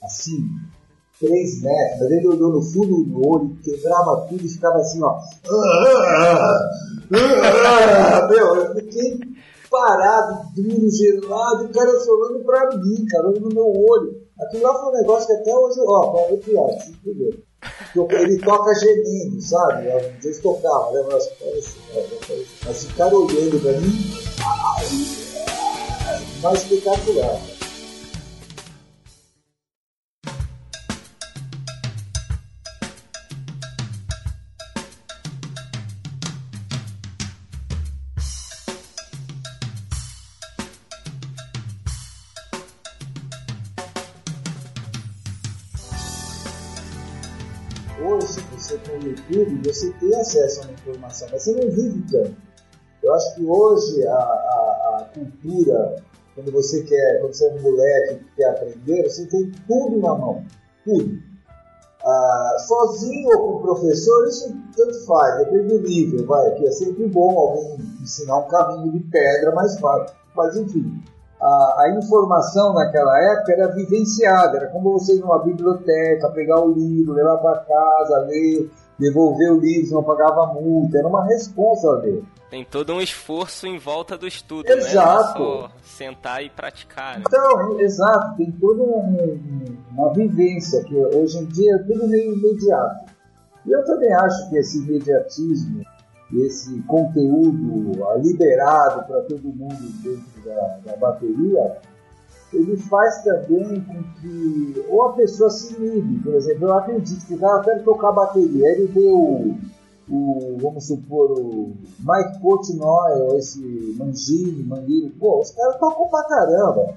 assim, 0.01 0.47
três 1.24 1.61
metros, 1.61 1.99
mas 2.01 2.11
ele 2.11 2.28
olhou 2.28 2.49
no 2.51 2.61
fundo 2.61 3.03
do 3.05 3.28
olho, 3.28 3.57
quebrava 3.63 4.28
tudo 4.28 4.45
e 4.45 4.49
ficava 4.49 4.78
assim, 4.80 5.01
ó. 5.01 5.17
Meu, 8.30 8.55
eu 8.55 8.76
fiquei 8.76 9.19
parado, 9.71 10.49
duro, 10.55 10.89
gelado, 10.91 11.65
o 11.65 11.69
cara 11.69 11.99
solando 12.01 12.43
pra 12.43 12.76
mim, 12.78 13.05
cara, 13.09 13.30
olhando 13.30 13.49
no 13.49 13.55
meu 13.55 13.74
olho. 13.89 14.21
Aquilo 14.41 14.63
lá 14.63 14.74
foi 14.74 14.89
um 14.89 14.97
negócio 14.97 15.28
que 15.28 15.34
até 15.34 15.55
hoje, 15.55 15.80
ó, 15.80 16.11
pra 16.11 16.26
arrepiar, 16.26 16.82
se 16.82 16.91
entendeu? 16.91 17.34
Ele 18.19 18.38
toca 18.39 18.74
gemendo, 18.76 19.39
sabe? 19.41 19.88
Um 19.88 20.19
dia 20.19 20.41
tocava, 20.41 20.91
né? 20.91 21.03
Mas, 21.09 21.30
mas 22.65 22.84
ficar 22.84 23.13
olhando 23.13 23.61
pra 23.61 23.71
mim 23.80 24.11
mais 26.41 26.61
espetacular. 26.63 27.39
Você 49.64 49.91
tem 49.99 50.16
acesso 50.16 50.61
a 50.61 50.64
uma 50.66 50.74
informação, 50.74 51.28
mas 51.32 51.43
você 51.43 51.53
não 51.53 51.70
vive 51.70 52.03
tanto. 52.11 52.36
Eu 53.01 53.14
acho 53.14 53.36
que 53.36 53.45
hoje 53.45 54.07
a, 54.07 54.16
a, 54.16 54.97
a 54.99 55.05
cultura 55.14 56.03
quando 56.36 56.51
você 56.51 56.84
quer, 56.84 57.20
quando 57.20 57.34
você 57.34 57.47
é 57.47 57.53
um 57.53 57.61
moleque 57.61 58.16
que 58.16 58.36
quer 58.36 58.49
aprender, 58.49 59.03
você 59.03 59.26
tem 59.28 59.51
tudo 59.68 59.99
na 59.99 60.16
mão, 60.16 60.43
tudo. 60.84 61.20
Ah, 62.03 62.55
sozinho 62.68 63.30
ou 63.30 63.38
com 63.38 63.55
o 63.57 63.61
professor, 63.61 64.28
isso 64.28 64.53
tanto 64.76 65.05
faz, 65.05 65.38
depende 65.38 65.78
do 65.78 65.88
nível, 65.88 66.26
vai, 66.26 66.51
que 66.55 66.68
é 66.68 66.72
sempre 66.72 67.07
bom 67.07 67.38
alguém 67.38 67.78
ensinar 68.01 68.39
um 68.39 68.47
caminho 68.47 68.91
de 68.91 68.99
pedra 68.99 69.53
mais 69.53 69.80
fácil. 69.80 70.14
Mas 70.36 70.57
enfim, 70.57 71.01
a, 71.39 71.82
a, 71.82 71.97
informação 71.97 72.74
naquela 72.74 73.18
época 73.32 73.53
era 73.53 73.68
vivenciada, 73.68 74.57
era 74.57 74.68
como 74.68 74.91
você 74.91 75.16
ir 75.16 75.20
numa 75.20 75.39
biblioteca, 75.43 76.32
pegar 76.32 76.59
o 76.59 76.74
livro, 76.74 77.14
levar 77.14 77.38
para 77.38 77.59
casa, 77.59 78.26
ler, 78.28 78.70
devolver 78.99 79.51
o 79.51 79.59
livro, 79.59 79.95
não 79.95 80.03
pagava 80.03 80.53
multa, 80.53 80.97
era 80.97 81.07
uma 81.07 81.25
resposta 81.25 81.87
a 81.87 81.93
ler. 81.93 82.23
Tem 82.49 82.63
todo 82.63 82.93
um 82.93 83.01
esforço 83.01 83.65
em 83.65 83.79
volta 83.79 84.15
do 84.15 84.27
estudo, 84.27 84.69
exato. 84.69 85.39
né? 85.39 85.45
Não 85.45 85.55
é 85.55 85.67
só 85.67 85.71
sentar 85.83 86.43
e 86.43 86.49
praticar. 86.49 87.17
Né? 87.17 87.23
Então, 87.27 87.79
exato, 87.79 88.37
tem 88.37 88.51
toda 88.51 88.83
um, 88.83 89.75
uma 89.91 90.13
vivência 90.13 90.83
que 90.83 90.95
hoje 90.95 91.39
em 91.39 91.45
dia 91.45 91.75
é 91.75 91.79
tudo 91.79 92.07
meio 92.07 92.33
imediato. 92.33 93.11
E 93.65 93.71
eu 93.71 93.83
também 93.85 94.13
acho 94.13 94.49
que 94.49 94.57
esse 94.57 94.77
imediatismo, 94.77 95.83
esse 96.31 96.79
conteúdo 96.83 97.91
liberado 98.21 99.07
para 99.07 99.21
todo 99.21 99.43
mundo 99.43 100.01
dentro 100.03 100.43
da, 100.45 100.77
da 100.85 100.97
bateria, 100.97 101.77
ele 102.53 102.77
faz 102.77 103.23
também 103.23 103.81
com 103.81 104.03
que 104.19 104.85
ou 104.89 105.03
a 105.03 105.13
pessoa 105.13 105.49
se 105.49 105.73
inibe, 105.75 106.23
por 106.23 106.33
exemplo, 106.35 106.67
eu 106.67 106.73
acredito 106.73 107.25
que 107.25 107.33
o 107.33 107.39
cara 107.39 107.63
quer 107.63 107.83
tocar 107.83 108.11
bateria, 108.11 108.67
ele 108.69 108.87
vê 108.87 109.11
o 109.11 109.55
o, 110.09 110.57
vamos 110.61 110.87
supor, 110.87 111.31
o 111.31 111.73
Mike 111.99 112.41
Portnoy, 112.41 113.21
ou 113.21 113.37
esse 113.37 113.95
Mangini, 113.97 114.63
Manguini, 114.63 115.09
pô, 115.11 115.39
os 115.39 115.51
caras 115.51 115.79
tocam 115.79 116.09
pra 116.09 116.23
caramba. 116.23 116.95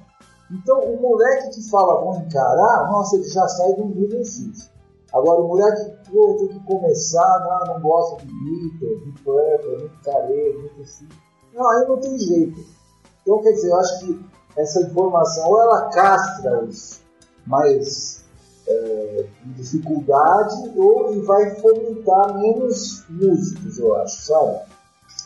Então, 0.51 0.81
o 0.81 1.01
moleque 1.01 1.51
que 1.51 1.71
fala 1.71 2.05
vou 2.05 2.17
encarar, 2.17 2.91
nossa, 2.91 3.17
ele 3.17 3.29
já 3.29 3.47
sai 3.49 3.75
do 3.75 3.87
nível 3.87 4.25
X. 4.25 4.71
Agora, 5.13 5.41
o 5.41 5.49
moleque 5.49 5.93
pô, 6.11 6.37
tem 6.39 6.49
que 6.49 6.61
começar, 6.67 7.65
não, 7.67 7.75
não 7.75 7.81
gosta 7.81 8.25
de 8.25 8.27
Beatles, 8.27 9.05
de 9.05 9.23
Purple, 9.23 9.79
muito 9.79 10.05
careiro, 10.05 10.61
muito 10.61 10.83
assim. 10.83 11.09
Não, 11.55 11.69
aí 11.71 11.89
não 11.89 11.97
tem 11.99 12.19
jeito. 12.19 12.61
Então, 13.23 13.43
quer 13.43 13.53
dizer, 13.53 13.71
eu 13.71 13.77
acho 13.77 14.01
que 14.01 14.27
essa 14.57 14.81
informação, 14.83 15.49
ou 15.49 15.61
ela 15.61 15.91
castra 15.91 16.65
os 16.65 17.01
mais 17.47 18.25
é, 18.67 19.25
dificuldade 19.45 20.55
ou 20.77 21.15
e 21.15 21.21
vai 21.21 21.51
fomentar 21.57 22.37
menos 22.39 23.05
músicos, 23.09 23.79
eu 23.79 23.95
acho, 23.97 24.23
sabe? 24.23 24.61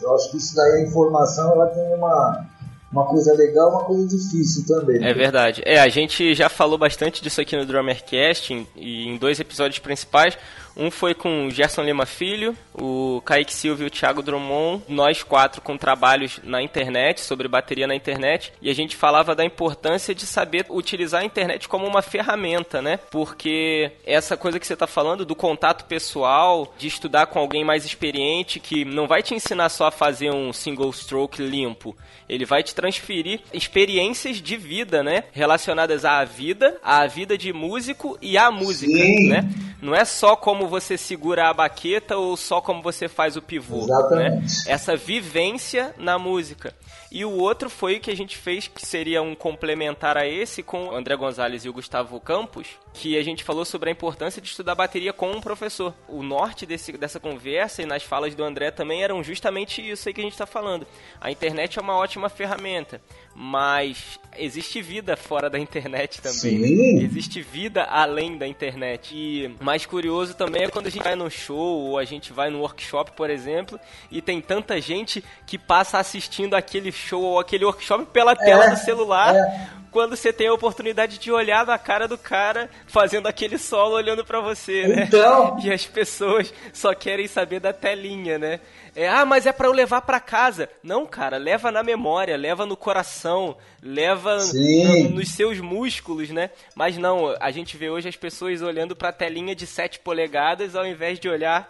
Eu 0.02 0.14
acho 0.14 0.30
que 0.30 0.36
isso 0.36 0.54
daí, 0.54 0.82
a 0.82 0.82
informação, 0.82 1.52
ela 1.52 1.66
tem 1.66 1.94
uma, 1.94 2.46
uma 2.92 3.06
coisa 3.06 3.34
legal 3.34 3.70
uma 3.70 3.84
coisa 3.84 4.06
difícil 4.08 4.66
também. 4.66 5.04
É 5.04 5.12
verdade. 5.12 5.62
É, 5.64 5.80
a 5.80 5.88
gente 5.88 6.34
já 6.34 6.48
falou 6.48 6.78
bastante 6.78 7.22
disso 7.22 7.40
aqui 7.40 7.56
no 7.56 7.66
Drummercast, 7.66 8.52
em, 8.52 8.66
em 8.76 9.16
dois 9.18 9.38
episódios 9.40 9.78
principais. 9.78 10.36
Um 10.76 10.90
foi 10.90 11.14
com 11.14 11.46
o 11.46 11.50
Gerson 11.50 11.82
Lima 11.82 12.06
Filho, 12.06 12.56
o 12.74 13.20
Kaique 13.24 13.52
Silva 13.52 13.82
e 13.82 13.86
o 13.86 13.90
Thiago 13.90 14.22
Drummond, 14.22 14.84
nós 14.88 15.22
quatro 15.22 15.60
com 15.60 15.76
trabalhos 15.76 16.40
na 16.42 16.62
internet, 16.62 17.20
sobre 17.20 17.48
bateria 17.48 17.86
na 17.86 17.94
internet, 17.94 18.52
e 18.62 18.70
a 18.70 18.74
gente 18.74 18.96
falava 18.96 19.34
da 19.34 19.44
importância 19.44 20.14
de 20.14 20.26
saber 20.26 20.66
utilizar 20.70 21.22
a 21.22 21.24
internet 21.24 21.68
como 21.68 21.86
uma 21.86 22.02
ferramenta, 22.02 22.80
né? 22.80 22.98
Porque 23.10 23.92
essa 24.04 24.36
coisa 24.36 24.58
que 24.58 24.66
você 24.66 24.74
está 24.74 24.86
falando 24.86 25.24
do 25.24 25.34
contato 25.34 25.84
pessoal, 25.84 26.72
de 26.78 26.86
estudar 26.86 27.26
com 27.26 27.38
alguém 27.38 27.64
mais 27.64 27.84
experiente, 27.84 28.60
que 28.60 28.84
não 28.84 29.06
vai 29.06 29.22
te 29.22 29.34
ensinar 29.34 29.68
só 29.68 29.86
a 29.86 29.90
fazer 29.90 30.30
um 30.30 30.52
single 30.52 30.92
stroke 30.92 31.42
limpo, 31.42 31.96
ele 32.28 32.44
vai 32.44 32.62
te 32.62 32.74
transferir 32.74 33.40
experiências 33.52 34.40
de 34.40 34.56
vida, 34.56 35.02
né? 35.02 35.24
Relacionadas 35.32 36.04
à 36.04 36.24
vida, 36.24 36.78
à 36.82 37.06
vida 37.06 37.36
de 37.36 37.52
músico 37.52 38.16
e 38.22 38.38
à 38.38 38.50
música, 38.50 38.92
Sim. 38.92 39.28
né? 39.28 39.48
Não 39.82 39.94
é 39.94 40.04
só 40.04 40.36
como 40.36 40.59
você 40.68 40.96
segura 40.96 41.48
a 41.48 41.54
baqueta 41.54 42.16
ou 42.16 42.36
só 42.36 42.60
como 42.60 42.82
você 42.82 43.08
faz 43.08 43.36
o 43.36 43.42
pivô, 43.42 43.78
né? 43.78 43.84
Exatamente. 43.84 44.66
né? 44.66 44.72
Essa 44.72 44.96
vivência 44.96 45.94
na 45.98 46.18
música. 46.18 46.74
E 47.10 47.24
o 47.24 47.32
outro 47.32 47.68
foi 47.68 47.96
o 47.96 48.00
que 48.00 48.10
a 48.10 48.16
gente 48.16 48.36
fez, 48.36 48.68
que 48.68 48.86
seria 48.86 49.20
um 49.20 49.34
complementar 49.34 50.16
a 50.16 50.26
esse, 50.26 50.62
com 50.62 50.86
o 50.86 50.94
André 50.94 51.16
Gonzalez 51.16 51.64
e 51.64 51.68
o 51.68 51.72
Gustavo 51.72 52.20
Campos, 52.20 52.68
que 52.92 53.18
a 53.18 53.22
gente 53.22 53.42
falou 53.42 53.64
sobre 53.64 53.88
a 53.88 53.92
importância 53.92 54.40
de 54.40 54.48
estudar 54.48 54.76
bateria 54.76 55.12
com 55.12 55.30
um 55.30 55.40
professor. 55.40 55.92
O 56.08 56.22
norte 56.22 56.64
desse, 56.64 56.92
dessa 56.92 57.18
conversa 57.18 57.82
e 57.82 57.86
nas 57.86 58.04
falas 58.04 58.34
do 58.36 58.44
André 58.44 58.70
também 58.70 59.02
eram 59.02 59.24
justamente 59.24 59.82
isso 59.82 60.08
aí 60.08 60.14
que 60.14 60.20
a 60.20 60.24
gente 60.24 60.34
está 60.34 60.46
falando. 60.46 60.86
A 61.20 61.32
internet 61.32 61.78
é 61.78 61.82
uma 61.82 61.96
ótima 61.96 62.28
ferramenta, 62.28 63.00
mas 63.42 64.20
existe 64.36 64.82
vida 64.82 65.16
fora 65.16 65.48
da 65.48 65.58
internet 65.58 66.20
também. 66.20 66.58
Né? 66.58 66.66
Sim. 66.66 67.02
Existe 67.02 67.40
vida 67.40 67.84
além 67.84 68.36
da 68.36 68.46
internet. 68.46 69.14
E 69.16 69.56
mais 69.64 69.86
curioso 69.86 70.34
também 70.34 70.64
é 70.64 70.68
quando 70.68 70.88
a 70.88 70.90
gente 70.90 71.02
vai 71.02 71.14
no 71.14 71.30
show 71.30 71.56
ou 71.56 71.98
a 71.98 72.04
gente 72.04 72.34
vai 72.34 72.50
no 72.50 72.58
workshop, 72.58 73.12
por 73.12 73.30
exemplo, 73.30 73.80
e 74.10 74.20
tem 74.20 74.42
tanta 74.42 74.78
gente 74.78 75.24
que 75.46 75.56
passa 75.56 75.98
assistindo 75.98 76.52
aquele 76.52 76.92
show 76.92 77.22
ou 77.22 77.38
aquele 77.38 77.64
workshop 77.64 78.04
pela 78.12 78.36
tela 78.36 78.66
é, 78.66 78.70
do 78.72 78.76
celular. 78.76 79.34
É 79.34 79.79
quando 79.90 80.16
você 80.16 80.32
tem 80.32 80.48
a 80.48 80.52
oportunidade 80.52 81.18
de 81.18 81.32
olhar 81.32 81.66
na 81.66 81.78
cara 81.78 82.06
do 82.06 82.16
cara 82.16 82.70
fazendo 82.86 83.26
aquele 83.26 83.58
solo 83.58 83.94
olhando 83.94 84.24
para 84.24 84.40
você, 84.40 84.86
né? 84.86 85.04
Então. 85.06 85.58
E 85.62 85.70
as 85.70 85.84
pessoas 85.84 86.52
só 86.72 86.94
querem 86.94 87.26
saber 87.26 87.60
da 87.60 87.72
telinha, 87.72 88.38
né? 88.38 88.60
É, 88.94 89.08
ah, 89.08 89.24
mas 89.24 89.46
é 89.46 89.52
para 89.52 89.68
eu 89.68 89.72
levar 89.72 90.00
para 90.02 90.18
casa. 90.18 90.68
Não, 90.82 91.06
cara, 91.06 91.36
leva 91.36 91.70
na 91.70 91.82
memória, 91.82 92.36
leva 92.36 92.66
no 92.66 92.76
coração, 92.76 93.56
leva 93.82 94.38
no, 94.38 95.10
nos 95.10 95.30
seus 95.30 95.60
músculos, 95.60 96.30
né? 96.30 96.50
Mas 96.74 96.96
não, 96.96 97.36
a 97.40 97.50
gente 97.50 97.76
vê 97.76 97.90
hoje 97.90 98.08
as 98.08 98.16
pessoas 98.16 98.62
olhando 98.62 98.96
para 98.96 99.10
a 99.10 99.12
telinha 99.12 99.54
de 99.54 99.66
7 99.66 100.00
polegadas 100.00 100.74
ao 100.74 100.86
invés 100.86 101.18
de 101.18 101.28
olhar 101.28 101.68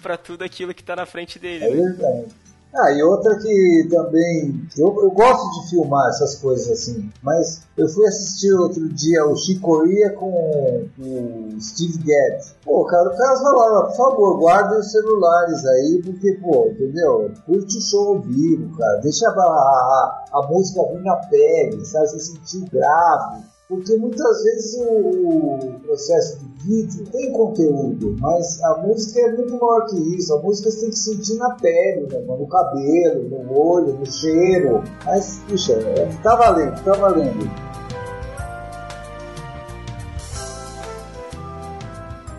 para 0.00 0.16
tudo 0.16 0.44
aquilo 0.44 0.74
que 0.74 0.82
tá 0.82 0.96
na 0.96 1.06
frente 1.06 1.38
dele. 1.38 1.64
É 1.64 1.70
verdade. 1.70 2.49
Ah, 2.72 2.92
e 2.92 3.02
outra 3.02 3.36
que 3.36 3.88
também. 3.90 4.62
Eu, 4.78 4.96
eu 5.02 5.10
gosto 5.10 5.60
de 5.60 5.70
filmar 5.70 6.08
essas 6.08 6.36
coisas 6.36 6.70
assim, 6.70 7.10
mas 7.20 7.62
eu 7.76 7.88
fui 7.88 8.06
assistir 8.06 8.52
outro 8.52 8.88
dia 8.90 9.26
o 9.26 9.36
Chicoria 9.36 10.10
com 10.10 10.86
o 10.98 11.60
Steve 11.60 11.98
Gadd. 11.98 12.44
Pô, 12.64 12.84
cara, 12.84 13.08
o 13.08 13.16
cara 13.16 13.36
falava, 13.38 13.86
por 13.88 13.96
favor, 13.96 14.38
guardem 14.38 14.78
os 14.78 14.92
celulares 14.92 15.66
aí, 15.66 16.02
porque, 16.04 16.32
pô, 16.34 16.68
entendeu? 16.68 17.32
Curte 17.44 17.76
o 17.76 17.80
show 17.80 18.08
ao 18.16 18.20
vivo, 18.20 18.76
cara. 18.76 19.00
Deixa 19.02 19.28
a, 19.28 19.32
a, 19.32 20.24
a 20.32 20.46
música 20.46 20.80
vir 20.92 21.02
na 21.02 21.16
pele, 21.16 21.84
sabe? 21.84 22.08
Você 22.08 22.20
sentir 22.20 22.70
grave 22.70 23.49
porque 23.70 23.96
muitas 23.98 24.42
vezes 24.42 24.80
o 24.80 25.78
processo 25.86 26.40
de 26.40 26.66
vídeo 26.66 27.04
tem 27.12 27.32
conteúdo, 27.32 28.16
mas 28.18 28.60
a 28.64 28.78
música 28.78 29.20
é 29.20 29.32
muito 29.32 29.52
maior 29.52 29.86
que 29.86 29.96
isso. 30.16 30.34
A 30.34 30.42
música 30.42 30.68
você 30.68 30.80
tem 30.80 30.90
que 30.90 30.98
sentir 30.98 31.34
na 31.36 31.50
pele, 31.50 32.08
né, 32.10 32.18
no 32.18 32.48
cabelo, 32.48 33.28
no 33.28 33.56
olho, 33.56 33.96
no 33.96 34.04
cheiro. 34.10 34.82
Mas, 35.06 35.40
puxa, 35.48 35.74
é, 35.74 36.10
tá 36.20 36.34
valendo, 36.34 36.82
tá 36.82 36.94
valendo. 36.94 37.48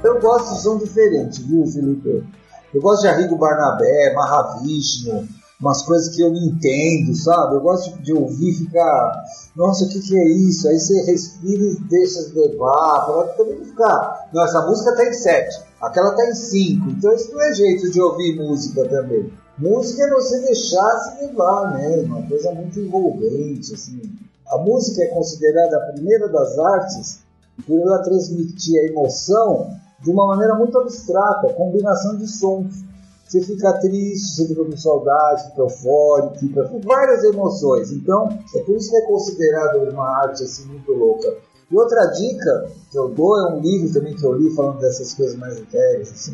Eu 0.04 0.20
gosto 0.20 0.54
de 0.56 0.62
som 0.62 0.78
diferente, 0.80 1.44
viu, 1.44 1.66
Felipe? 1.66 2.26
Eu 2.74 2.82
gosto 2.82 3.04
de 3.04 3.08
Arrigo 3.08 3.38
Barnabé, 3.38 4.14
Mahavishnu, 4.14 5.30
umas 5.62 5.84
coisas 5.84 6.16
que 6.16 6.22
eu 6.22 6.32
não 6.32 6.42
entendo, 6.42 7.14
sabe? 7.16 7.56
Eu 7.56 7.62
gosto 7.62 8.02
de 8.02 8.12
ouvir 8.12 8.54
ficar, 8.54 9.24
nossa, 9.56 9.86
o 9.86 9.90
que, 9.90 10.02
que 10.02 10.18
é 10.18 10.28
isso? 10.28 10.68
Aí 10.68 10.80
você 10.80 11.02
respira 11.04 11.64
e 11.64 11.80
deixa 11.88 12.24
se 12.24 12.34
levar, 12.34 13.06
para 13.06 13.24
também 13.36 13.64
ficar, 13.64 14.30
não, 14.34 14.44
essa 14.44 14.66
música 14.66 14.96
tá 14.96 15.06
em 15.06 15.14
7, 15.14 15.64
aquela 15.82 16.12
tá 16.16 16.26
em 16.26 16.34
5, 16.34 16.90
então 16.90 17.14
isso 17.14 17.32
não 17.32 17.42
é 17.42 17.54
jeito 17.54 17.92
de 17.92 18.02
ouvir 18.02 18.36
música 18.38 18.90
também. 18.90 19.32
Música 19.60 20.04
é 20.04 20.10
você 20.10 20.40
deixar 20.40 21.00
se 21.00 21.26
levar 21.26 21.78
mesmo, 21.78 22.16
uma 22.16 22.28
coisa 22.28 22.52
muito 22.52 22.80
envolvente, 22.80 23.76
assim. 23.76 24.02
A 24.48 24.58
música 24.58 25.04
é 25.04 25.08
considerada 25.08 25.78
a 25.78 25.92
primeira 25.92 26.28
das 26.28 26.58
artes 26.58 27.20
por 27.68 27.80
ela 27.80 28.00
transmitir 28.00 28.80
a 28.80 28.86
emoção 28.88 29.70
de 30.02 30.10
uma 30.10 30.26
maneira 30.28 30.56
muito 30.56 30.78
abstrata, 30.80 31.54
combinação 31.54 32.18
de 32.18 32.28
sons. 32.28 32.84
Você 33.32 33.40
fica 33.44 33.72
triste, 33.80 34.36
você 34.36 34.48
fica 34.50 34.66
com 34.66 34.76
saudade, 34.76 35.52
fica 35.52 35.62
eufórico, 35.62 36.38
fica 36.38 36.68
com 36.68 36.82
várias 36.82 37.24
emoções. 37.24 37.90
Então, 37.90 38.28
é 38.54 38.60
por 38.60 38.76
isso 38.76 38.90
que 38.90 38.98
é 38.98 39.02
considerado 39.04 39.90
uma 39.90 40.06
arte 40.22 40.44
assim 40.44 40.66
muito 40.66 40.92
louca. 40.92 41.34
E 41.72 41.78
outra 41.78 42.08
dica 42.08 42.70
que 42.92 43.00
eu 43.00 43.08
dou 43.08 43.40
é 43.40 43.54
um 43.54 43.62
livro 43.62 43.94
também 43.94 44.14
que 44.18 44.24
eu 44.26 44.34
li 44.34 44.54
falando 44.54 44.80
dessas 44.80 45.14
coisas 45.14 45.38
mais 45.38 45.58
inteiras, 45.58 46.12
assim, 46.12 46.34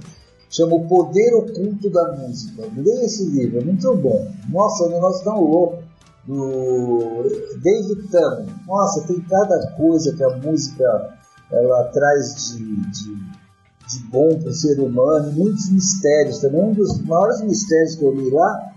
chama 0.50 0.74
O 0.74 0.88
Poder 0.88 1.36
Oculto 1.36 1.88
da 1.92 2.14
Música. 2.14 2.64
Leia 2.76 3.06
esse 3.06 3.26
livro, 3.26 3.60
é 3.60 3.64
muito 3.64 3.96
bom. 3.96 4.32
Nossa, 4.50 4.86
é 4.86 4.88
um 4.88 4.92
negócio 4.94 5.24
tão 5.24 5.40
louco. 5.40 5.84
Do 6.26 7.24
David 7.62 8.08
Tannen. 8.10 8.48
Nossa, 8.66 9.06
tem 9.06 9.22
cada 9.22 9.68
coisa 9.74 10.16
que 10.16 10.24
a 10.24 10.36
música 10.38 11.14
ela 11.52 11.84
traz 11.94 12.56
de, 12.56 12.76
de 12.92 13.37
de 13.88 14.00
bom 14.10 14.38
para 14.40 14.50
o 14.50 14.54
ser 14.54 14.80
humano, 14.80 15.32
muitos 15.32 15.70
mistérios 15.70 16.40
também. 16.40 16.62
Um 16.62 16.74
dos 16.74 17.00
maiores 17.02 17.42
mistérios 17.42 17.96
que 17.96 18.04
eu 18.04 18.14
li 18.14 18.30
lá 18.30 18.74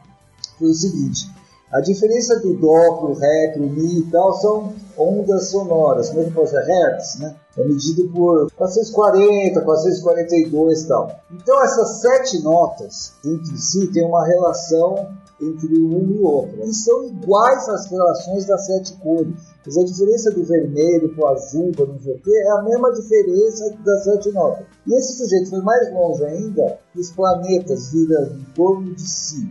foi 0.58 0.70
o 0.70 0.74
seguinte: 0.74 1.30
a 1.72 1.80
diferença 1.80 2.38
do 2.40 2.54
dó 2.54 3.04
o 3.04 3.14
ré, 3.14 3.52
para 3.52 3.62
o 3.62 3.70
mi 3.70 4.00
e 4.00 4.11
tal 4.11 4.32
são 4.40 4.72
ondas 4.98 5.50
sonoras, 5.50 6.11
como 6.11 6.22
é 6.22 6.24
que 6.24 6.46
ser? 6.46 6.64
Hertz, 6.64 7.18
né? 7.20 7.36
É 7.56 7.64
medido 7.64 8.08
por 8.08 8.50
440, 8.52 9.61
442 9.61 10.82
e 10.82 10.88
tal. 10.88 11.20
Então 11.32 11.62
essas 11.62 12.00
sete 12.00 12.42
notas 12.42 13.12
entre 13.24 13.56
si 13.56 13.86
têm 13.88 14.04
uma 14.04 14.26
relação 14.26 15.08
entre 15.41 15.78
um 15.82 16.11
e 16.11 16.22
outro. 16.22 16.62
E 16.62 16.74
são 16.74 17.05
iguais 17.05 17.68
às 17.68 17.86
relações 17.86 18.47
das 18.47 18.66
sete 18.66 18.93
cores. 18.99 19.34
Mas 19.64 19.76
a 19.76 19.84
diferença 19.84 20.30
do 20.30 20.45
vermelho 20.45 21.14
para 21.14 21.24
o 21.24 21.28
azul, 21.28 21.72
para 21.72 21.86
não 21.86 21.99
sei 22.01 22.14
o 22.14 22.20
quê, 22.20 22.32
é 22.32 22.51
a 22.51 22.62
mesma 22.62 22.93
diferença 22.93 23.74
das 23.84 24.05
sete 24.05 24.30
notas. 24.32 24.66
E 24.86 24.95
esse 24.95 25.16
sujeito 25.18 25.51
foi 25.51 25.61
mais 25.61 25.93
longe 25.93 26.24
ainda, 26.24 26.78
os 26.97 27.11
planetas 27.11 27.93
virando 27.93 28.34
em 28.34 28.45
torno 28.55 28.95
de 28.95 29.09
si 29.09 29.49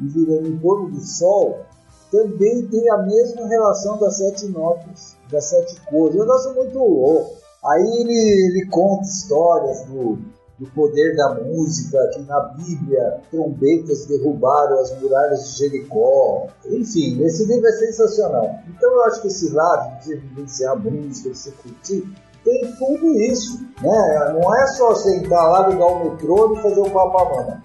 e 0.00 0.08
virando 0.08 0.48
em 0.48 0.58
torno 0.58 0.90
do 0.90 1.00
Sol, 1.00 1.60
também 2.10 2.66
tem 2.66 2.90
a 2.90 2.98
mesma 2.98 3.46
relação 3.46 3.98
das 3.98 4.18
sete 4.18 4.46
notas, 4.48 5.16
das 5.30 5.44
sete 5.46 5.80
cores. 5.86 6.16
Um 6.16 6.20
negócio 6.20 6.54
muito 6.54 6.78
louco. 6.78 7.42
Aí 7.64 7.82
ele, 8.00 8.58
ele 8.58 8.68
conta 8.70 9.02
histórias 9.04 9.84
do, 9.84 10.18
do 10.62 10.70
poder 10.70 11.16
da 11.16 11.34
música, 11.34 11.98
que 12.14 12.20
na 12.22 12.40
Bíblia 12.56 13.20
trombetas 13.32 14.06
derrubaram 14.06 14.78
as 14.78 14.96
muralhas 15.00 15.44
de 15.44 15.58
Jericó. 15.58 16.46
Enfim, 16.66 17.20
esse 17.24 17.44
livro 17.46 17.66
é 17.66 17.72
sensacional. 17.72 18.48
Então 18.68 18.92
eu 18.92 19.02
acho 19.04 19.22
que 19.22 19.26
esse 19.26 19.52
lado 19.52 20.04
de 20.04 20.14
vivenciar 20.14 20.78
música, 20.78 21.30
de 21.30 21.38
se 21.38 21.50
curtir, 21.50 22.04
tem 22.44 22.74
tudo 22.78 23.12
isso. 23.20 23.60
Né? 23.82 24.38
Não 24.40 24.54
é 24.56 24.66
só 24.68 24.94
sentar 24.94 25.50
lá, 25.50 25.68
ligar 25.68 25.86
o 25.86 26.10
metrô 26.10 26.54
e 26.54 26.62
fazer 26.62 26.80
o 26.80 26.90
papamama. 26.90 27.60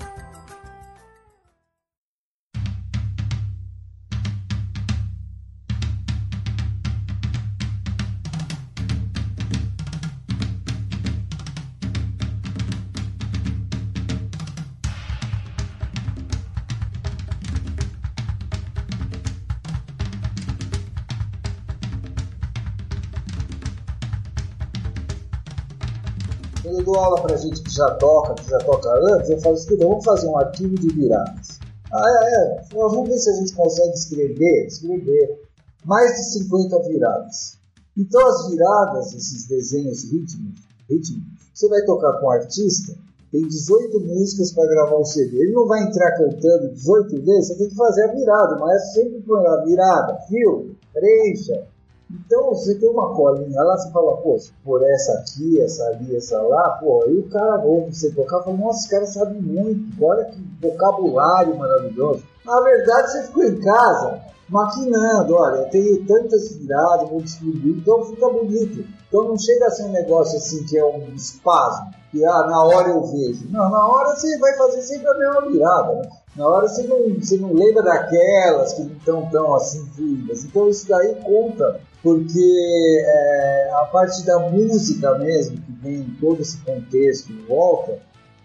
Aula 26.97 27.21
para 27.21 27.37
gente 27.37 27.61
que 27.61 27.73
já 27.73 27.89
toca, 27.95 28.35
que 28.35 28.49
já 28.49 28.57
toca 28.59 28.89
antes, 29.13 29.29
eu 29.29 29.39
falo 29.39 29.55
assim, 29.55 29.77
vamos 29.77 30.03
fazer 30.03 30.27
um 30.27 30.37
arquivo 30.37 30.75
de 30.75 30.87
viradas. 30.89 31.59
Ah, 31.91 32.03
é, 32.05 32.35
é. 32.35 32.65
Vamos 32.73 33.07
ver 33.07 33.17
se 33.17 33.29
a 33.29 33.33
gente 33.33 33.53
consegue 33.53 33.93
escrever, 33.93 34.67
escrever 34.67 35.41
mais 35.85 36.15
de 36.15 36.23
50 36.33 36.79
viradas. 36.89 37.57
Então 37.97 38.27
as 38.27 38.49
viradas, 38.49 39.13
esses 39.13 39.47
desenhos 39.47 40.03
rítmicos, 40.03 40.61
ritmos, 40.89 41.23
você 41.53 41.67
vai 41.67 41.81
tocar 41.85 42.13
com 42.19 42.27
o 42.27 42.31
artista, 42.31 42.93
tem 43.31 43.41
18 43.47 43.99
músicas 44.01 44.51
para 44.51 44.67
gravar 44.67 44.97
um 44.97 45.05
CD. 45.05 45.37
Ele 45.37 45.53
não 45.53 45.67
vai 45.67 45.83
entrar 45.83 46.11
cantando 46.17 46.73
18 46.73 47.21
vezes, 47.23 47.47
você 47.47 47.55
tem 47.55 47.69
que 47.69 47.75
fazer 47.75 48.03
a 48.03 48.13
virada, 48.13 48.59
mas 48.59 48.93
sempre 48.93 49.21
põe 49.21 49.45
a 49.45 49.63
virada, 49.63 50.19
fio, 50.27 50.75
preencha, 50.93 51.67
então 52.09 52.49
você 52.49 52.75
tem 52.75 52.89
uma 52.89 53.13
colinha 53.13 53.61
lá, 53.61 53.77
você 53.77 53.91
fala, 53.91 54.17
pô, 54.17 54.37
por 54.63 54.81
essa 54.81 55.13
aqui, 55.13 55.59
essa 55.61 55.83
ali, 55.87 56.15
essa 56.15 56.41
lá, 56.41 56.77
pô, 56.81 57.03
aí 57.03 57.17
o 57.17 57.29
cara 57.29 57.61
ouve 57.65 57.93
você 57.93 58.11
tocar 58.11 58.43
fala, 58.43 58.55
nossa, 58.55 58.79
esse 58.79 58.89
cara 58.89 59.05
sabe 59.05 59.41
muito, 59.41 60.03
olha 60.03 60.25
que 60.25 60.39
vocabulário 60.61 61.57
maravilhoso. 61.57 62.23
Na 62.45 62.61
verdade, 62.61 63.11
você 63.11 63.23
ficou 63.23 63.43
em 63.43 63.59
casa 63.59 64.21
maquinando, 64.49 65.35
olha, 65.35 65.65
tenho 65.65 66.05
tantas 66.05 66.53
viradas, 66.53 67.09
vou 67.09 67.21
distribuir, 67.21 67.77
então 67.77 68.05
fica 68.05 68.29
bonito. 68.29 68.85
Então 69.07 69.23
não 69.23 69.37
chega 69.37 69.67
a 69.67 69.71
ser 69.71 69.83
um 69.83 69.91
negócio 69.91 70.37
assim 70.37 70.63
que 70.65 70.77
é 70.77 70.85
um 70.85 71.13
espasmo, 71.13 71.91
que 72.11 72.23
ah, 72.23 72.45
na 72.45 72.63
hora 72.63 72.89
eu 72.89 73.03
vejo. 73.05 73.49
Não, 73.49 73.69
na 73.69 73.85
hora 73.85 74.15
você 74.15 74.37
vai 74.37 74.55
fazer 74.57 74.81
sempre 74.81 75.09
a 75.09 75.13
mesma 75.13 75.41
virada. 75.49 75.93
Né? 75.93 76.09
Na 76.35 76.47
hora 76.47 76.67
você 76.67 76.83
não, 76.83 77.15
você 77.15 77.37
não 77.37 77.53
lembra 77.53 77.83
daquelas 77.83 78.73
que 78.73 78.83
não 78.83 78.95
estão 78.95 79.29
tão 79.29 79.55
assim 79.55 79.85
fluidas. 79.87 80.43
Então 80.45 80.69
isso 80.69 80.87
daí 80.87 81.15
conta 81.15 81.79
porque 82.01 83.03
é, 83.05 83.71
a 83.73 83.85
parte 83.85 84.25
da 84.25 84.39
música 84.39 85.17
mesmo, 85.17 85.57
que 85.57 85.71
vem 85.81 85.95
em 85.95 86.17
todo 86.19 86.41
esse 86.41 86.57
contexto 86.59 87.31
em 87.31 87.45
volta, 87.45 87.99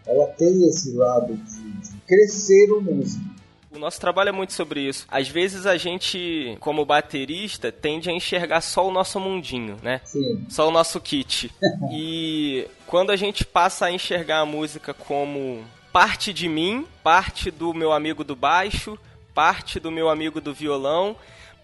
ela 0.06 0.26
tem 0.28 0.66
esse 0.66 0.92
lado 0.92 1.34
de, 1.34 1.72
de 1.72 1.96
crescer 2.06 2.72
o 2.72 2.80
músico. 2.80 3.32
O 3.74 3.78
nosso 3.78 3.98
trabalho 3.98 4.28
é 4.28 4.32
muito 4.32 4.52
sobre 4.52 4.80
isso. 4.80 5.06
Às 5.08 5.28
vezes 5.28 5.64
a 5.64 5.78
gente, 5.78 6.56
como 6.60 6.84
baterista, 6.84 7.72
tende 7.72 8.10
a 8.10 8.12
enxergar 8.12 8.60
só 8.60 8.86
o 8.86 8.90
nosso 8.92 9.18
mundinho, 9.18 9.78
né? 9.82 10.00
Sim. 10.04 10.44
Só 10.48 10.68
o 10.68 10.70
nosso 10.70 11.00
kit. 11.00 11.50
e 11.90 12.66
quando 12.86 13.10
a 13.10 13.16
gente 13.16 13.46
passa 13.46 13.86
a 13.86 13.90
enxergar 13.90 14.40
a 14.40 14.46
música 14.46 14.92
como 14.92 15.64
parte 15.90 16.34
de 16.34 16.48
mim, 16.48 16.86
parte 17.02 17.50
do 17.50 17.72
meu 17.72 17.92
amigo 17.92 18.22
do 18.22 18.36
baixo, 18.36 18.98
parte 19.34 19.80
do 19.80 19.90
meu 19.90 20.10
amigo 20.10 20.38
do 20.38 20.52
violão, 20.52 21.16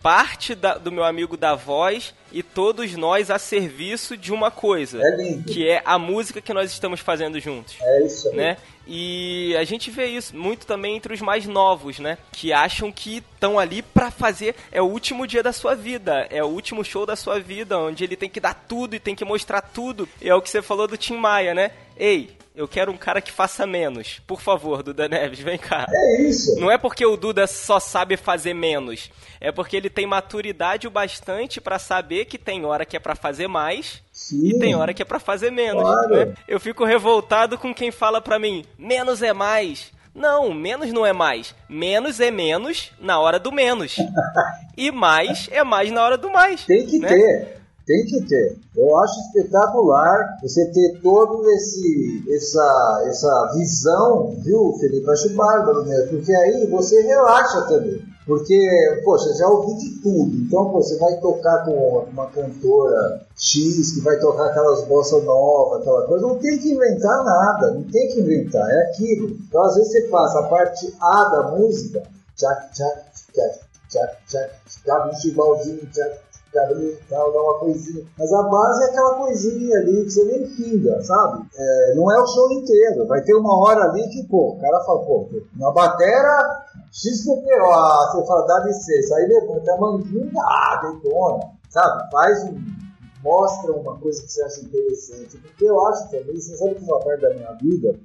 parte 0.03 0.55
da, 0.55 0.79
do 0.79 0.93
meu 0.93 1.05
amigo 1.05 1.37
da 1.37 1.55
voz 1.55 2.15
e 2.31 2.43
todos 2.43 2.95
nós 2.95 3.31
a 3.31 3.39
serviço 3.39 4.17
de 4.17 4.33
uma 4.33 4.51
coisa. 4.51 5.01
É 5.03 5.17
lindo. 5.17 5.53
Que 5.53 5.69
é 5.69 5.83
a 5.85 5.99
música 5.99 6.41
que 6.41 6.53
nós 6.53 6.71
estamos 6.71 7.01
fazendo 7.01 7.41
juntos. 7.41 7.77
É 7.81 8.05
isso 8.05 8.29
aí. 8.29 8.37
Né? 8.37 8.57
E 8.87 9.55
a 9.57 9.65
gente 9.65 9.91
vê 9.91 10.07
isso 10.07 10.35
muito 10.35 10.67
também 10.67 10.97
entre 10.97 11.13
os 11.13 11.21
mais 11.21 11.47
novos, 11.47 11.99
né? 11.99 12.17
Que 12.33 12.55
acham 12.55 12.91
que 12.91 13.19
estão 13.19 13.59
ali 13.59 13.83
para 13.83 14.11
fazer. 14.11 14.55
É 14.73 14.81
o 14.81 14.87
último 14.87 15.27
dia 15.27 15.43
da 15.43 15.53
sua 15.53 15.75
vida, 15.75 16.27
é 16.31 16.43
o 16.43 16.47
último 16.47 16.83
show 16.83 17.05
da 17.05 17.15
sua 17.15 17.39
vida, 17.39 17.79
onde 17.79 18.03
ele 18.03 18.17
tem 18.17 18.31
que 18.31 18.41
dar 18.41 18.55
tudo 18.55 18.97
e 18.97 19.01
tem 19.01 19.15
que 19.15 19.27
mostrar 19.27 19.61
tudo. 19.61 20.09
E 20.23 20.29
é 20.29 20.35
o 20.35 20.41
que 20.41 20.49
você 20.49 20.63
falou 20.63 20.89
do 20.89 20.97
Tim 20.97 21.17
Maia, 21.17 21.55
né? 21.55 21.71
Ei, 21.99 22.31
eu 22.59 22.67
quero 22.67 22.91
um 22.91 22.97
cara 22.97 23.21
que 23.21 23.31
faça 23.31 23.65
menos. 23.65 24.21
Por 24.27 24.41
favor, 24.41 24.83
Duda 24.83 25.09
Neves, 25.09 25.39
vem 25.39 25.57
cá. 25.57 25.87
É 25.89 26.23
isso. 26.23 26.59
Não 26.59 26.69
é 26.69 26.77
porque 26.77 27.07
o 27.07 27.17
Duda 27.17 27.47
só 27.47 27.79
sabe 27.79 28.17
fazer 28.17 28.53
menos. 28.53 29.13
É 29.41 29.53
porque 29.53 29.77
ele 29.77 29.89
tem 29.89 30.09
maturidade 30.09 30.85
o 30.85 30.91
bastante 30.91 31.61
para 31.61 31.79
saber 31.79 32.25
que 32.25 32.37
tem 32.37 32.65
hora 32.65 32.85
que 32.85 32.97
é 32.97 33.01
para 33.01 33.15
fazer 33.15 33.47
mais 33.47 34.03
Sim. 34.13 34.49
e 34.49 34.59
tem 34.59 34.75
hora 34.75 34.93
que 34.93 35.01
é 35.01 35.05
para 35.05 35.21
fazer 35.21 35.53
menos. 35.53 35.85
Claro. 35.85 36.17
Né? 36.17 36.35
Eu 36.49 36.59
fico 36.59 36.85
revoltado 36.85 37.57
com 37.57 37.73
quem 37.73 37.93
fala 37.93 38.21
pra 38.21 38.41
mim, 38.41 38.65
menos 38.77 39.23
é 39.23 39.33
mais. 39.33 39.93
Não, 40.13 40.53
menos 40.53 40.93
não 40.93 41.07
é 41.07 41.13
mais. 41.13 41.55
Menos 41.69 42.19
é 42.19 42.29
menos 42.29 42.91
na 42.99 43.21
hora 43.21 43.39
do 43.39 43.53
menos. 43.53 43.95
e 44.77 44.91
mais 44.91 45.49
é 45.53 45.63
mais 45.63 45.93
na 45.93 46.03
hora 46.03 46.19
do 46.19 46.29
mais. 46.29 46.65
Tem 46.65 46.85
que 46.85 46.99
né? 46.99 47.09
ter. 47.09 47.58
Tem 47.89 48.05
que 48.05 48.21
ter. 48.27 48.59
Eu 48.77 48.95
acho 48.99 49.19
espetacular 49.21 50.37
você 50.43 50.67
ter 50.67 51.01
todo 51.01 51.51
esse 51.53 52.23
essa 52.31 53.05
essa 53.07 53.53
visão, 53.55 54.37
viu, 54.45 54.75
Felipe? 54.79 55.09
Acho 55.09 55.35
bárbaro 55.35 55.87
mesmo, 55.87 56.11
porque 56.11 56.31
aí 56.35 56.67
você 56.67 57.01
relaxa 57.01 57.63
também. 57.63 57.99
Porque, 58.27 59.01
poxa, 59.07 59.33
já 59.37 59.49
ouvi 59.49 59.75
de 59.79 60.03
tudo. 60.03 60.37
Então, 60.37 60.71
pô, 60.71 60.83
você 60.83 60.99
vai 60.99 61.19
tocar 61.19 61.65
com 61.65 62.05
uma 62.13 62.27
cantora 62.27 63.27
X, 63.35 63.95
que 63.95 64.03
vai 64.03 64.19
tocar 64.21 64.49
aquelas 64.49 64.85
bossa 64.85 65.19
nova, 65.23 65.79
aquela 65.79 66.07
coisa. 66.07 66.27
Não 66.27 66.39
tem 66.39 66.59
que 66.59 66.73
inventar 66.73 67.25
nada, 67.25 67.71
não 67.73 67.85
tem 67.85 68.07
que 68.09 68.21
inventar, 68.21 68.69
é 68.69 68.91
aquilo. 68.91 69.31
Então, 69.31 69.63
às 69.63 69.77
vezes 69.77 69.93
você 69.93 70.09
faz 70.09 70.37
a 70.37 70.43
parte 70.43 70.95
A 71.01 71.25
da 71.25 71.43
música, 71.57 72.03
tchac, 72.37 72.71
tchac, 72.75 73.01
tchac, 73.33 73.61
tchac, 73.89 74.17
tchac, 74.29 74.51
tchac, 74.85 75.09
um 75.09 75.19
chimbaldinho, 75.19 75.87
tchac, 75.91 76.28
Gabriel 76.53 76.97
tal, 77.09 77.33
dá 77.33 77.43
uma 77.43 77.59
coisinha. 77.59 78.05
Mas 78.19 78.33
a 78.33 78.43
base 78.43 78.83
é 78.83 78.87
aquela 78.87 79.15
coisinha 79.17 79.79
ali 79.79 80.05
que 80.05 80.11
você 80.11 80.25
nem 80.25 80.47
finga, 80.47 81.03
sabe? 81.03 81.47
É, 81.55 81.95
não 81.95 82.11
é 82.11 82.23
o 82.23 82.27
show 82.27 82.53
inteiro. 82.53 83.07
Vai 83.07 83.23
ter 83.23 83.35
uma 83.35 83.55
hora 83.59 83.85
ali 83.85 84.09
que, 84.09 84.25
pô, 84.25 84.51
o 84.53 84.61
cara 84.61 84.81
fala, 84.85 85.05
pô, 85.05 85.29
na 85.57 85.71
batera, 85.71 86.67
XPTO, 86.93 87.43
você 87.43 88.27
fala, 88.27 88.47
dá 88.47 88.65
licença. 88.65 89.17
Aí 89.17 89.27
levanta 89.27 89.73
a 89.73 89.79
manguinha, 89.79 90.43
ah, 90.43 90.81
detona, 90.83 91.53
sabe? 91.69 92.11
Faz 92.11 92.45
um. 92.45 92.79
Mostra 93.23 93.73
uma 93.73 93.99
coisa 93.99 94.23
que 94.23 94.33
você 94.33 94.43
acha 94.43 94.61
interessante. 94.61 95.39
Porque 95.39 95.65
eu 95.65 95.87
acho 95.89 96.09
também, 96.09 96.41
você 96.41 96.57
sabe 96.57 96.77
que 96.77 96.85
uma 96.85 97.01
parte 97.01 97.21
da 97.21 97.35
minha 97.35 97.53
vida, 97.55 97.99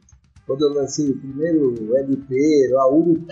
quando 0.47 0.65
eu 0.65 0.73
lancei 0.73 1.11
o 1.11 1.19
primeiro 1.19 1.95
LP, 1.95 2.69
lá, 2.71 2.89
Urucum, 2.89 3.27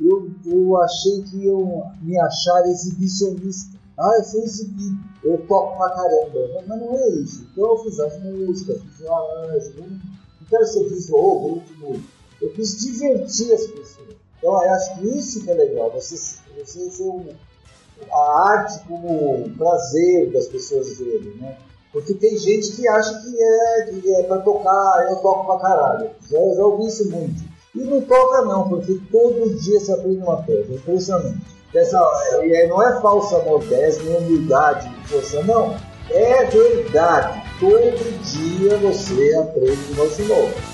eu, 0.00 0.30
eu 0.46 0.80
achei 0.80 1.22
que 1.22 1.44
eu 1.46 1.82
me 2.00 2.18
achar 2.18 2.66
exibicionista. 2.66 3.81
Ah, 3.98 4.14
eu 4.18 4.24
fui 4.24 4.42
exibir, 4.42 4.92
eu 5.22 5.38
toco 5.46 5.76
pra 5.76 5.90
caramba. 5.90 6.64
Mas 6.66 6.80
não 6.80 6.94
é 6.98 7.08
isso. 7.10 7.46
Então 7.52 7.70
eu 7.70 7.78
fiz 7.78 8.00
as 8.00 8.22
músicas, 8.22 8.80
fiz 8.82 9.06
um 9.06 9.14
arranjo. 9.14 9.74
Não, 9.78 9.86
não 9.86 10.48
quero 10.48 10.66
ser 10.66 10.88
visual, 10.88 11.42
último. 11.44 12.02
Eu 12.40 12.50
quis 12.52 12.80
divertir 12.80 13.52
as 13.52 13.66
pessoas. 13.66 14.16
Então 14.38 14.64
eu 14.64 14.70
acho 14.70 14.98
que 14.98 15.06
isso 15.18 15.44
que 15.44 15.50
é 15.50 15.54
legal. 15.54 15.90
Você, 15.92 16.16
você 16.56 16.90
ser 16.90 17.02
um, 17.04 17.26
a 18.10 18.50
arte 18.50 18.84
como 18.88 19.50
prazer 19.56 20.32
das 20.32 20.48
pessoas 20.48 20.98
verem, 20.98 21.36
né? 21.36 21.56
Porque 21.92 22.14
tem 22.14 22.36
gente 22.38 22.72
que 22.72 22.88
acha 22.88 23.20
que 23.20 23.42
é, 23.42 23.84
que 23.84 24.14
é 24.14 24.22
pra 24.22 24.38
tocar, 24.38 25.06
eu 25.10 25.16
toco 25.16 25.46
pra 25.46 25.58
caralho. 25.58 26.10
Já, 26.28 26.38
já 26.54 26.64
ouvi 26.64 26.86
isso 26.86 27.10
muito. 27.10 27.44
E 27.74 27.84
não 27.84 28.00
toca 28.02 28.42
não, 28.42 28.68
porque 28.68 28.98
todo 29.10 29.54
dia 29.60 29.78
você 29.78 29.92
aprende 29.92 30.22
uma 30.22 30.42
coisa. 30.42 30.72
É 30.72 30.76
impressionante. 30.76 31.42
Essa, 31.74 31.98
e 32.42 32.66
não 32.66 32.82
é 32.82 33.00
falsa 33.00 33.38
modéstia, 33.38 34.04
nem 34.04 34.16
humildade, 34.18 34.90
força, 35.06 35.42
não. 35.42 35.74
É 36.10 36.44
verdade. 36.44 37.42
Todo 37.58 38.22
dia 38.22 38.76
você 38.78 39.34
aprende 39.34 39.78
um 39.86 39.90
negócio 39.90 40.24
novo. 40.26 40.71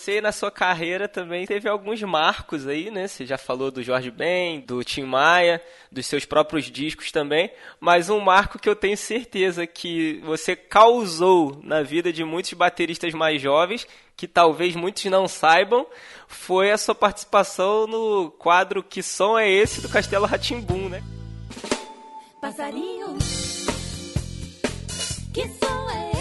Você 0.00 0.18
na 0.18 0.32
sua 0.32 0.50
carreira 0.50 1.06
também 1.06 1.44
teve 1.46 1.68
alguns 1.68 2.02
marcos 2.02 2.66
aí, 2.66 2.90
né? 2.90 3.06
Você 3.06 3.26
já 3.26 3.36
falou 3.36 3.70
do 3.70 3.82
Jorge 3.82 4.10
Ben, 4.10 4.62
do 4.62 4.82
Tim 4.82 5.02
Maia, 5.02 5.62
dos 5.92 6.06
seus 6.06 6.24
próprios 6.24 6.64
discos 6.70 7.12
também, 7.12 7.52
mas 7.78 8.08
um 8.08 8.18
marco 8.18 8.58
que 8.58 8.66
eu 8.66 8.74
tenho 8.74 8.96
certeza 8.96 9.66
que 9.66 10.18
você 10.24 10.56
causou 10.56 11.60
na 11.62 11.82
vida 11.82 12.10
de 12.10 12.24
muitos 12.24 12.54
bateristas 12.54 13.12
mais 13.12 13.42
jovens, 13.42 13.86
que 14.16 14.26
talvez 14.26 14.74
muitos 14.74 15.04
não 15.04 15.28
saibam, 15.28 15.86
foi 16.26 16.70
a 16.70 16.78
sua 16.78 16.94
participação 16.94 17.86
no 17.86 18.30
quadro 18.30 18.82
Que 18.82 19.02
Som 19.02 19.38
é 19.38 19.50
Esse 19.50 19.82
do 19.82 19.88
Castelo 19.90 20.24
Ratimbum, 20.24 20.88
né? 20.88 21.02
Passarinho, 22.40 23.18
que 25.34 25.46
som 25.46 25.90
é 25.90 26.10
esse? 26.12 26.19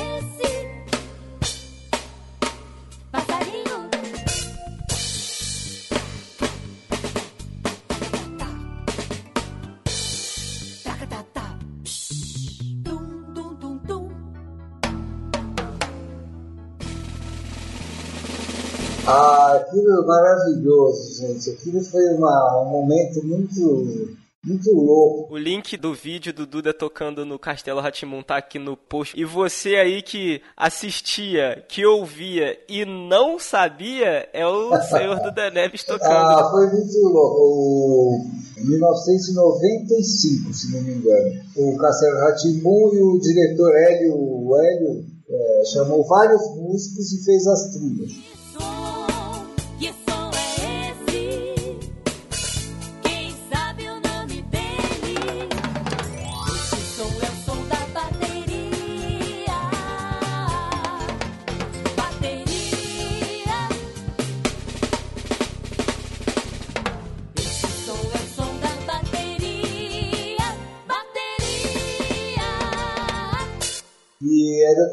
Ah, 19.10 19.53
aquilo 19.55 20.03
é 20.03 20.05
maravilhoso, 20.05 21.18
gente. 21.18 21.49
Aquilo 21.49 21.82
foi 21.82 22.14
uma, 22.14 22.62
um 22.62 22.70
momento 22.70 23.26
muito, 23.26 24.16
muito 24.45 24.72
louco. 24.72 25.34
O 25.34 25.38
link 25.38 25.76
do 25.78 25.95
vídeo 25.95 26.32
do 26.32 26.45
Duda 26.45 26.72
tocando 26.76 27.26
no 27.26 27.39
Castelo 27.39 27.82
Ratimun 27.82 28.22
tá 28.22 28.38
aqui 28.38 28.60
no 28.60 28.78
post. 28.78 29.20
E 29.20 29.26
você 29.26 29.78
aí 29.78 30.03
que 30.03 30.43
assistia, 30.55 31.66
que 31.68 31.84
ouvia 31.84 32.55
e 32.70 32.86
não 32.86 33.39
sabia, 33.39 34.30
é 34.32 34.45
o 34.45 34.80
senhor 34.84 35.20
Duda 35.22 35.49
Neves 35.49 35.84
tocando. 35.84 36.12
Ah, 36.12 36.47
foi 36.51 36.68
muito 36.68 36.99
louco. 36.99 37.39
O, 37.41 38.28
em 38.60 38.66
1995, 38.66 40.53
se 40.53 40.72
não 40.72 40.84
me 40.84 40.93
engano, 40.93 41.41
o 41.55 41.76
Castelo 41.78 42.20
Ratimbun 42.20 42.93
e 42.93 43.01
o 43.01 43.20
diretor 43.20 43.76
Hélio, 43.76 44.55
Hélio 44.55 45.03
eh, 45.28 45.64
chamou 45.74 46.05
vários 46.05 46.41
músicos 46.55 47.12
e 47.12 47.26
fez 47.26 47.47
as 47.47 47.72
trilhas. 47.72 48.39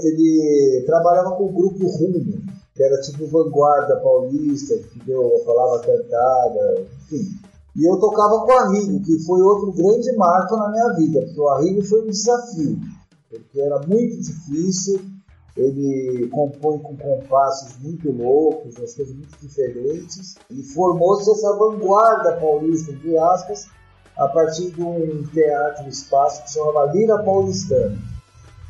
Ele 0.06 0.84
trabalhava 0.86 1.36
com 1.36 1.44
o 1.44 1.52
grupo 1.52 1.86
Rumo, 1.86 2.42
que 2.74 2.82
era 2.82 3.00
tipo 3.00 3.26
vanguarda 3.26 4.00
paulista, 4.00 4.76
que 4.76 4.98
deu, 5.04 5.42
falava 5.44 5.80
cantada, 5.80 6.86
enfim. 7.02 7.38
E 7.74 7.84
eu 7.84 7.98
tocava 7.98 8.40
com 8.40 8.52
o 8.52 8.58
Arrigo, 8.58 9.02
que 9.02 9.18
foi 9.24 9.40
outro 9.40 9.72
grande 9.72 10.14
marco 10.16 10.56
na 10.56 10.70
minha 10.70 10.92
vida, 10.94 11.20
porque 11.22 11.40
o 11.40 11.48
Arrigo 11.48 11.82
foi 11.82 12.02
um 12.02 12.10
desafio, 12.10 12.78
porque 13.30 13.60
era 13.60 13.78
muito 13.86 14.20
difícil, 14.20 15.00
ele 15.56 16.28
compõe 16.28 16.78
com 16.78 16.96
compassos 16.96 17.76
muito 17.82 18.10
loucos, 18.10 18.76
umas 18.76 18.94
coisas 18.94 19.14
muito 19.14 19.36
diferentes, 19.40 20.36
e 20.50 20.62
formou-se 20.62 21.30
essa 21.30 21.56
vanguarda 21.56 22.36
paulista, 22.36 22.92
entre 22.92 23.16
aspas, 23.18 23.66
a 24.16 24.28
partir 24.28 24.70
de 24.70 24.82
um 24.82 25.22
teatro, 25.24 25.88
espaço 25.88 26.42
que 26.42 26.50
se 26.50 26.58
chamava 26.58 26.92
Lira 26.92 27.22
Paulistana. 27.22 28.15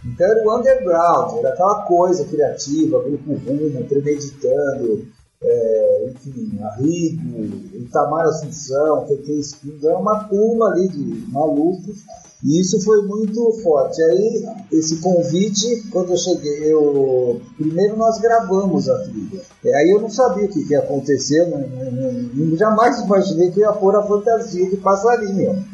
Então 0.07 0.27
era 0.27 0.47
o 0.49 0.59
underground, 0.59 1.39
era 1.39 1.49
aquela 1.51 1.83
coisa 1.83 2.25
criativa, 2.25 3.03
grupo 3.03 3.33
rumo, 3.35 3.85
premeditando, 3.89 5.05
é, 5.43 6.11
enfim, 6.11 6.59
Arrigo, 6.63 7.47
Itamar 7.75 8.27
Assunção, 8.27 9.05
TT 9.07 9.33
Espíndola, 9.33 9.91
era 9.93 9.99
uma 10.01 10.25
turma 10.25 10.71
ali 10.71 10.89
de 10.89 11.31
malucos 11.31 11.97
e 12.45 12.61
isso 12.61 12.81
foi 12.83 13.03
muito 13.03 13.53
forte. 13.63 14.01
Aí, 14.03 14.47
esse 14.73 14.97
convite, 14.99 15.83
quando 15.91 16.13
eu 16.13 16.17
cheguei, 16.17 16.73
eu 16.73 17.41
primeiro 17.57 17.97
nós 17.97 18.19
gravamos 18.19 18.89
a 18.89 18.99
trilha. 19.01 19.41
E 19.65 19.75
aí 19.75 19.91
eu 19.91 20.01
não 20.01 20.11
sabia 20.11 20.45
o 20.47 20.49
que, 20.49 20.65
que 20.65 20.73
ia 20.73 20.79
acontecer, 20.81 21.47
não, 21.49 21.59
não- 21.61 22.13
não- 22.13 22.57
jamais 22.57 23.01
imaginei 23.01 23.51
que 23.51 23.61
ia 23.61 23.73
pôr 23.73 23.95
a 23.97 24.03
fantasia 24.03 24.69
de 24.71 24.77
passarinho. 24.77 25.65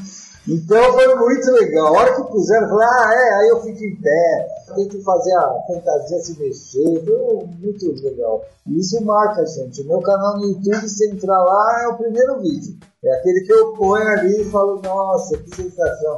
Então 0.49 0.93
foi 0.93 1.14
muito 1.14 1.51
legal. 1.53 1.86
A 1.86 2.01
hora 2.01 2.16
que 2.16 2.30
puseram, 2.30 2.68
falei, 2.68 2.86
ah, 2.86 3.14
é, 3.14 3.34
aí 3.34 3.49
eu 3.49 3.61
fico 3.62 3.84
em 3.84 3.97
pé, 3.97 4.49
tem 4.74 4.88
que 4.88 5.01
fazer 5.03 5.32
a 5.34 5.62
fantasia 5.68 6.18
se 6.18 6.38
mexer, 6.38 7.05
foi 7.05 7.47
muito 7.61 8.03
legal. 8.03 8.45
Isso 8.66 9.05
marca, 9.05 9.47
gente. 9.47 9.82
O 9.82 9.86
meu 9.86 10.01
canal 10.01 10.38
no 10.38 10.47
YouTube, 10.47 10.88
se 10.88 11.11
entrar 11.11 11.43
lá, 11.43 11.82
é 11.84 11.88
o 11.88 11.97
primeiro 11.97 12.40
vídeo. 12.40 12.76
É 13.05 13.12
aquele 13.18 13.40
que 13.43 13.53
eu 13.53 13.72
ponho 13.74 14.07
ali 14.09 14.43
e 14.43 14.51
falo, 14.51 14.80
nossa, 14.82 15.38
que 15.38 15.55
sensação. 15.55 16.16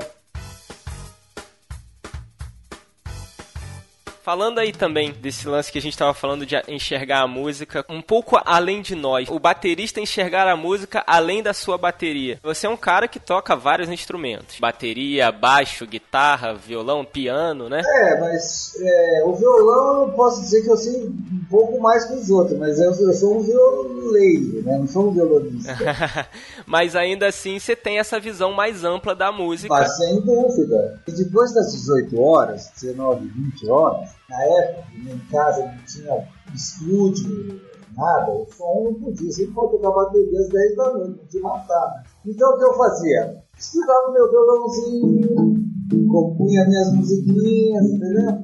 Falando 4.25 4.59
aí 4.59 4.73
também 4.73 5.13
desse 5.13 5.47
lance 5.47 5.71
que 5.71 5.77
a 5.77 5.83
gente 5.83 5.99
tava 5.99 6.15
falando 6.15 6.47
de 6.47 6.57
enxergar 6.67 7.21
a 7.21 7.29
música 7.29 7.85
um 7.91 8.01
pouco 8.01 8.41
além 8.43 8.81
de 8.81 8.95
nós. 8.95 9.29
O 9.29 9.39
baterista 9.39 10.01
enxergar 10.01 10.49
a 10.49 10.57
música 10.57 11.05
além 11.07 11.43
da 11.43 11.53
sua 11.53 11.77
bateria. 11.77 12.41
Você 12.43 12.67
é 12.67 12.71
um 12.71 12.77
cara 12.77 13.07
que 13.07 13.21
toca 13.21 13.55
vários 13.55 13.91
instrumentos: 13.91 14.59
bateria, 14.59 15.31
baixo, 15.31 15.87
guitarra, 15.87 16.55
violão, 16.55 17.05
piano, 17.05 17.69
né? 17.69 17.83
É, 17.85 18.19
mas 18.19 18.75
é, 18.81 19.25
o 19.27 19.35
violão 19.35 20.07
eu 20.07 20.13
posso 20.15 20.41
dizer 20.41 20.63
que 20.63 20.71
eu 20.71 20.77
sei 20.79 21.05
um 21.05 21.45
pouco 21.51 21.79
mais 21.79 22.07
que 22.07 22.15
os 22.15 22.31
outros, 22.31 22.59
mas 22.59 22.81
eu, 22.81 22.93
eu 22.93 23.13
sou 23.13 23.37
um 23.37 23.43
violeiro, 23.43 24.63
né? 24.63 24.79
Não 24.79 24.89
sou 24.89 25.11
um 25.11 25.13
violonista. 25.13 25.75
Mas 26.67 26.97
ainda 26.97 27.27
assim 27.27 27.59
você 27.59 27.77
tem 27.77 27.99
essa 27.99 28.19
visão 28.19 28.53
mais 28.53 28.85
ampla 28.85 29.15
da 29.15 29.31
música. 29.31 29.73
Mas 29.73 29.97
sem 29.99 30.19
dúvida. 30.21 31.03
E 31.07 31.13
depois 31.13 31.53
das 31.53 31.73
18 31.73 32.19
horas, 32.21 32.71
19, 32.75 33.27
20 33.27 33.69
horas, 33.69 34.14
na 34.29 34.43
época, 34.43 34.85
em 34.97 35.19
casa 35.31 35.67
não 35.67 35.85
tinha 35.87 36.29
estúdio, 36.55 37.61
nada, 37.97 38.33
o 38.33 38.47
som 38.51 38.85
não 38.85 38.95
podia. 38.95 39.31
Você 39.31 39.47
pode 39.49 39.73
tocar 39.73 39.91
bateria 39.91 40.41
às 40.41 40.49
10 40.49 40.77
da 40.77 40.93
noite, 40.93 41.19
não 41.21 41.27
te 41.27 41.39
matar. 41.41 41.89
Né? 41.97 42.03
Então 42.27 42.51
o 42.55 42.59
que 42.59 42.65
eu 42.65 42.75
fazia? 42.75 43.43
Estudava 43.59 44.13
meu 44.13 44.31
violãozinho, 44.31 45.55
compunha 46.11 46.67
minhas 46.67 46.93
musiquinhas, 46.95 47.85
entendeu? 47.85 48.39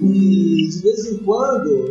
E 0.00 0.68
de 0.68 0.78
vez 0.82 1.06
em 1.06 1.18
quando, 1.24 1.88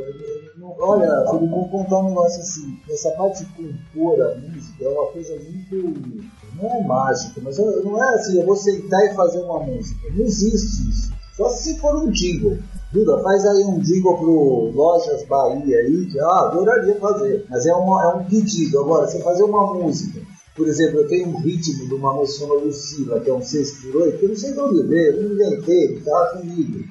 olha, 0.80 1.26
Felipe, 1.32 1.48
vou 1.50 1.70
contar 1.70 2.00
um 2.00 2.10
negócio 2.10 2.42
assim, 2.42 2.78
essa 2.90 3.12
parte 3.12 3.46
de 3.46 3.52
compor 3.54 4.22
a 4.22 4.36
música 4.36 4.84
é 4.84 4.90
uma 4.90 5.08
coisa 5.12 5.34
muito. 5.36 6.24
Não 6.62 6.70
é 6.70 6.84
mágica, 6.84 7.42
mas 7.44 7.58
eu- 7.58 7.84
não 7.84 8.04
é 8.04 8.14
assim, 8.16 8.40
eu 8.40 8.46
vou 8.46 8.56
sentar 8.56 9.04
e 9.06 9.16
fazer 9.16 9.42
uma 9.42 9.60
música. 9.62 10.08
Não 10.14 10.24
existe 10.24 10.90
isso. 10.90 11.14
Só 11.36 11.50
se 11.50 11.80
for 11.80 11.96
um 11.96 12.12
jingle. 12.12 12.60
Duda, 12.94 13.24
faz 13.24 13.44
aí 13.44 13.64
um 13.64 13.80
jingle 13.80 14.18
pro 14.20 14.72
Lojas 14.72 15.26
Bahia 15.26 15.80
aí, 15.80 16.06
que 16.06 16.20
ah, 16.20 16.42
adoraria 16.42 16.94
fazer. 17.00 17.44
Mas 17.50 17.66
é, 17.66 17.74
uma, 17.74 18.04
é 18.04 18.08
um 18.16 18.24
pedido. 18.26 18.80
Agora, 18.80 19.08
você 19.08 19.20
fazer 19.20 19.42
uma 19.42 19.74
música. 19.74 20.22
Por 20.56 20.68
exemplo, 20.68 21.00
eu 21.00 21.08
tenho 21.08 21.30
um 21.30 21.40
ritmo 21.40 21.88
de 21.88 21.96
uma 21.96 22.14
música 22.14 22.46
chamada 22.46 22.62
Lucila, 22.62 23.20
que 23.20 23.32
é 23.32 23.34
um 23.34 23.42
6 23.42 23.72
por 23.82 23.96
8 23.96 24.20
que 24.20 24.26
eu 24.26 24.30
não 24.30 24.36
sei 24.36 24.54
de 24.54 24.60
onde 24.60 24.84
veio, 24.84 25.16
eu 25.16 25.34
inventei, 25.34 25.98
estava 25.98 26.38
comigo. 26.38 26.88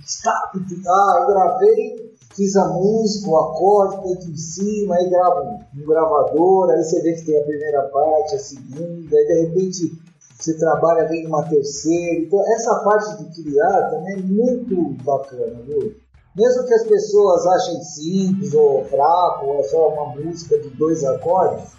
stop. 0.06 0.60
Ah, 0.88 1.18
eu 1.22 1.28
gravei, 1.34 2.16
fiz 2.36 2.56
a 2.58 2.68
música, 2.68 3.28
o 3.28 3.38
acorde, 3.38 4.04
feito 4.04 4.30
em 4.30 4.38
cima, 4.38 4.96
aí 4.96 5.10
gravo 5.10 5.62
um 5.76 5.86
gravador, 5.86 6.70
aí 6.70 6.84
você 6.84 7.02
vê 7.02 7.14
que 7.14 7.26
tem 7.26 7.40
a 7.40 7.44
primeira 7.44 7.82
parte, 7.84 8.36
a 8.36 8.40
segunda, 8.40 9.18
aí 9.18 9.26
de 9.26 9.42
repente 9.42 10.07
você 10.38 10.58
trabalha 10.58 11.08
vem 11.08 11.26
uma 11.26 11.44
terceira. 11.48 12.22
Então, 12.22 12.40
essa 12.54 12.76
parte 12.84 13.24
de 13.24 13.44
criar 13.44 13.90
também 13.90 14.14
é 14.16 14.22
muito 14.22 15.04
bacana, 15.04 15.60
viu? 15.66 15.96
Mesmo 16.36 16.66
que 16.66 16.74
as 16.74 16.84
pessoas 16.84 17.46
achem 17.48 17.82
simples 17.82 18.54
ou 18.54 18.86
fraco, 18.86 19.48
ou 19.48 19.60
é 19.60 19.64
só 19.64 19.90
uma 19.90 20.16
música 20.16 20.58
de 20.60 20.70
dois 20.70 21.04
acordes, 21.04 21.72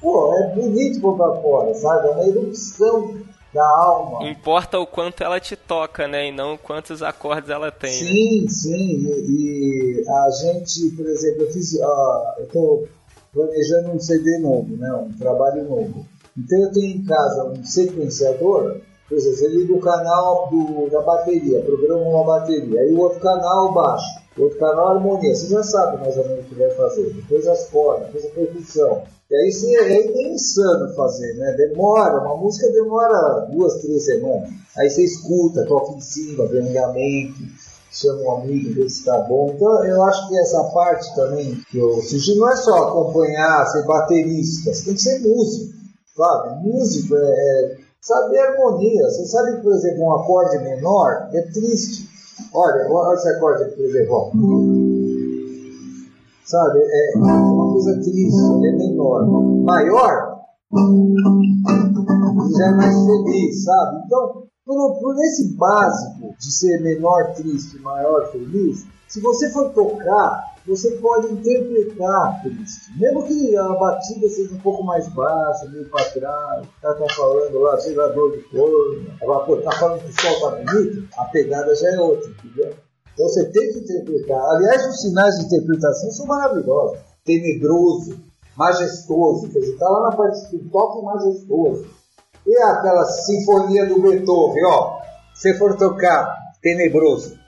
pô, 0.00 0.34
é 0.34 0.54
bonito 0.54 1.00
pôr 1.02 1.16
pra 1.16 1.34
fora, 1.42 1.74
sabe? 1.74 2.08
É 2.08 2.10
uma 2.12 2.26
erupção 2.26 3.14
da 3.52 3.66
alma. 3.68 4.26
Importa 4.28 4.78
o 4.78 4.86
quanto 4.86 5.22
ela 5.22 5.38
te 5.38 5.54
toca, 5.54 6.08
né? 6.08 6.28
E 6.28 6.32
não 6.32 6.56
quantos 6.56 7.02
acordes 7.02 7.50
ela 7.50 7.70
tem. 7.70 7.90
né? 7.90 7.96
Sim, 7.96 8.48
sim. 8.48 9.06
E, 9.06 10.02
e 10.02 10.08
a 10.08 10.30
gente, 10.30 10.90
por 10.96 11.06
exemplo, 11.06 11.42
eu 11.42 11.52
fiz. 11.52 11.78
ah, 11.82 12.34
eu 12.38 12.44
estou 12.44 12.88
planejando 13.34 13.90
um 13.90 14.00
CD 14.00 14.38
novo, 14.38 14.76
né? 14.78 14.90
Um 14.94 15.12
trabalho 15.12 15.64
novo. 15.64 16.06
Então 16.36 16.60
eu 16.60 16.72
tenho 16.72 16.98
em 16.98 17.04
casa 17.04 17.44
um 17.44 17.64
sequenciador, 17.64 18.80
por 19.08 19.16
exemplo, 19.16 19.36
você 19.36 19.48
liga 19.48 19.72
o 19.72 19.80
canal 19.80 20.48
do, 20.50 20.90
da 20.90 21.00
bateria, 21.00 21.62
programa 21.62 22.02
uma 22.02 22.24
bateria, 22.24 22.80
aí 22.80 22.92
o 22.92 22.98
outro 22.98 23.20
canal 23.20 23.72
baixo, 23.72 24.20
o 24.36 24.42
outro 24.42 24.58
canal 24.58 24.96
harmonia, 24.96 25.34
você 25.34 25.46
já 25.46 25.62
sabe 25.62 25.98
mais 25.98 26.16
ou 26.16 26.28
menos 26.28 26.44
o 26.44 26.48
que 26.48 26.54
vai 26.56 26.70
fazer, 26.70 27.12
depois 27.14 27.46
as 27.46 27.68
cordas, 27.68 28.06
depois 28.06 28.26
a 28.26 28.28
percussão. 28.30 29.02
E 29.30 29.34
aí 29.34 29.50
você, 29.50 29.74
é 29.76 30.12
meio 30.12 30.34
insano 30.34 30.94
fazer, 30.94 31.34
né? 31.34 31.52
Demora, 31.56 32.20
uma 32.20 32.36
música 32.36 32.70
demora 32.70 33.46
duas, 33.50 33.74
três 33.80 34.04
semanas. 34.04 34.50
Aí 34.76 34.88
você 34.88 35.02
escuta, 35.02 35.66
toca 35.66 35.92
em 35.92 36.00
cima, 36.00 36.44
ligamento, 36.44 37.40
chama 37.90 38.22
um 38.22 38.30
amigo, 38.36 38.74
vê 38.74 38.88
se 38.88 39.04
tá 39.04 39.18
bom. 39.22 39.52
Então 39.54 39.84
eu 39.84 40.02
acho 40.04 40.28
que 40.28 40.38
essa 40.38 40.62
parte 40.64 41.14
também 41.14 41.60
que 41.70 41.78
eu 41.78 42.00
sugiro 42.02 42.40
não 42.40 42.52
é 42.52 42.56
só 42.56 42.88
acompanhar, 42.88 43.66
ser 43.66 43.84
baterista, 43.84 44.72
você 44.72 44.84
tem 44.84 44.94
que 44.94 45.02
ser 45.02 45.18
músico, 45.20 45.74
sabe? 46.16 46.68
Músico 46.68 47.14
é, 47.16 47.20
é 47.20 47.78
saber 48.00 48.38
harmonia. 48.38 49.04
Você 49.10 49.26
sabe 49.26 49.56
que, 49.56 49.62
por 49.62 49.72
exemplo, 49.72 50.04
um 50.04 50.12
acorde 50.14 50.58
menor 50.58 51.28
é 51.32 51.42
triste. 51.52 52.08
Olha, 52.52 52.90
olha 52.90 53.14
esse 53.14 53.28
acorde 53.28 53.64
por 53.74 53.84
exemplo. 53.84 54.32
Sabe, 56.44 56.78
é 56.78 57.18
uma 57.18 57.72
coisa 57.72 57.94
triste, 57.94 58.66
é 58.66 58.72
menor. 58.72 59.26
Maior, 59.64 60.36
já 62.56 62.66
é 62.66 62.70
mais 62.70 62.94
feliz, 62.94 63.64
sabe? 63.64 64.02
Então, 64.06 64.44
por, 64.64 64.98
por 65.00 65.16
esse 65.24 65.56
básico 65.56 66.34
de 66.38 66.52
ser 66.52 66.80
menor, 66.82 67.34
triste, 67.34 67.80
maior, 67.80 68.30
feliz, 68.30 68.86
se 69.08 69.20
você 69.20 69.50
for 69.50 69.72
tocar, 69.72 70.56
você 70.66 70.90
pode 70.96 71.32
interpretar 71.32 72.42
triste. 72.42 72.90
Mesmo 72.98 73.24
que 73.24 73.56
a 73.56 73.68
batida 73.74 74.28
seja 74.28 74.52
um 74.52 74.58
pouco 74.58 74.82
mais 74.82 75.08
baixa, 75.08 75.68
meio 75.68 75.88
para 75.88 76.04
trás, 76.10 76.66
cara 76.82 76.94
tá 76.94 77.14
falando 77.14 77.58
lá, 77.60 77.78
sei 77.78 77.94
lá, 77.94 78.08
dor 78.08 78.32
de 78.32 78.42
corno, 78.48 79.06
pô, 79.46 79.56
tá 79.58 79.70
falando 79.72 80.00
que 80.00 80.10
o 80.10 80.20
sol 80.20 80.50
tá 80.50 80.56
bonito, 80.56 81.08
a 81.16 81.24
pegada 81.26 81.74
já 81.76 81.90
é 81.92 82.00
outra, 82.00 82.28
entendeu? 82.30 82.74
Então 83.14 83.28
você 83.28 83.44
tem 83.50 83.72
que 83.72 83.78
interpretar. 83.78 84.40
Aliás, 84.40 84.86
os 84.88 85.00
sinais 85.00 85.34
de 85.36 85.46
interpretação 85.46 86.10
são 86.10 86.26
maravilhosos. 86.26 86.98
Tenebroso, 87.24 88.20
majestoso, 88.56 89.48
quer 89.50 89.60
dizer, 89.60 89.78
tá 89.78 89.88
lá 89.88 90.10
na 90.10 90.16
parte 90.16 90.54
do 90.54 90.68
toque 90.68 91.02
majestoso. 91.02 91.86
E 92.46 92.56
aquela 92.58 93.04
sinfonia 93.04 93.86
do 93.86 94.02
Beethoven, 94.02 94.64
ó. 94.64 94.98
Se 95.34 95.54
for 95.54 95.76
tocar 95.76 96.36
tenebroso. 96.60 97.38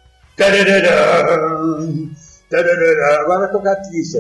Agora 3.21 3.41
vai 3.41 3.51
tocar 3.51 3.75
triste. 3.77 4.19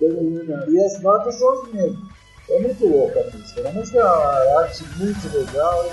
E 0.00 0.80
as 0.84 1.00
notas 1.02 1.36
são 1.36 1.62
as 1.62 1.72
mesmas. 1.72 2.10
É 2.48 2.58
muito 2.58 2.84
louca 2.88 3.20
a 3.20 3.36
música. 3.36 3.68
A 3.68 3.72
música 3.72 3.98
é 4.00 4.04
uma 4.04 4.60
arte 4.60 4.84
muito 4.98 5.38
legal. 5.38 5.84
né? 5.84 5.90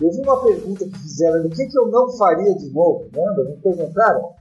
Eu 0.00 0.10
vi 0.10 0.20
uma 0.20 0.42
pergunta 0.42 0.84
que 0.86 0.98
fizeram 0.98 1.36
ali, 1.36 1.48
o 1.48 1.50
que, 1.50 1.66
que 1.66 1.78
eu 1.78 1.88
não 1.88 2.10
faria 2.16 2.54
de 2.54 2.70
novo? 2.70 3.08
Lembra? 3.14 3.44
Me 3.44 3.56
perguntaram 3.56 4.34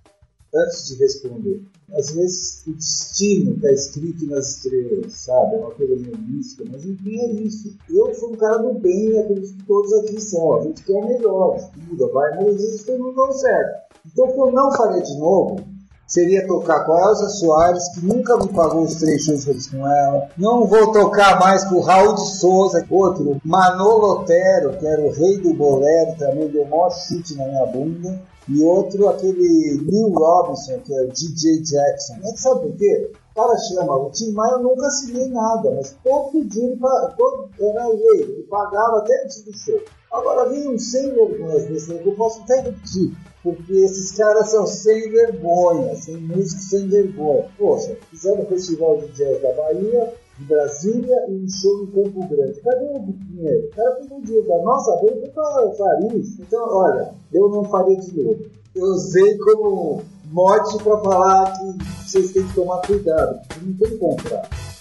antes 0.55 0.87
de 0.87 0.95
responder. 0.95 1.61
Às 1.93 2.11
vezes 2.11 2.63
o 2.67 2.73
destino 2.73 3.55
está 3.55 3.71
escrito 3.71 4.25
nas 4.27 4.57
estrelas, 4.57 5.13
sabe? 5.13 5.55
É 5.55 5.59
uma 5.59 5.71
coisa 5.71 5.95
meio 5.95 6.17
mística, 6.17 6.63
mas 6.71 6.85
enfim 6.85 7.19
é 7.19 7.31
isso. 7.33 7.75
Eu 7.89 8.13
sou 8.15 8.31
um 8.31 8.35
cara 8.35 8.57
do 8.57 8.73
bem 8.79 9.09
e 9.09 9.19
acredito 9.19 9.57
que 9.57 9.63
todos 9.65 9.93
aqui 9.93 10.19
são. 10.21 10.57
A 10.57 10.61
gente 10.63 10.83
quer 10.83 10.93
o 10.93 11.07
melhor, 11.07 11.57
estuda, 11.57 12.07
vai, 12.11 12.35
mas 12.37 12.47
às 12.47 12.55
vezes 12.55 12.81
coisas 12.83 13.05
não 13.05 13.13
dão 13.13 13.31
certo. 13.31 13.85
Então 14.05 14.25
o 14.25 14.33
que 14.33 14.39
eu 14.39 14.51
não 14.51 14.71
faria 14.71 15.01
de 15.01 15.17
novo 15.17 15.75
seria 16.07 16.45
tocar 16.47 16.85
com 16.85 16.93
a 16.93 17.01
Elza 17.01 17.29
Soares, 17.29 17.89
que 17.89 18.05
nunca 18.05 18.37
me 18.37 18.47
pagou 18.49 18.83
os 18.83 18.95
três 18.95 19.23
shows 19.23 19.43
que 19.43 19.51
eu 19.51 19.55
fiz 19.55 19.67
com 19.67 19.87
ela. 19.87 20.27
Não 20.37 20.65
vou 20.65 20.91
tocar 20.91 21.39
mais 21.39 21.63
com 21.65 21.75
o 21.75 21.81
Raul 21.81 22.13
de 22.13 22.37
Souza, 22.37 22.85
outro, 22.89 23.41
Manolo 23.43 24.21
Otero, 24.21 24.77
que 24.77 24.85
era 24.85 25.01
o 25.01 25.11
rei 25.11 25.37
do 25.39 25.53
bolero, 25.53 26.17
também 26.17 26.47
deu 26.49 26.65
maior 26.65 26.91
chute 26.91 27.35
na 27.35 27.45
minha 27.47 27.65
bunda. 27.65 28.21
E 28.47 28.63
outro, 28.63 29.09
aquele 29.09 29.81
Neil 29.85 30.09
Robinson, 30.09 30.79
que 30.79 30.93
é 30.93 31.01
o 31.01 31.07
DJ 31.07 31.63
Jackson. 31.63 32.13
Gente 32.21 32.39
sabe 32.39 32.61
por 32.61 32.77
quê? 32.77 33.11
O 33.31 33.35
cara 33.35 33.57
chama, 33.57 33.95
o 33.95 34.11
Tim 34.11 34.31
Maia 34.31 34.57
nunca 34.59 34.85
assinei 34.85 35.27
nada, 35.29 35.71
mas 35.71 35.95
todo 36.03 36.45
dia 36.45 36.63
ele 36.63 36.79
todo, 37.17 37.49
era 37.59 37.89
ele 37.89 38.43
pagava 38.43 38.99
até 38.99 39.23
antes 39.23 39.43
do 39.43 39.57
show. 39.57 39.81
Agora 40.11 40.47
vem 40.49 40.69
um 40.69 40.79
sem 40.79 41.13
vergonha 41.13 41.59
desse 41.65 41.91
eu 41.91 42.15
posso 42.15 42.41
até 42.43 42.61
repetir, 42.61 43.11
porque 43.43 43.73
esses 43.73 44.11
caras 44.13 44.49
são 44.49 44.65
sem 44.65 45.11
vergonha, 45.11 45.95
sem 45.95 46.15
músicos 46.15 46.69
sem 46.69 46.87
vergonha. 46.87 47.49
Poxa, 47.57 47.97
fizeram 48.09 48.43
o 48.43 48.45
Festival 48.45 48.99
de 48.99 49.07
Jazz 49.07 49.41
da 49.41 49.51
Bahia, 49.53 50.13
de 50.38 50.45
Brasília 50.45 51.25
e 51.29 51.43
um 51.43 51.49
show 51.49 51.83
em 51.83 51.88
Campo 51.88 52.27
Grande. 52.27 52.59
Cadê 52.61 52.86
o 52.86 52.99
dinheiro? 52.99 53.67
O 53.67 53.75
cara 53.75 53.99
o 54.11 54.21
dinheiro 54.21 54.47
da 54.47 54.57
nossa 54.63 54.97
foi 54.97 55.11
para 55.11 55.67
Paris. 55.69 56.39
Então, 56.39 56.67
olha, 56.69 57.13
eu 57.33 57.49
não 57.49 57.63
faria 57.65 57.97
de 57.97 58.23
novo. 58.23 58.45
Eu 58.75 58.83
usei 58.88 59.38
como 59.38 60.01
mote 60.31 60.83
para 60.83 60.97
falar 60.97 61.53
que 61.53 62.09
vocês 62.09 62.31
têm 62.31 62.45
que 62.45 62.55
tomar 62.55 62.81
cuidado, 62.81 63.39
porque 63.47 63.65
não 63.65 63.77
tem 63.77 63.97
contrato. 63.97 64.74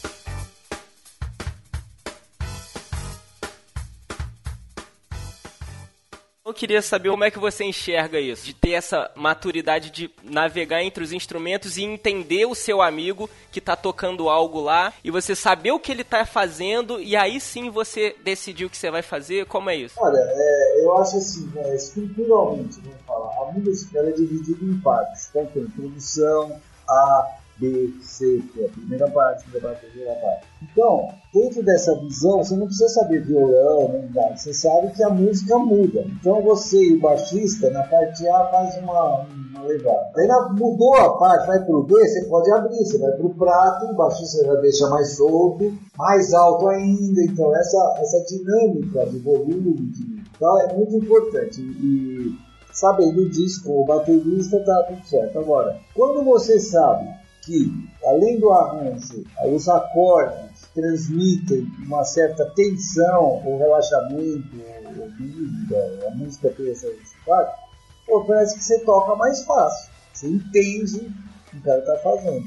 Queria 6.54 6.80
saber 6.80 7.10
como 7.10 7.24
é 7.24 7.30
que 7.30 7.38
você 7.38 7.64
enxerga 7.64 8.18
isso, 8.18 8.46
de 8.46 8.54
ter 8.54 8.72
essa 8.72 9.10
maturidade 9.14 9.90
de 9.90 10.10
navegar 10.22 10.82
entre 10.82 11.04
os 11.04 11.12
instrumentos 11.12 11.76
e 11.76 11.82
entender 11.82 12.46
o 12.46 12.54
seu 12.54 12.80
amigo 12.80 13.28
que 13.52 13.60
tá 13.60 13.76
tocando 13.76 14.28
algo 14.28 14.60
lá 14.60 14.92
e 15.02 15.10
você 15.10 15.34
saber 15.34 15.72
o 15.72 15.78
que 15.78 15.92
ele 15.92 16.04
tá 16.04 16.24
fazendo 16.24 17.00
e 17.00 17.16
aí 17.16 17.40
sim 17.40 17.68
você 17.70 18.16
decidir 18.24 18.64
o 18.64 18.70
que 18.70 18.76
você 18.76 18.90
vai 18.90 19.02
fazer. 19.02 19.46
Como 19.46 19.68
é 19.68 19.76
isso? 19.76 19.94
Olha, 19.98 20.18
é, 20.18 20.84
eu 20.84 20.96
acho 20.98 21.16
assim, 21.18 21.46
né, 21.54 21.62
vamos 21.94 23.00
falar, 23.06 23.48
a 23.48 23.52
música 23.52 23.98
é 23.98 24.12
dividida 24.12 24.64
em 24.64 24.80
partes. 24.80 25.28
Então 25.28 25.46
tem 25.46 25.66
produção, 25.66 26.60
A, 26.88 27.36
B, 27.58 27.94
C, 28.00 28.42
que 28.52 28.62
é 28.62 28.66
a 28.66 28.70
primeira 28.70 29.08
parte, 29.10 29.36
a 29.36 29.46
segunda 29.46 29.60
parte, 29.68 29.76
a 29.86 29.88
terceira 29.90 30.14
parte. 30.20 30.46
Então, 30.62 31.08
dentro 31.32 31.62
dessa 31.64 31.94
visão, 32.00 32.38
você 32.42 32.56
não 32.56 32.66
precisa 32.66 32.88
saber 32.88 33.24
violão, 33.24 33.92
nem 33.92 34.10
nada. 34.12 34.36
Você 34.36 34.52
sabe 34.52 34.90
que 34.92 35.02
a 35.04 35.10
música 35.10 35.56
muda. 35.58 36.00
Então 36.20 36.42
você 36.42 36.82
e 36.82 36.94
o 36.94 37.00
baixista, 37.00 37.70
na 37.70 37.82
parte 37.84 38.26
A, 38.26 38.46
faz 38.46 38.76
uma, 38.78 39.26
uma 39.50 39.62
levada. 39.62 40.10
Aí 40.16 40.26
na- 40.26 40.52
mudou 40.52 40.94
a 40.94 41.16
parte, 41.18 41.46
vai 41.46 41.64
pro 41.64 41.82
B, 41.84 41.94
você 41.94 42.24
pode 42.24 42.50
abrir, 42.52 42.84
você 42.84 42.98
vai 42.98 43.12
pro 43.12 43.30
prato, 43.34 43.86
o 43.86 43.94
baixista 43.94 44.44
já 44.44 44.54
deixa 44.56 44.88
mais 44.88 45.16
solto, 45.16 45.72
mais 45.96 46.32
alto 46.34 46.68
ainda. 46.68 47.22
Então 47.22 47.54
essa, 47.56 47.94
essa 47.98 48.24
dinâmica 48.24 49.06
de 49.06 49.18
volume 49.18 49.74
de, 49.90 50.24
tal, 50.40 50.58
é 50.60 50.74
muito 50.74 50.96
importante. 50.96 51.60
E 51.60 52.36
sabendo 52.72 53.28
disso, 53.30 53.70
o 53.70 53.84
baterista 53.84 54.58
tá 54.64 54.82
tudo 54.88 55.06
certo. 55.06 55.38
Agora, 55.38 55.76
quando 55.94 56.24
você 56.24 56.58
sabe 56.58 57.08
que, 57.44 57.70
além 58.06 58.38
do 58.40 58.50
arranjo, 58.50 59.24
os 59.52 59.68
acordes 59.68 60.68
transmitem 60.74 61.66
uma 61.86 62.04
certa 62.04 62.44
tensão 62.54 63.42
ou 63.44 63.58
relaxamento, 63.58 64.56
ou 64.98 65.08
dúvida, 65.10 66.08
a 66.08 66.14
música 66.14 66.50
tem 66.50 66.70
essa 66.70 66.88
parte, 67.26 67.60
pô, 68.06 68.24
parece 68.24 68.56
que 68.56 68.64
você 68.64 68.80
toca 68.80 69.16
mais 69.16 69.44
fácil. 69.44 69.92
Você 70.12 70.28
entende 70.28 70.98
o 70.98 71.50
que 71.50 71.56
o 71.58 71.62
cara 71.62 71.80
está 71.80 71.98
fazendo. 71.98 72.46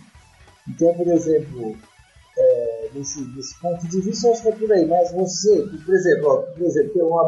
Então, 0.70 0.94
por 0.96 1.08
exemplo, 1.08 1.76
é, 2.38 2.90
desse, 2.94 3.24
desse 3.34 3.60
ponto 3.60 3.88
de 3.88 4.02
vista, 4.02 4.28
eu 4.28 4.32
acho 4.32 4.42
que 4.44 4.50
é 4.50 4.52
por 4.52 4.72
aí. 4.72 4.86
Mas 4.86 5.12
você, 5.12 5.68
por 5.86 5.96
exemplo, 5.96 6.28
ó, 6.30 6.38
por 6.54 6.62
exemplo, 6.64 6.94
tem 6.94 7.04
uma, 7.04 7.24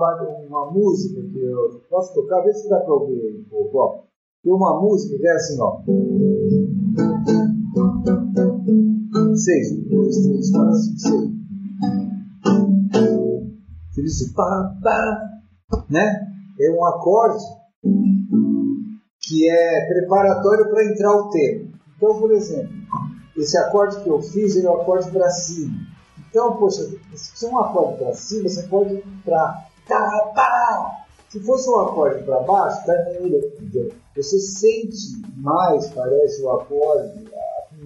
uma 0.47 0.71
música 0.71 1.21
que 1.21 1.39
eu 1.39 1.81
posso 1.89 2.13
tocar, 2.13 2.41
vê 2.41 2.53
se 2.53 2.69
dá 2.69 2.79
pra 2.79 2.93
ouvir 2.93 3.39
um 3.39 3.43
pouco. 3.49 3.77
Ó. 3.77 3.99
Tem 4.43 4.53
uma 4.53 4.79
música 4.81 5.17
que 5.17 5.27
é 5.27 5.31
assim, 5.31 5.59
ó. 5.59 5.81
Seis, 9.39 9.71
um, 9.71 9.87
dois, 9.87 10.17
três, 10.17 10.51
quatro, 10.51 10.75
cinco, 10.75 10.99
seis. 10.99 11.29
Você 13.89 14.01
disse 14.01 14.33
pá, 14.33 14.75
pá, 14.83 15.29
né? 15.89 16.27
É 16.59 16.69
um 16.71 16.83
acorde 16.83 17.43
que 19.21 19.49
é 19.49 19.87
preparatório 19.87 20.69
para 20.69 20.91
entrar 20.91 21.15
o 21.15 21.29
tema. 21.29 21.69
Então, 21.95 22.19
por 22.19 22.31
exemplo, 22.31 22.73
esse 23.37 23.57
acorde 23.57 24.03
que 24.03 24.09
eu 24.09 24.21
fiz, 24.21 24.57
ele 24.57 24.67
é 24.67 24.71
um 24.71 24.81
acorde 24.81 25.09
para 25.09 25.29
cima. 25.29 25.73
Então, 26.29 26.57
poxa, 26.57 26.89
se 27.15 27.45
é 27.45 27.49
um 27.49 27.59
acorde 27.59 27.97
para 27.97 28.13
cima, 28.13 28.49
você 28.49 28.63
pode 28.63 28.95
ir 28.95 29.03
para 29.23 29.65
tá, 29.87 30.31
pá. 30.35 31.05
Se 31.29 31.39
fosse 31.39 31.69
um 31.69 31.79
acorde 31.79 32.23
para 32.23 32.41
baixo, 32.41 32.85
tá? 32.85 32.93
Você 34.15 34.39
sente 34.39 35.21
mais, 35.37 35.87
parece, 35.89 36.41
o 36.41 36.49
acorde, 36.49 37.29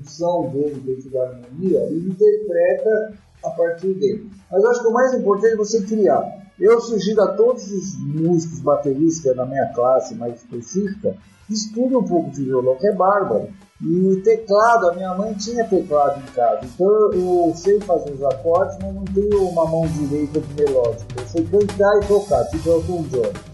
função 0.03 0.49
dele 0.51 0.81
dentro 0.85 1.09
da 1.09 1.23
harmonia 1.23 1.87
e 1.89 2.07
interpreta 2.09 3.13
a 3.43 3.49
partir 3.49 3.93
dele. 3.93 4.29
Mas 4.51 4.63
eu 4.63 4.69
acho 4.69 4.81
que 4.81 4.87
o 4.87 4.93
mais 4.93 5.13
importante 5.13 5.53
é 5.53 5.57
você 5.57 5.81
criar. 5.81 6.43
Eu 6.59 6.79
sugiro 6.79 7.21
a 7.21 7.33
todos 7.33 7.71
os 7.71 7.97
músicos 7.99 8.59
bateristas 8.59 9.35
da 9.35 9.45
minha 9.45 9.73
classe 9.73 10.13
mais 10.15 10.35
específica 10.35 11.15
que 11.47 11.53
estudem 11.53 11.97
um 11.97 12.03
pouco 12.03 12.29
de 12.31 12.43
violão, 12.43 12.75
que 12.77 12.87
é 12.87 12.93
bárbaro. 12.93 13.49
E 13.81 14.21
teclado, 14.23 14.89
a 14.89 14.93
minha 14.93 15.13
mãe 15.13 15.33
tinha 15.33 15.67
teclado 15.67 16.21
em 16.21 16.31
casa, 16.33 16.61
então 16.63 16.87
eu, 16.87 17.13
eu 17.13 17.53
sei 17.53 17.81
fazer 17.81 18.13
os 18.13 18.23
acordes, 18.23 18.77
mas 18.81 18.93
não 18.95 19.03
tenho 19.03 19.49
uma 19.49 19.65
mão 19.65 19.85
direita 19.87 20.39
de 20.39 20.53
melódico. 20.53 21.05
Eu 21.17 21.27
sei 21.27 21.43
cantar 21.45 21.99
e 22.01 22.07
tocar, 22.07 22.45
tipo 22.45 22.69
Elton 22.69 23.03
John. 23.09 23.52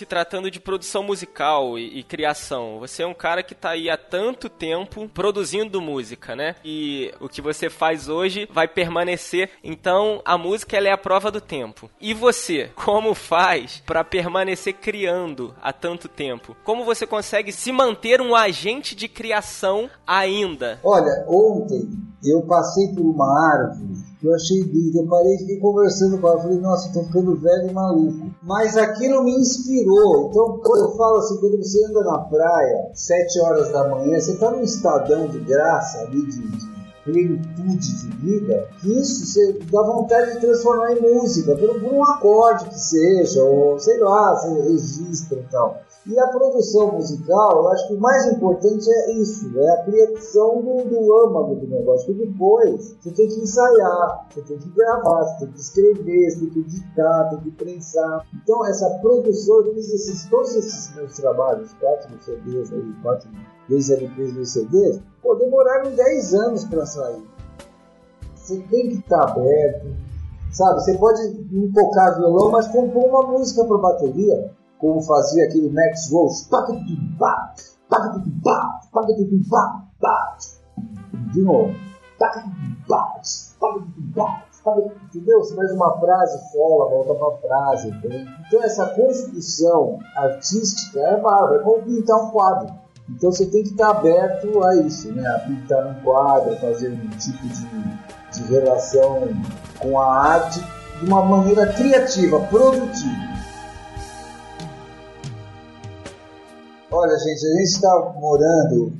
Se 0.00 0.06
tratando 0.06 0.50
de 0.50 0.58
produção 0.58 1.02
musical 1.02 1.78
e, 1.78 1.98
e 1.98 2.02
criação, 2.02 2.78
você 2.78 3.02
é 3.02 3.06
um 3.06 3.12
cara 3.12 3.42
que 3.42 3.54
tá 3.54 3.70
aí 3.70 3.90
há 3.90 3.98
tanto 3.98 4.48
tempo 4.48 5.06
produzindo 5.10 5.78
música, 5.78 6.34
né? 6.34 6.56
E 6.64 7.12
o 7.20 7.28
que 7.28 7.42
você 7.42 7.68
faz 7.68 8.08
hoje 8.08 8.48
vai 8.50 8.66
permanecer. 8.66 9.50
Então, 9.62 10.22
a 10.24 10.38
música 10.38 10.74
ela 10.74 10.88
é 10.88 10.90
a 10.90 10.96
prova 10.96 11.30
do 11.30 11.38
tempo. 11.38 11.90
E 12.00 12.14
você, 12.14 12.70
como 12.74 13.14
faz 13.14 13.82
para 13.84 14.02
permanecer 14.02 14.72
criando 14.72 15.54
há 15.60 15.70
tanto 15.70 16.08
tempo? 16.08 16.56
Como 16.64 16.82
você 16.82 17.06
consegue 17.06 17.52
se 17.52 17.70
manter 17.70 18.22
um 18.22 18.34
agente 18.34 18.96
de 18.96 19.06
criação 19.06 19.90
ainda? 20.06 20.80
Olha, 20.82 21.26
ontem 21.28 21.90
eu 22.24 22.40
passei 22.46 22.88
por 22.94 23.02
uma 23.02 23.52
árvore 23.52 23.99
eu 24.22 24.34
achei 24.34 24.60
linda. 24.60 25.00
Eu 25.00 25.06
parei 25.08 25.34
e 25.34 25.38
fiquei 25.38 25.58
conversando 25.58 26.18
com 26.18 26.28
ela. 26.28 26.40
Falei, 26.40 26.58
nossa, 26.58 26.92
tô 26.92 27.02
ficando 27.04 27.36
velho 27.36 27.70
e 27.70 27.72
maluco. 27.72 28.30
Mas 28.42 28.76
aquilo 28.76 29.24
me 29.24 29.32
inspirou. 29.32 30.28
Então, 30.28 30.58
quando 30.62 30.84
eu 30.84 30.96
falo 30.96 31.16
assim, 31.18 31.38
quando 31.38 31.56
você 31.56 31.84
anda 31.86 32.02
na 32.04 32.18
praia, 32.18 32.90
sete 32.94 33.40
horas 33.40 33.70
da 33.72 33.88
manhã, 33.88 34.18
você 34.18 34.36
tá 34.36 34.50
num 34.50 34.62
estadão 34.62 35.28
de 35.28 35.38
graça 35.40 36.00
ali, 36.00 36.26
de, 36.26 36.40
de 36.40 36.80
plenitude 37.04 37.96
de 37.96 38.16
vida, 38.16 38.68
que 38.80 39.00
isso 39.00 39.26
você 39.26 39.58
dá 39.70 39.82
vontade 39.82 40.34
de 40.34 40.40
transformar 40.40 40.92
em 40.92 41.00
música, 41.00 41.56
por 41.56 41.82
um 41.82 42.04
acorde 42.04 42.66
que 42.66 42.78
seja, 42.78 43.42
ou 43.42 43.78
sei 43.78 43.98
lá, 43.98 44.36
você 44.36 44.60
registra 44.62 45.38
e 45.38 45.50
tal. 45.50 45.80
E 46.06 46.18
a 46.18 46.28
produção 46.28 46.92
musical, 46.92 47.58
eu 47.58 47.68
acho 47.68 47.88
que 47.88 47.94
o 47.94 48.00
mais 48.00 48.24
importante 48.32 48.90
é 48.90 49.12
isso, 49.12 49.50
é 49.58 49.68
a 49.68 49.84
criação 49.84 50.62
do, 50.62 50.84
do 50.88 51.16
âmago 51.18 51.56
do 51.56 51.66
negócio. 51.66 52.14
Depois 52.14 52.96
você 52.98 53.10
tem 53.10 53.28
que 53.28 53.40
ensaiar, 53.40 54.26
você 54.30 54.40
tem 54.40 54.58
que 54.58 54.70
gravar, 54.70 55.24
você 55.24 55.44
tem 55.44 55.52
que 55.52 55.60
escrever, 55.60 56.30
você 56.30 56.40
tem 56.40 56.50
que 56.50 56.58
editar, 56.60 57.28
tem 57.28 57.40
que 57.40 57.50
prensar. 57.50 58.26
Então, 58.34 58.64
essa 58.66 58.88
produção, 59.02 59.58
eu 59.58 59.74
fiz 59.74 59.92
esses, 59.92 60.24
todos 60.30 60.56
esses 60.56 60.94
meus 60.96 61.14
trabalhos, 61.16 61.70
quatro 61.74 62.18
CDs 62.24 62.72
aí, 62.72 62.94
quatro, 63.02 63.28
dois 63.68 63.90
LPs, 63.90 64.32
dois 64.32 64.50
CDs, 64.50 65.00
pô, 65.22 65.34
demoraram 65.34 65.94
10 65.94 66.34
anos 66.34 66.64
para 66.64 66.86
sair. 66.86 67.22
Você 68.34 68.56
tem 68.70 68.88
que 68.88 68.94
estar 68.94 69.22
aberto, 69.22 69.94
sabe? 70.50 70.80
Você 70.80 70.96
pode 70.96 71.46
não 71.52 71.70
tocar 71.70 72.16
violão, 72.16 72.50
mas 72.50 72.68
compor 72.68 73.04
uma 73.04 73.22
música 73.32 73.66
para 73.66 73.76
bateria 73.76 74.58
como 74.80 75.02
fazia 75.02 75.44
aquele 75.44 75.70
Max 75.70 76.10
pá. 80.00 80.36
De 81.32 81.42
novo. 81.42 81.74
Entendeu? 85.04 85.40
Você 85.40 85.54
faz 85.54 85.72
uma 85.72 85.98
frase, 85.98 86.52
fola, 86.52 86.90
volta 86.90 87.14
pra 87.14 87.48
frase. 87.48 87.88
entende? 87.88 88.28
Então 88.46 88.62
essa 88.62 88.86
construção 88.86 89.98
artística 90.16 91.00
é 91.00 91.20
bárbara, 91.20 91.60
é 91.60 91.64
como 91.64 91.82
pintar 91.82 92.16
um 92.16 92.30
quadro. 92.30 92.74
Então 93.08 93.32
você 93.32 93.46
tem 93.46 93.62
que 93.62 93.70
estar 93.70 93.90
aberto 93.90 94.62
a 94.62 94.76
isso, 94.76 95.12
né? 95.12 95.26
A 95.26 95.38
pintar 95.40 95.86
um 95.86 95.94
quadro, 96.02 96.56
fazer 96.56 96.90
um 96.90 97.08
tipo 97.18 97.46
de, 97.48 97.68
de 98.32 98.52
relação 98.52 99.28
com 99.80 99.98
a 99.98 100.06
arte 100.06 100.60
de 101.00 101.06
uma 101.06 101.24
maneira 101.24 101.66
criativa, 101.72 102.38
produtiva. 102.40 103.29
Olha, 106.92 107.16
gente, 107.18 107.46
a 107.46 107.50
gente 107.56 107.68
está 107.68 108.14
morando, 108.20 108.92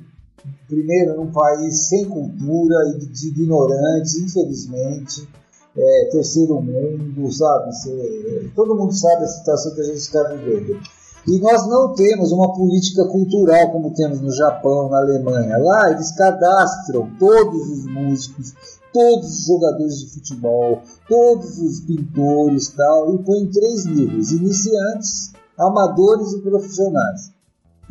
primeiro, 0.69 1.17
num 1.17 1.33
país 1.33 1.89
sem 1.89 2.09
cultura 2.09 2.77
e 2.95 2.99
de 3.07 3.29
ignorantes, 3.29 4.17
infelizmente. 4.17 5.29
É, 5.77 6.09
terceiro 6.11 6.61
mundo, 6.61 7.33
sabe? 7.33 7.73
Cê- 7.77 8.51
todo 8.57 8.75
mundo 8.75 8.93
sabe 8.93 9.23
a 9.25 9.29
situação 9.29 9.73
que 9.75 9.81
a 9.81 9.85
gente 9.85 9.99
está 9.99 10.23
vivendo. 10.25 10.81
E 11.29 11.39
nós 11.39 11.67
não 11.69 11.95
temos 11.95 12.33
uma 12.33 12.53
política 12.53 13.05
cultural 13.07 13.71
como 13.71 13.95
temos 13.95 14.21
no 14.21 14.33
Japão, 14.33 14.89
na 14.89 14.99
Alemanha. 14.99 15.59
Lá 15.59 15.91
eles 15.93 16.11
cadastram 16.13 17.09
todos 17.21 17.69
os 17.69 17.87
músicos, 17.87 18.55
todos 18.93 19.29
os 19.41 19.47
jogadores 19.47 19.99
de 20.01 20.11
futebol, 20.11 20.81
todos 21.09 21.59
os 21.59 21.81
pintores 21.81 22.69
tal, 22.71 23.15
e 23.15 23.19
põem 23.19 23.43
em 23.43 23.51
três 23.51 23.85
níveis: 23.85 24.33
iniciantes, 24.33 25.33
amadores 25.57 26.33
e 26.33 26.41
profissionais. 26.41 27.31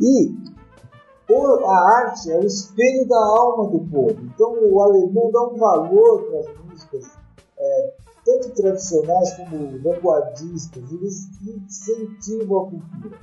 E 0.00 0.34
a 1.64 1.98
arte 1.98 2.30
é 2.30 2.38
o 2.38 2.44
espelho 2.44 3.06
da 3.06 3.18
alma 3.18 3.70
do 3.70 3.80
povo. 3.80 4.16
Então 4.34 4.56
o 4.60 4.82
alemão 4.82 5.30
dá 5.30 5.42
um 5.42 5.56
valor 5.56 6.24
para 6.24 6.40
as 6.40 6.64
músicas, 6.64 7.10
é, 7.58 7.92
tanto 8.24 8.50
tradicionais 8.50 9.34
como 9.34 9.78
vanguardistas, 9.78 10.82
eles 10.92 11.28
incentivam 11.42 12.60
a 12.60 12.70
cultura. 12.70 13.18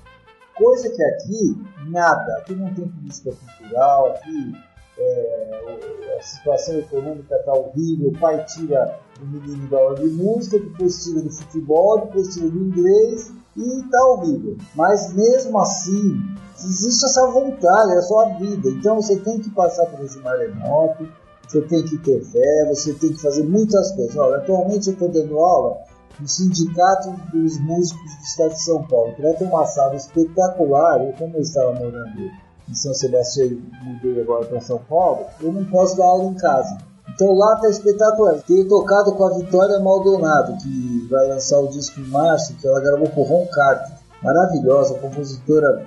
Coisa 0.55 0.89
que 0.89 1.03
aqui, 1.03 1.65
nada. 1.89 2.37
Aqui 2.37 2.55
não 2.55 2.73
tem 2.73 2.87
política 2.87 3.31
cultural, 3.31 4.07
aqui 4.07 4.53
é, 4.97 6.15
a 6.17 6.23
situação 6.23 6.79
econômica 6.79 7.35
está 7.35 7.53
horrível, 7.53 8.09
o 8.09 8.19
pai 8.19 8.43
tira 8.45 8.99
o 9.21 9.25
menino 9.25 9.69
da 9.69 9.77
aula 9.77 9.95
de 9.95 10.07
música, 10.07 10.59
depois 10.59 11.03
tira 11.03 11.21
do 11.21 11.31
futebol, 11.31 12.05
depois 12.05 12.33
tira 12.33 12.49
do 12.49 12.57
inglês 12.57 13.31
e 13.57 13.79
está 13.81 14.05
horrível. 14.05 14.55
Mas 14.75 15.13
mesmo 15.13 15.59
assim, 15.59 16.21
existe 16.55 17.05
essa 17.05 17.25
vontade, 17.27 17.91
é 17.91 17.97
a 17.97 18.37
vida. 18.37 18.69
Então 18.69 19.01
você 19.01 19.17
tem 19.17 19.39
que 19.39 19.49
passar 19.49 19.87
por 19.87 20.05
esse 20.05 20.19
maremoto, 20.19 21.07
você 21.47 21.61
tem 21.61 21.83
que 21.83 21.97
ter 21.97 22.23
fé, 22.23 22.65
você 22.69 22.93
tem 22.93 23.13
que 23.13 23.21
fazer 23.21 23.43
muitas 23.43 23.91
coisas. 23.93 24.15
Olha, 24.15 24.37
atualmente 24.37 24.87
eu 24.87 24.93
estou 24.93 25.09
dando 25.09 25.39
aula 25.39 25.77
no 26.19 26.27
Sindicato 26.27 27.11
dos 27.31 27.59
Músicos 27.59 28.15
do 28.15 28.23
Estado 28.23 28.49
de 28.49 28.63
São 28.63 28.83
Paulo, 28.87 29.13
que 29.15 29.21
vai 29.21 29.33
ter 29.33 29.45
uma 29.45 29.65
sala 29.65 29.95
espetacular. 29.95 31.03
Eu, 31.03 31.13
como 31.13 31.35
eu 31.35 31.41
estava 31.41 31.73
morando 31.73 32.21
em 32.69 32.73
São 32.73 32.93
Sebastião 32.93 33.47
e 33.47 33.61
mudei 33.83 34.21
agora 34.21 34.45
para 34.45 34.61
São 34.61 34.79
Paulo, 34.89 35.25
eu 35.41 35.51
não 35.51 35.65
posso 35.65 35.97
dar 35.97 36.05
aula 36.05 36.25
em 36.25 36.35
casa. 36.35 36.77
Então 37.09 37.33
lá 37.33 37.55
está 37.55 37.69
espetacular. 37.69 38.41
Tenho 38.45 38.67
tocado 38.67 39.13
com 39.13 39.25
a 39.25 39.33
Vitória 39.37 39.79
Maldonado, 39.79 40.57
que 40.57 41.07
vai 41.09 41.27
lançar 41.27 41.59
o 41.59 41.67
disco 41.67 41.99
em 41.99 42.07
março, 42.07 42.53
que 42.55 42.67
ela 42.67 42.81
gravou 42.81 43.09
com 43.09 43.23
Ron 43.23 43.47
Carter. 43.47 43.97
Maravilhosa, 44.23 44.95
compositora 44.95 45.85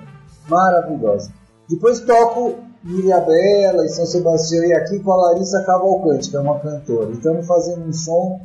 maravilhosa. 0.49 1.31
Depois 1.69 2.01
toco 2.01 2.55
em 2.85 3.01
Ilhabela, 3.01 3.85
em 3.85 3.89
São 3.89 4.07
Sebastião 4.07 4.65
e 4.65 4.73
aqui 4.73 4.99
com 5.01 5.13
a 5.13 5.17
Larissa 5.17 5.63
Cavalcante, 5.63 6.31
que 6.31 6.37
é 6.37 6.41
uma 6.41 6.59
cantora. 6.59 7.11
Estamos 7.11 7.47
fazendo 7.47 7.87
um 7.87 7.93
som 7.93 8.41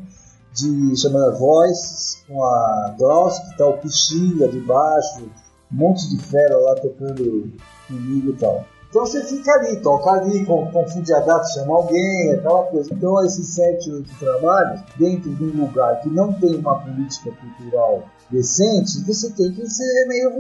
de 0.54 0.96
chamada 0.96 1.32
Voices 1.32 2.24
com 2.28 2.44
a 2.44 2.96
Glaucia, 2.98 3.46
que 3.46 3.58
tá 3.58 3.68
o 3.68 3.78
Pixinga 3.78 4.48
de 4.48 4.60
baixo, 4.62 5.24
um 5.72 5.76
monte 5.76 6.10
de 6.10 6.22
fera 6.24 6.58
lá 6.58 6.76
tocando 6.76 7.52
comigo 7.88 8.30
e 8.30 8.38
tal. 8.38 8.64
Então 8.96 9.06
você 9.06 9.22
fica 9.26 9.52
ali, 9.52 9.76
toca 9.82 10.10
ali, 10.10 10.46
confunde 10.46 11.14
a 11.14 11.20
data, 11.20 11.46
chama 11.50 11.76
alguém, 11.76 12.32
aquela 12.32 12.64
coisa. 12.64 12.94
Então 12.94 13.26
esses 13.26 13.54
sete, 13.54 13.92
oito 13.92 14.10
trabalhos, 14.18 14.80
dentro 14.98 15.36
de 15.36 15.44
um 15.44 15.66
lugar 15.66 16.00
que 16.00 16.10
não 16.10 16.32
tem 16.32 16.56
uma 16.56 16.80
política 16.80 17.30
cultural 17.32 18.04
decente, 18.30 19.04
você 19.06 19.30
tem 19.32 19.52
que 19.52 19.70
ser 19.70 20.08
meio 20.08 20.32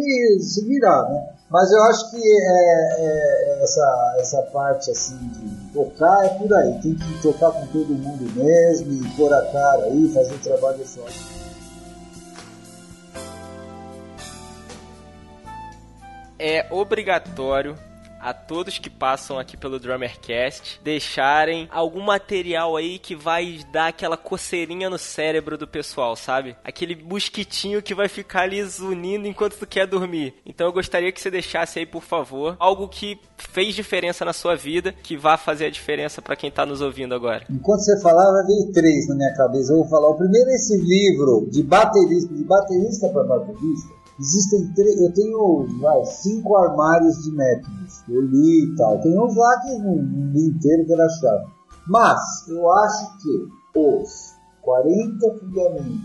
se 0.42 0.64
virar, 0.64 1.04
né? 1.04 1.34
Mas 1.50 1.70
eu 1.70 1.84
acho 1.84 2.12
que 2.12 2.18
é, 2.18 2.96
é, 2.98 3.60
essa, 3.62 4.16
essa 4.20 4.42
parte 4.44 4.90
assim 4.90 5.18
de 5.18 5.74
tocar 5.74 6.26
é 6.26 6.30
por 6.30 6.54
aí. 6.54 6.80
Tem 6.82 6.96
que 6.96 7.22
tocar 7.22 7.52
com 7.52 7.68
todo 7.68 7.90
mundo 7.90 8.24
mesmo 8.42 8.94
e 8.94 9.18
pôr 9.18 9.34
a 9.34 9.52
cara 9.52 9.84
aí, 9.84 10.10
fazer 10.14 10.34
o 10.34 10.40
trabalho 10.40 10.88
só. 10.88 11.02
é 16.38 16.68
obrigatório 16.70 17.76
a 18.26 18.34
todos 18.34 18.80
que 18.80 18.90
passam 18.90 19.38
aqui 19.38 19.56
pelo 19.56 19.80
Drummercast 19.80 20.82
deixarem 20.84 21.70
algum 21.72 22.02
material 22.02 22.76
aí 22.76 22.98
que 22.98 23.16
vai 23.16 23.60
dar 23.72 23.90
aquela 23.90 24.18
coceirinha 24.18 24.90
no 24.90 24.98
cérebro 24.98 25.60
do 25.60 25.68
pessoal, 25.68 26.16
sabe? 26.16 26.56
Aquele 26.64 26.96
mosquitinho 26.96 27.84
que 27.84 27.94
vai 27.94 28.10
ficar 28.10 28.42
ali 28.42 28.64
zunindo 28.64 29.28
enquanto 29.28 29.58
tu 29.58 29.68
quer 29.68 29.86
dormir. 29.86 30.34
Então 30.44 30.66
eu 30.66 30.74
gostaria 30.74 31.12
que 31.12 31.22
você 31.22 31.30
deixasse 31.30 31.78
aí, 31.78 31.86
por 31.86 32.02
favor, 32.02 32.56
algo 32.60 32.88
que 32.88 33.20
fez 33.38 33.76
diferença 33.76 34.26
na 34.26 34.34
sua 34.34 34.56
vida, 34.56 34.92
que 35.04 35.16
vá 35.16 35.38
fazer 35.38 35.68
a 35.68 35.70
diferença 35.70 36.20
pra 36.20 36.36
quem 36.36 36.50
tá 36.50 36.66
nos 36.66 36.82
ouvindo 36.82 37.14
agora. 37.14 37.46
Enquanto 37.48 37.82
você 37.82 38.02
falava, 38.02 38.44
veio 38.48 38.72
três 38.74 39.08
na 39.08 39.16
minha 39.16 39.34
cabeça. 39.36 39.72
Eu 39.72 39.78
vou 39.78 39.88
falar. 39.88 40.10
O 40.10 40.18
primeiro 40.18 40.50
é 40.50 40.56
esse 40.56 40.76
livro 40.78 41.48
de 41.52 41.62
baterista, 41.62 42.34
de 42.34 42.44
baterista 42.44 43.10
para 43.10 43.24
baterista. 43.24 44.05
Existem 44.18 44.72
três, 44.74 45.02
eu 45.02 45.14
tenho 45.14 45.68
vai, 45.82 46.06
cinco 46.06 46.56
armários 46.56 47.22
de 47.24 47.32
métodos. 47.32 48.04
Eu 48.08 48.22
li 48.22 48.64
e 48.64 48.76
tal. 48.78 49.02
Tem 49.02 49.20
uns 49.20 49.36
lá 49.36 49.60
que 49.62 49.78
não, 49.80 49.98
li 50.32 50.48
inteiro 50.48 50.86
que 50.86 50.94
era 50.94 51.10
chato. 51.10 51.52
Mas 51.88 52.48
eu 52.48 52.72
acho 52.72 53.18
que 53.22 53.80
os 53.80 54.34
40 54.62 55.40
fundamentos, 55.40 56.00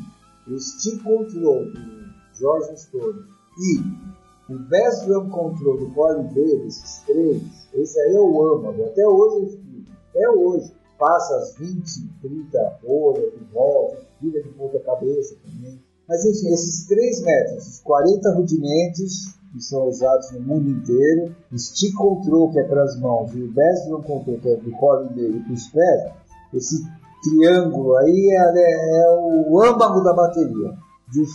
o 0.49 0.59
Stick 0.59 1.03
Control 1.03 1.65
do 1.67 2.11
Jorge 2.35 2.77
Stone 2.77 3.21
e 3.59 4.53
o 4.53 4.59
Best 4.69 5.07
Drum 5.07 5.31
Control 5.31 5.79
do 5.79 5.91
Corey 5.95 6.25
Davis, 6.25 6.83
esses 6.83 7.03
três, 7.07 7.43
esse 7.73 8.01
aí 8.01 8.15
eu 8.17 8.27
amo. 8.27 8.71
Até 8.87 9.07
hoje 9.07 9.37
eu 9.37 9.45
explico. 9.45 9.93
Até 10.11 10.29
hoje. 10.29 10.81
Passa 10.99 11.35
as 11.37 11.57
20, 11.57 11.83
30 12.21 12.79
folhas 12.83 13.33
de 13.33 13.45
volta, 13.55 14.07
vira 14.21 14.43
de 14.43 14.51
ponta 14.51 14.79
cabeça 14.81 15.35
também. 15.43 15.81
Mas 16.11 16.25
enfim, 16.25 16.53
esses 16.53 16.89
três 16.89 17.23
métodos, 17.23 17.69
os 17.69 17.81
40 17.83 18.35
rudimentos, 18.35 19.29
que 19.53 19.63
são 19.63 19.87
usados 19.87 20.33
no 20.33 20.41
mundo 20.41 20.69
inteiro, 20.69 21.33
o 21.53 21.57
stick 21.57 21.95
control, 21.95 22.51
que 22.51 22.59
é 22.59 22.65
para 22.65 22.83
as 22.83 22.99
mãos, 22.99 23.33
e 23.33 23.41
o 23.41 23.53
best 23.53 23.89
drum 23.89 24.03
control, 24.03 24.39
que 24.41 24.49
é 24.49 24.57
do 24.57 24.73
core 24.73 25.09
dele 25.15 25.39
para 25.39 25.53
os 25.53 25.69
pés, 25.69 26.13
esse 26.53 26.85
triângulo 27.23 27.97
aí 27.99 28.29
é, 28.29 29.03
é 29.03 29.11
o 29.49 29.63
âmago 29.63 30.03
da 30.03 30.13
bateria. 30.13 30.77
Dos 31.15 31.31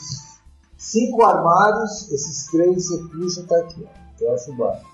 cinco 0.77 1.23
armários, 1.23 2.11
esses 2.11 2.51
três 2.51 2.85
você 2.85 2.97
puxa 2.97 3.45
tá 3.47 3.57
aqui. 3.59 3.81
Ó. 3.81 4.23
Eu 4.25 4.33
acho 4.33 4.53
básico. 4.57 4.89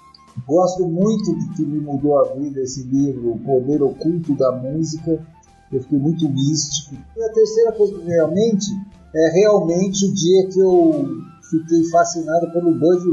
Gosto 0.47 0.88
muito 0.88 1.39
de 1.39 1.55
que 1.55 1.65
me 1.65 1.79
mudou 1.79 2.19
a 2.19 2.34
vida 2.36 2.61
esse 2.61 2.84
livro, 2.84 3.34
O 3.34 3.39
Poder 3.39 3.82
Oculto 3.82 4.36
da 4.36 4.51
Música. 4.51 5.25
Eu 5.71 5.82
fiquei 5.82 5.97
muito 5.97 6.29
místico. 6.29 6.95
E 7.17 7.23
a 7.23 7.34
terceira 7.34 7.71
coisa 7.71 7.97
que 7.97 8.05
realmente 8.05 8.65
é 9.14 9.30
realmente 9.32 10.05
o 10.05 10.14
dia 10.14 10.47
que 10.49 10.59
eu 10.59 11.22
fiquei 11.49 11.84
fascinado 11.89 12.49
pelo 12.51 12.74
Bud 12.74 13.03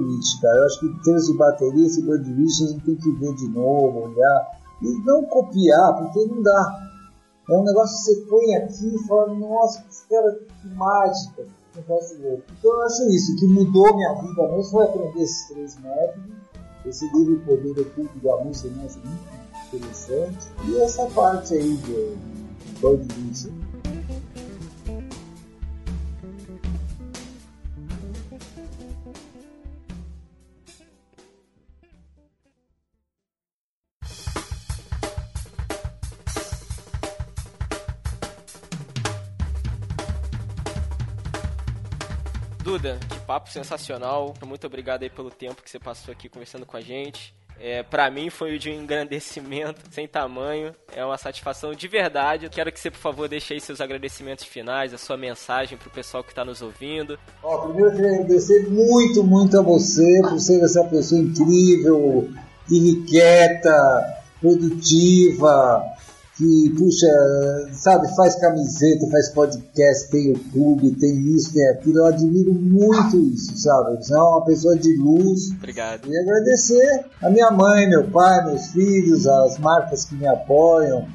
cara. 0.41 0.59
Eu 0.59 0.67
acho 0.67 0.81
que 0.81 0.87
em 0.87 1.03
termos 1.03 1.27
de 1.27 1.37
bateria, 1.37 1.87
esse 1.87 2.03
Bud 2.03 2.21
a 2.21 2.67
gente 2.67 2.81
tem 2.85 2.95
que 2.95 3.11
ver 3.13 3.35
de 3.35 3.49
novo, 3.49 4.11
olhar. 4.11 4.59
E 4.81 5.05
não 5.05 5.25
copiar, 5.25 5.97
porque 5.99 6.25
não 6.27 6.41
dá. 6.41 6.89
É 7.51 7.59
um 7.59 7.65
negócio 7.65 7.97
que 7.97 8.03
você 8.03 8.27
põe 8.29 8.55
aqui 8.57 8.95
e 8.95 9.07
fala, 9.09 9.35
nossa, 9.35 9.85
cara, 10.09 10.39
que 10.63 10.69
mágica. 10.69 11.47
Então 11.77 12.73
eu 12.73 12.83
acho 12.83 13.09
isso, 13.09 13.37
que 13.37 13.47
mudou 13.47 13.95
minha 13.95 14.15
vida 14.15 14.49
mesmo 14.49 14.65
foi 14.65 14.85
aprender 14.85 15.23
esses 15.23 15.49
três 15.49 15.81
métodos. 15.81 16.39
Esse 16.85 17.05
livro 17.13 17.41
Poder 17.41 17.81
Oculto 17.81 18.19
da 18.21 18.37
Música 18.45 18.69
acho 18.85 18.99
muito 18.99 19.77
interessante. 19.77 20.49
E 20.67 20.81
essa 20.81 21.07
parte 21.07 21.55
aí 21.55 21.75
do 21.75 22.17
Bud. 22.81 23.68
Papo 43.29 43.51
sensacional. 43.51 44.33
Muito 44.47 44.67
obrigado 44.67 45.03
aí 45.03 45.11
pelo 45.11 45.31
tempo 45.31 45.63
que 45.63 45.69
você 45.69 45.79
passou 45.79 46.11
aqui 46.11 46.31
conversando 46.31 46.65
com 46.65 46.79
a 46.79 46.81
gente. 46.81 47.35
É, 47.61 47.83
para 47.83 48.09
mim 48.11 48.31
foi 48.31 48.57
de 48.57 48.71
um 48.71 48.73
engrandecimento 48.73 49.83
sem 49.93 50.09
tamanho. 50.09 50.75
É 50.97 51.05
uma 51.05 51.19
satisfação 51.19 51.75
de 51.75 51.87
verdade. 51.87 52.49
Quero 52.49 52.73
que 52.73 52.81
você, 52.81 52.91
por 52.91 52.97
favor, 52.97 53.29
deixe 53.29 53.53
aí 53.53 53.61
seus 53.61 53.83
agradecimentos 53.83 54.47
finais, 54.47 54.95
a 54.95 54.99
sua 54.99 55.19
mensagem 55.19 55.77
pro 55.77 55.91
pessoal 55.91 56.25
que 56.25 56.35
tá 56.35 56.43
nos 56.43 56.63
ouvindo. 56.63 57.19
Ó, 57.43 57.59
primeiro 57.67 57.91
eu 57.91 57.97
queria 57.97 58.13
agradecer 58.13 58.71
muito, 58.71 59.23
muito 59.23 59.59
a 59.59 59.63
você 59.63 60.23
por 60.23 60.39
ser 60.41 60.65
essa 60.65 60.83
pessoa 60.85 61.21
incrível, 61.21 62.31
irrequieta, 62.71 64.25
produtiva, 64.41 65.85
que, 66.39 66.73
puxa, 66.79 67.73
sabe, 67.73 68.07
faz 68.15 68.37
camiseta, 68.37 69.11
faz 69.11 69.29
podcast, 69.31 70.09
tem 70.09 70.29
YouTube, 70.29 70.95
tem 70.95 71.19
isso, 71.35 71.53
tem 71.53 71.69
aquilo. 71.71 71.99
Eu 71.99 72.07
admiro 72.07 72.55
muito 72.55 73.19
isso, 73.19 73.59
sabe? 73.59 73.97
Você 73.97 74.15
é 74.15 74.19
uma 74.19 74.45
pessoa 74.45 74.79
de 74.79 74.97
luz. 74.97 75.51
Obrigado. 75.51 76.07
E 76.07 76.17
agradecer 76.17 77.07
a 77.21 77.29
minha 77.29 77.51
mãe, 77.51 77.89
meu 77.89 78.09
pai, 78.09 78.45
meus 78.47 78.69
filhos, 78.69 79.27
as 79.27 79.59
marcas 79.59 80.05
que 80.05 80.15
me 80.15 80.29
apoiam, 80.29 81.09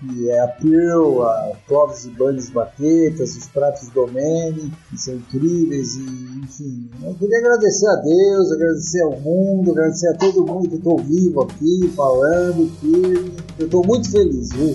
que 0.00 0.30
é 0.30 0.40
a 0.40 0.48
Pearl, 0.48 1.22
a 1.22 1.52
Clóvis 1.68 2.06
e 2.06 2.10
Bandes 2.10 2.48
Baquetas, 2.48 3.36
os 3.36 3.46
pratos 3.48 3.90
Domene, 3.90 4.72
que 4.88 4.98
são 4.98 5.14
incríveis, 5.14 5.94
e, 5.96 6.40
enfim. 6.42 6.90
Eu 7.02 7.14
queria 7.14 7.38
agradecer 7.38 7.86
a 7.86 7.96
Deus, 7.96 8.52
agradecer 8.52 9.02
ao 9.02 9.20
mundo, 9.20 9.72
agradecer 9.72 10.08
a 10.08 10.16
todo 10.16 10.46
mundo 10.46 10.70
que 10.70 10.76
estou 10.76 10.98
vivo 10.98 11.42
aqui, 11.42 11.92
falando, 11.94 12.70
firme. 12.80 13.36
Eu 13.58 13.66
estou 13.66 13.86
muito 13.86 14.10
feliz, 14.10 14.50
viu? 14.50 14.74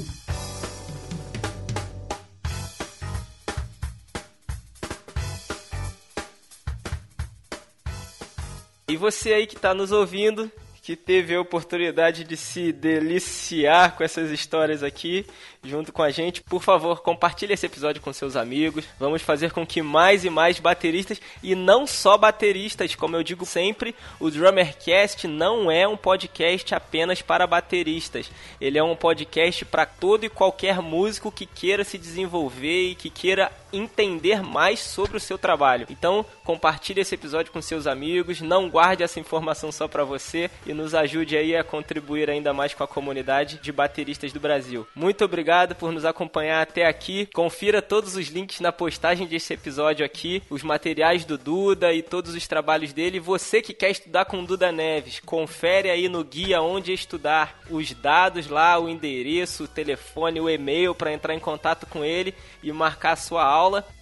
E 8.87 8.95
você 8.95 9.33
aí 9.33 9.47
que 9.47 9.55
tá 9.55 9.73
nos 9.73 9.91
ouvindo, 9.91 10.51
que 10.85 10.95
teve 10.95 11.33
a 11.33 11.41
oportunidade 11.41 12.23
de 12.23 12.37
se 12.37 12.71
deliciar 12.71 13.95
com 13.95 14.03
essas 14.03 14.29
histórias 14.29 14.83
aqui 14.83 15.25
junto 15.63 15.91
com 15.91 16.03
a 16.03 16.11
gente, 16.11 16.43
por 16.43 16.61
favor, 16.61 17.01
compartilhe 17.01 17.53
esse 17.53 17.65
episódio 17.65 18.01
com 18.01 18.13
seus 18.13 18.35
amigos. 18.35 18.85
Vamos 18.99 19.23
fazer 19.23 19.51
com 19.51 19.65
que 19.65 19.81
mais 19.81 20.23
e 20.23 20.29
mais 20.29 20.59
bateristas 20.59 21.19
e 21.41 21.55
não 21.55 21.87
só 21.87 22.17
bateristas, 22.17 22.93
como 22.93 23.15
eu 23.15 23.23
digo 23.23 23.45
sempre, 23.45 23.95
o 24.19 24.29
Drummercast 24.29 25.27
não 25.27 25.71
é 25.71 25.87
um 25.87 25.97
podcast 25.97 26.75
apenas 26.75 27.21
para 27.21 27.47
bateristas. 27.47 28.29
Ele 28.61 28.77
é 28.77 28.83
um 28.83 28.95
podcast 28.95 29.65
para 29.65 29.87
todo 29.87 30.23
e 30.23 30.29
qualquer 30.29 30.81
músico 30.81 31.31
que 31.31 31.47
queira 31.47 31.83
se 31.83 31.97
desenvolver 31.97 32.91
e 32.91 32.95
que 32.95 33.09
queira 33.09 33.51
entender 33.77 34.41
mais 34.41 34.79
sobre 34.79 35.17
o 35.17 35.19
seu 35.19 35.37
trabalho. 35.37 35.87
Então, 35.89 36.25
compartilhe 36.43 37.01
esse 37.01 37.15
episódio 37.15 37.51
com 37.51 37.61
seus 37.61 37.87
amigos, 37.87 38.41
não 38.41 38.69
guarde 38.69 39.03
essa 39.03 39.19
informação 39.19 39.71
só 39.71 39.87
para 39.87 40.03
você 40.03 40.49
e 40.65 40.73
nos 40.73 40.93
ajude 40.93 41.37
aí 41.37 41.55
a 41.55 41.63
contribuir 41.63 42.29
ainda 42.29 42.53
mais 42.53 42.73
com 42.73 42.83
a 42.83 42.87
comunidade 42.87 43.59
de 43.61 43.71
bateristas 43.71 44.31
do 44.31 44.39
Brasil. 44.39 44.87
Muito 44.95 45.23
obrigado 45.25 45.75
por 45.75 45.91
nos 45.91 46.05
acompanhar 46.05 46.61
até 46.61 46.85
aqui. 46.85 47.27
Confira 47.33 47.81
todos 47.81 48.15
os 48.15 48.27
links 48.27 48.59
na 48.59 48.71
postagem 48.71 49.27
desse 49.27 49.53
episódio 49.53 50.05
aqui, 50.05 50.41
os 50.49 50.63
materiais 50.63 51.25
do 51.25 51.37
Duda 51.37 51.93
e 51.93 52.01
todos 52.01 52.33
os 52.33 52.47
trabalhos 52.47 52.93
dele. 52.93 53.19
Você 53.19 53.61
que 53.61 53.73
quer 53.73 53.91
estudar 53.91 54.25
com 54.25 54.43
Duda 54.43 54.71
Neves, 54.71 55.19
confere 55.19 55.89
aí 55.89 56.07
no 56.07 56.23
guia 56.23 56.61
onde 56.61 56.93
estudar 56.93 57.59
os 57.69 57.91
dados 57.93 58.47
lá, 58.47 58.79
o 58.79 58.89
endereço, 58.89 59.63
o 59.63 59.67
telefone, 59.67 60.39
o 60.39 60.49
e-mail 60.49 60.95
para 60.95 61.13
entrar 61.13 61.33
em 61.33 61.39
contato 61.39 61.85
com 61.87 62.03
ele 62.03 62.33
e 62.63 62.71
marcar 62.71 63.15
sua 63.15 63.43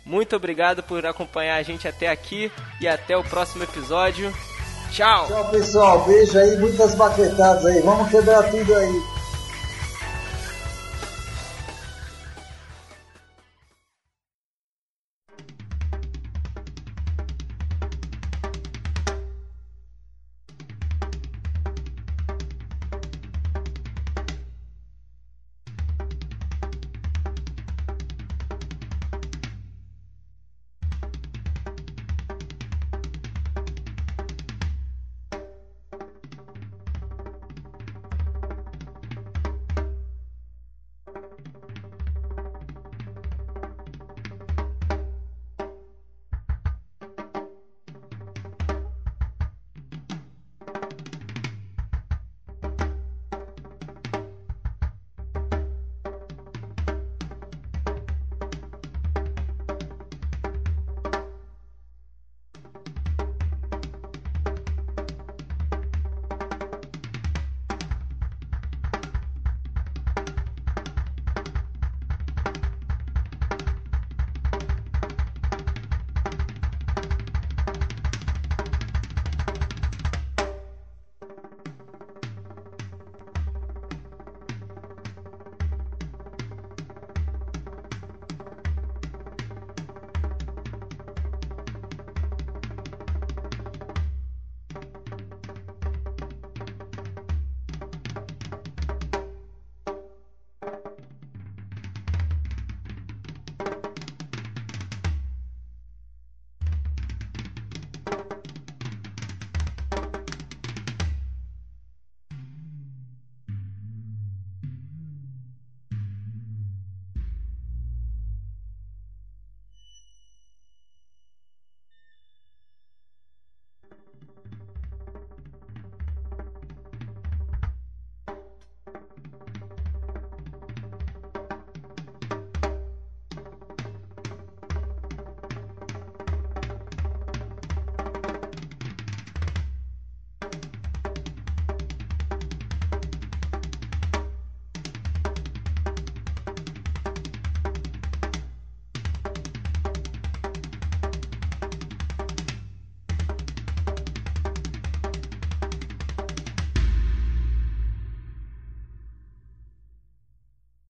Muito 0.06 0.36
obrigado 0.36 0.84
por 0.84 1.06
acompanhar 1.06 1.58
a 1.58 1.64
gente 1.64 1.88
até 1.88 2.10
aqui 2.10 2.52
e 2.82 2.88
até 2.88 3.16
o 3.18 3.24
próximo 3.24 3.64
episódio. 3.64 4.34
Tchau! 4.92 5.28
Tchau, 5.28 5.50
pessoal. 5.50 6.06
Beijo 6.06 6.38
aí, 6.38 6.58
muitas 6.58 6.94
baquetadas 6.96 7.66
aí. 7.66 7.82
Vamos 7.82 8.10
quebrar 8.10 8.44
tudo 8.50 8.76
aí. 8.76 9.23